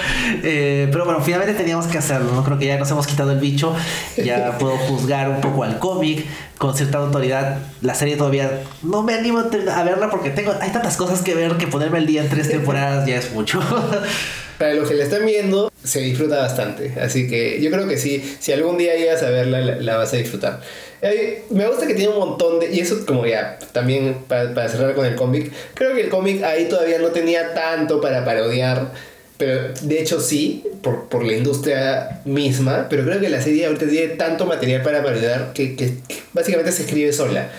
Eh, 0.43 0.89
pero 0.91 1.05
bueno, 1.05 1.21
finalmente 1.21 1.53
teníamos 1.53 1.87
que 1.87 1.97
hacerlo, 1.97 2.33
¿no? 2.33 2.43
Creo 2.43 2.59
que 2.59 2.65
ya 2.65 2.77
nos 2.77 2.91
hemos 2.91 3.07
quitado 3.07 3.31
el 3.31 3.39
bicho, 3.39 3.73
ya 4.17 4.57
puedo 4.59 4.75
juzgar 4.77 5.29
un 5.29 5.39
poco 5.39 5.63
al 5.63 5.79
cómic 5.79 6.25
con 6.57 6.75
cierta 6.75 6.97
autoridad. 6.97 7.59
La 7.81 7.95
serie 7.95 8.17
todavía 8.17 8.63
no 8.83 9.01
me 9.01 9.13
animo 9.13 9.39
a 9.39 9.83
verla 9.83 10.09
porque 10.09 10.29
tengo, 10.29 10.53
hay 10.59 10.71
tantas 10.71 10.97
cosas 10.97 11.21
que 11.21 11.35
ver 11.35 11.55
que 11.55 11.67
ponerme 11.67 11.99
el 11.99 12.05
día 12.05 12.21
en 12.21 12.29
tres 12.29 12.49
temporadas 12.49 13.07
ya 13.07 13.15
es 13.15 13.33
mucho. 13.33 13.61
Para 14.57 14.73
los 14.73 14.87
que 14.87 14.95
la 14.95 15.03
están 15.03 15.25
viendo, 15.25 15.71
se 15.83 15.99
disfruta 15.99 16.37
bastante. 16.37 16.93
Así 16.99 17.27
que 17.27 17.61
yo 17.61 17.69
creo 17.71 17.87
que 17.87 17.97
sí, 17.97 18.23
si 18.39 18.51
algún 18.53 18.77
día 18.77 18.95
llegas 18.95 19.21
a 19.23 19.29
verla, 19.29 19.61
la, 19.61 19.97
vas 19.97 20.13
a 20.13 20.17
disfrutar. 20.17 20.61
Eh, 21.01 21.43
me 21.49 21.67
gusta 21.67 21.87
que 21.87 21.93
tiene 21.93 22.13
un 22.13 22.19
montón 22.19 22.59
de... 22.59 22.73
Y 22.73 22.79
eso 22.79 23.05
como 23.05 23.25
ya, 23.25 23.59
también 23.73 24.17
para, 24.27 24.53
para 24.53 24.69
cerrar 24.69 24.95
con 24.95 25.05
el 25.05 25.15
cómic, 25.15 25.51
creo 25.73 25.93
que 25.93 26.01
el 26.01 26.09
cómic 26.09 26.43
ahí 26.43 26.69
todavía 26.69 26.99
no 26.99 27.09
tenía 27.09 27.53
tanto 27.53 27.99
para 27.99 28.23
parodiar. 28.23 28.91
Pero 29.37 29.73
de 29.81 30.01
hecho 30.01 30.21
sí, 30.21 30.63
por, 30.81 31.09
por, 31.09 31.25
la 31.25 31.33
industria 31.33 32.21
misma, 32.23 32.87
pero 32.89 33.03
creo 33.03 33.19
que 33.19 33.27
la 33.27 33.41
serie 33.41 33.65
ahorita 33.65 33.85
tiene 33.87 34.07
tanto 34.15 34.45
material 34.45 34.81
para 34.81 35.03
parodiar 35.03 35.51
que, 35.53 35.75
que, 35.75 35.95
básicamente 36.31 36.71
se 36.71 36.83
escribe 36.83 37.11
sola 37.11 37.49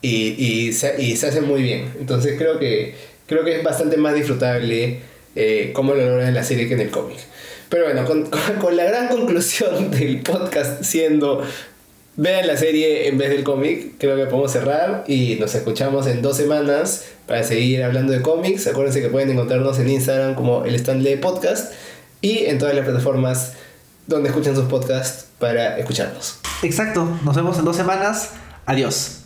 y, 0.00 0.28
y, 0.38 0.72
se, 0.72 1.02
y, 1.02 1.16
se, 1.16 1.26
hace 1.26 1.40
muy 1.40 1.62
bien. 1.62 1.92
Entonces 1.98 2.38
creo 2.38 2.60
que, 2.60 2.94
creo 3.26 3.44
que 3.44 3.56
es 3.56 3.64
bastante 3.64 3.96
más 3.96 4.14
disfrutable 4.14 5.00
eh, 5.36 5.70
cómo 5.72 5.94
lo 5.94 6.04
logran 6.04 6.28
en 6.28 6.34
la 6.34 6.44
serie 6.44 6.68
que 6.68 6.74
en 6.74 6.80
el 6.80 6.90
cómic. 6.90 7.18
Pero 7.68 7.84
bueno, 7.84 8.04
con, 8.04 8.28
con, 8.60 8.76
la 8.76 8.84
gran 8.84 9.08
conclusión 9.08 9.90
del 9.92 10.22
podcast 10.22 10.82
siendo 10.82 11.42
vean 12.16 12.46
la 12.46 12.56
serie 12.56 13.08
en 13.08 13.18
vez 13.18 13.30
del 13.30 13.42
cómic, 13.42 13.94
creo 13.98 14.16
que 14.16 14.26
podemos 14.26 14.52
cerrar 14.52 15.04
y 15.08 15.36
nos 15.40 15.54
escuchamos 15.54 16.06
en 16.06 16.22
dos 16.22 16.36
semanas 16.36 17.06
para 17.26 17.42
seguir 17.42 17.82
hablando 17.82 18.12
de 18.12 18.22
cómics. 18.22 18.66
Acuérdense 18.66 19.00
que 19.00 19.08
pueden 19.08 19.30
encontrarnos 19.30 19.78
en 19.78 19.90
Instagram 19.90 20.34
como 20.34 20.64
el 20.64 20.74
Stanley 20.76 21.16
Podcast 21.16 21.72
y 22.20 22.44
en 22.44 22.58
todas 22.58 22.74
las 22.74 22.84
plataformas 22.84 23.54
donde 24.06 24.28
escuchan 24.28 24.54
sus 24.54 24.66
podcasts 24.66 25.26
para 25.38 25.78
escucharnos. 25.78 26.38
Exacto, 26.62 27.18
nos 27.24 27.34
vemos 27.34 27.58
en 27.58 27.64
dos 27.64 27.76
semanas. 27.76 28.30
Adiós. 28.66 29.23